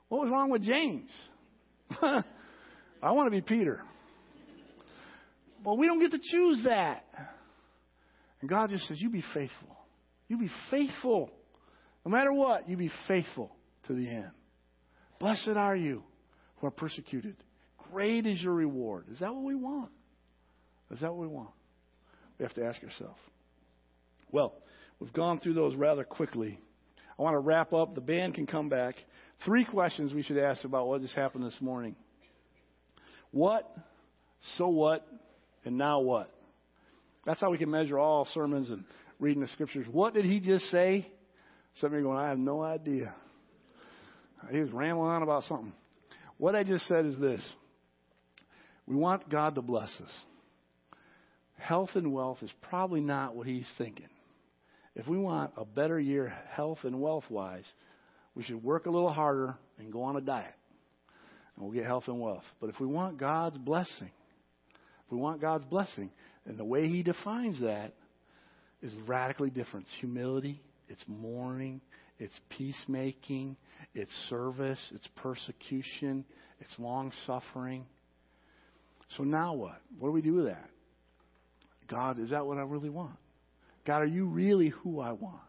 What 0.09 0.23
was 0.23 0.31
wrong 0.31 0.51
with 0.51 0.63
James? 0.63 1.11
I 2.03 3.13
want 3.13 3.27
to 3.27 3.31
be 3.31 3.41
Peter. 3.41 3.81
But 5.65 5.79
we 5.79 5.87
don't 5.87 6.01
get 6.01 6.13
to 6.13 6.21
choose 6.23 6.65
that. 6.65 7.05
And 8.41 8.49
God 8.49 8.71
just 8.71 8.87
says, 8.89 9.01
You 9.01 9.11
be 9.11 9.25
faithful. 9.35 9.77
You 10.29 10.39
be 10.39 10.51
faithful. 10.71 11.31
No 12.05 12.11
matter 12.11 12.33
what, 12.33 12.69
you 12.69 12.77
be 12.77 12.91
faithful 13.07 13.55
to 13.87 13.95
the 13.95 14.09
end. 14.09 14.31
Blessed 15.19 15.57
are 15.57 15.77
you 15.77 16.03
who 16.57 16.67
are 16.67 16.73
persecuted. 16.73 17.37
Great 17.93 18.27
is 18.27 18.43
your 18.43 18.55
reward. 18.55 19.07
Is 19.11 19.21
that 19.21 19.35
what 19.35 19.45
we 19.45 19.55
want? 19.55 19.91
Is 20.91 21.01
that 21.01 21.13
what 21.13 21.21
we 21.21 21.27
want? 21.27 21.51
We 22.39 22.45
have 22.45 22.55
to 22.55 22.65
ask 22.65 22.83
ourselves. 22.83 23.21
Well, 24.33 24.55
we've 24.99 25.13
gone 25.13 25.41
through 25.41 25.55
those 25.55 25.75
rather 25.75 26.05
quickly. 26.05 26.59
I 27.19 27.23
want 27.23 27.35
to 27.35 27.41
wrap 27.41 27.73
up. 27.73 27.95
The 27.95 28.01
band 28.01 28.35
can 28.35 28.47
come 28.47 28.69
back. 28.69 28.95
Three 29.45 29.65
questions 29.65 30.15
we 30.15 30.23
should 30.23 30.39
ask 30.39 30.65
about 30.65 30.87
what 30.87 31.03
just 31.03 31.15
happened 31.15 31.45
this 31.45 31.61
morning. 31.61 31.97
What, 33.31 33.71
so 34.57 34.69
what, 34.69 35.07
and 35.65 35.77
now 35.77 36.01
what? 36.01 36.33
That's 37.27 37.41
how 37.41 37.51
we 37.51 37.59
can 37.59 37.71
measure 37.71 37.99
all 37.99 38.27
sermons 38.33 38.71
and 38.71 38.85
reading 39.19 39.43
the 39.43 39.49
scriptures. 39.49 39.87
What 39.91 40.15
did 40.15 40.25
he 40.25 40.41
just 40.41 40.65
say? 40.67 41.07
Some 41.77 41.89
of 41.89 41.93
you 41.93 41.99
are 42.01 42.03
going, 42.03 42.19
I 42.19 42.29
have 42.29 42.39
no 42.39 42.63
idea. 42.63 43.15
He 44.51 44.59
was 44.59 44.71
rambling 44.71 45.11
on 45.11 45.23
about 45.23 45.45
something. 45.45 45.73
What 46.39 46.57
I 46.57 46.65
just 46.65 46.87
said 46.87 47.05
is 47.07 47.19
this 47.19 47.43
we 48.87 48.97
want 48.97 49.29
God 49.29 49.55
to 49.55 49.63
bless 49.63 49.91
us. 50.01 50.11
Health 51.59 51.91
and 51.95 52.13
wealth 52.13 52.39
is 52.43 52.51
probably 52.63 53.01
not 53.01 53.37
what 53.37 53.47
he's 53.47 53.71
thinking. 53.77 54.09
If 54.97 55.07
we 55.07 55.19
want 55.19 55.53
a 55.57 55.65
better 55.65 56.01
year, 56.01 56.33
health 56.51 56.79
and 56.83 57.01
wealth 57.01 57.25
wise, 57.29 57.67
we 58.35 58.43
should 58.43 58.63
work 58.65 58.87
a 58.87 58.91
little 58.91 59.13
harder 59.13 59.55
and 59.79 59.93
go 59.93 60.03
on 60.03 60.17
a 60.17 60.21
diet. 60.21 60.55
And 61.55 61.65
we'll 61.65 61.75
get 61.75 61.85
health 61.85 62.05
and 62.07 62.21
wealth. 62.21 62.45
But 62.61 62.71
if 62.71 62.81
we 62.81 62.87
want 62.87 63.19
God's 63.19 63.59
blessing, 63.59 64.11
if 65.07 65.13
we 65.13 65.19
want 65.19 65.41
God's 65.41 65.65
blessing, 65.65 66.11
and 66.47 66.59
the 66.59 66.65
way 66.65 66.89
He 66.89 67.03
defines 67.03 67.61
that 67.61 67.93
is 68.83 68.93
radically 69.07 69.51
different. 69.51 69.87
Humility, 70.01 70.61
it's 70.91 71.03
mourning, 71.07 71.81
it's 72.19 72.39
peacemaking, 72.51 73.57
it's 73.95 74.13
service, 74.29 74.81
it's 74.95 75.09
persecution, 75.17 76.25
it's 76.61 76.79
long 76.79 77.13
suffering. 77.27 77.87
So 79.17 79.25
now 79.25 79.55
what? 79.55 79.81
What 79.99 80.09
do 80.09 80.13
we 80.13 80.21
do 80.21 80.35
with 80.35 80.47
that? 80.47 80.69
God, 81.89 82.19
is 82.21 82.31
that 82.31 82.45
what 82.47 82.59
I 82.59 82.63
really 82.63 82.91
want? 82.91 83.17
God, 83.87 84.03
are 84.03 84.07
you 84.07 84.27
really 84.27 84.69
who 84.69 85.01
I 85.01 85.13
want? 85.13 85.41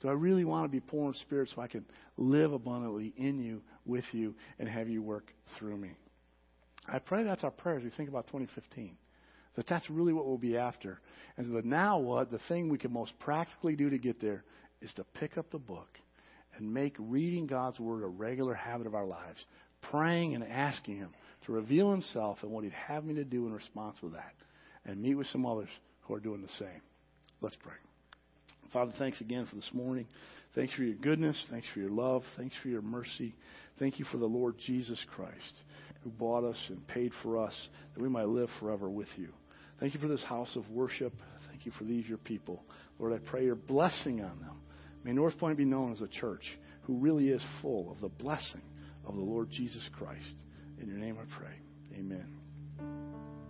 Do 0.00 0.08
I 0.08 0.12
really 0.12 0.44
want 0.44 0.64
to 0.64 0.68
be 0.68 0.80
poor 0.80 1.08
in 1.08 1.14
spirit 1.14 1.50
so 1.54 1.60
I 1.60 1.66
can 1.66 1.84
live 2.16 2.52
abundantly 2.52 3.12
in 3.16 3.38
you, 3.38 3.62
with 3.84 4.04
you, 4.12 4.34
and 4.58 4.68
have 4.68 4.88
you 4.88 5.02
work 5.02 5.32
through 5.58 5.76
me? 5.76 5.90
I 6.88 6.98
pray 6.98 7.22
that's 7.22 7.44
our 7.44 7.50
prayer 7.50 7.76
as 7.76 7.84
we 7.84 7.90
think 7.90 8.08
about 8.08 8.26
2015. 8.28 8.96
That 9.56 9.66
that's 9.66 9.88
really 9.90 10.12
what 10.12 10.26
we'll 10.26 10.38
be 10.38 10.56
after. 10.56 11.00
And 11.36 11.46
so 11.46 11.52
that 11.54 11.64
now 11.64 11.98
what, 11.98 12.30
the 12.30 12.40
thing 12.48 12.68
we 12.68 12.78
can 12.78 12.92
most 12.92 13.12
practically 13.18 13.76
do 13.76 13.90
to 13.90 13.98
get 13.98 14.20
there 14.20 14.44
is 14.80 14.92
to 14.94 15.04
pick 15.18 15.36
up 15.36 15.50
the 15.50 15.58
book 15.58 15.88
and 16.56 16.72
make 16.72 16.94
reading 16.98 17.46
God's 17.46 17.80
Word 17.80 18.02
a 18.02 18.06
regular 18.06 18.54
habit 18.54 18.86
of 18.86 18.94
our 18.94 19.06
lives, 19.06 19.44
praying 19.90 20.34
and 20.34 20.44
asking 20.44 20.96
Him 20.96 21.10
to 21.46 21.52
reveal 21.52 21.90
Himself 21.90 22.38
and 22.42 22.50
what 22.50 22.64
He'd 22.64 22.72
have 22.72 23.04
me 23.04 23.14
to 23.14 23.24
do 23.24 23.46
in 23.46 23.52
response 23.52 23.96
to 24.00 24.10
that, 24.10 24.34
and 24.84 25.02
meet 25.02 25.14
with 25.14 25.26
some 25.28 25.46
others 25.46 25.68
who 26.02 26.14
are 26.14 26.20
doing 26.20 26.42
the 26.42 26.48
same. 26.58 26.80
Let's 27.40 27.56
pray. 27.56 27.74
Father, 28.72 28.92
thanks 28.98 29.20
again 29.20 29.46
for 29.46 29.56
this 29.56 29.70
morning. 29.72 30.06
Thanks 30.54 30.74
for 30.74 30.82
your 30.82 30.96
goodness. 30.96 31.42
Thanks 31.50 31.66
for 31.72 31.80
your 31.80 31.90
love. 31.90 32.22
Thanks 32.36 32.54
for 32.62 32.68
your 32.68 32.82
mercy. 32.82 33.34
Thank 33.78 33.98
you 33.98 34.04
for 34.04 34.18
the 34.18 34.26
Lord 34.26 34.56
Jesus 34.64 35.04
Christ 35.14 35.54
who 36.02 36.10
bought 36.10 36.44
us 36.44 36.56
and 36.68 36.86
paid 36.88 37.12
for 37.22 37.38
us 37.38 37.54
that 37.94 38.02
we 38.02 38.08
might 38.08 38.28
live 38.28 38.48
forever 38.58 38.88
with 38.88 39.08
you. 39.16 39.28
Thank 39.78 39.94
you 39.94 40.00
for 40.00 40.08
this 40.08 40.22
house 40.22 40.54
of 40.56 40.68
worship. 40.70 41.12
Thank 41.48 41.64
you 41.66 41.72
for 41.72 41.84
these, 41.84 42.06
your 42.06 42.18
people. 42.18 42.64
Lord, 42.98 43.12
I 43.12 43.18
pray 43.18 43.44
your 43.44 43.54
blessing 43.54 44.20
on 44.20 44.40
them. 44.40 44.60
May 45.04 45.12
Northpointe 45.12 45.56
be 45.56 45.64
known 45.64 45.92
as 45.92 46.00
a 46.00 46.08
church 46.08 46.44
who 46.82 46.98
really 46.98 47.28
is 47.28 47.42
full 47.62 47.90
of 47.90 48.00
the 48.00 48.08
blessing 48.08 48.62
of 49.06 49.14
the 49.14 49.22
Lord 49.22 49.50
Jesus 49.50 49.88
Christ. 49.96 50.36
In 50.80 50.88
your 50.88 50.98
name 50.98 51.16
I 51.20 51.38
pray. 51.38 51.54
Amen. 51.94 52.39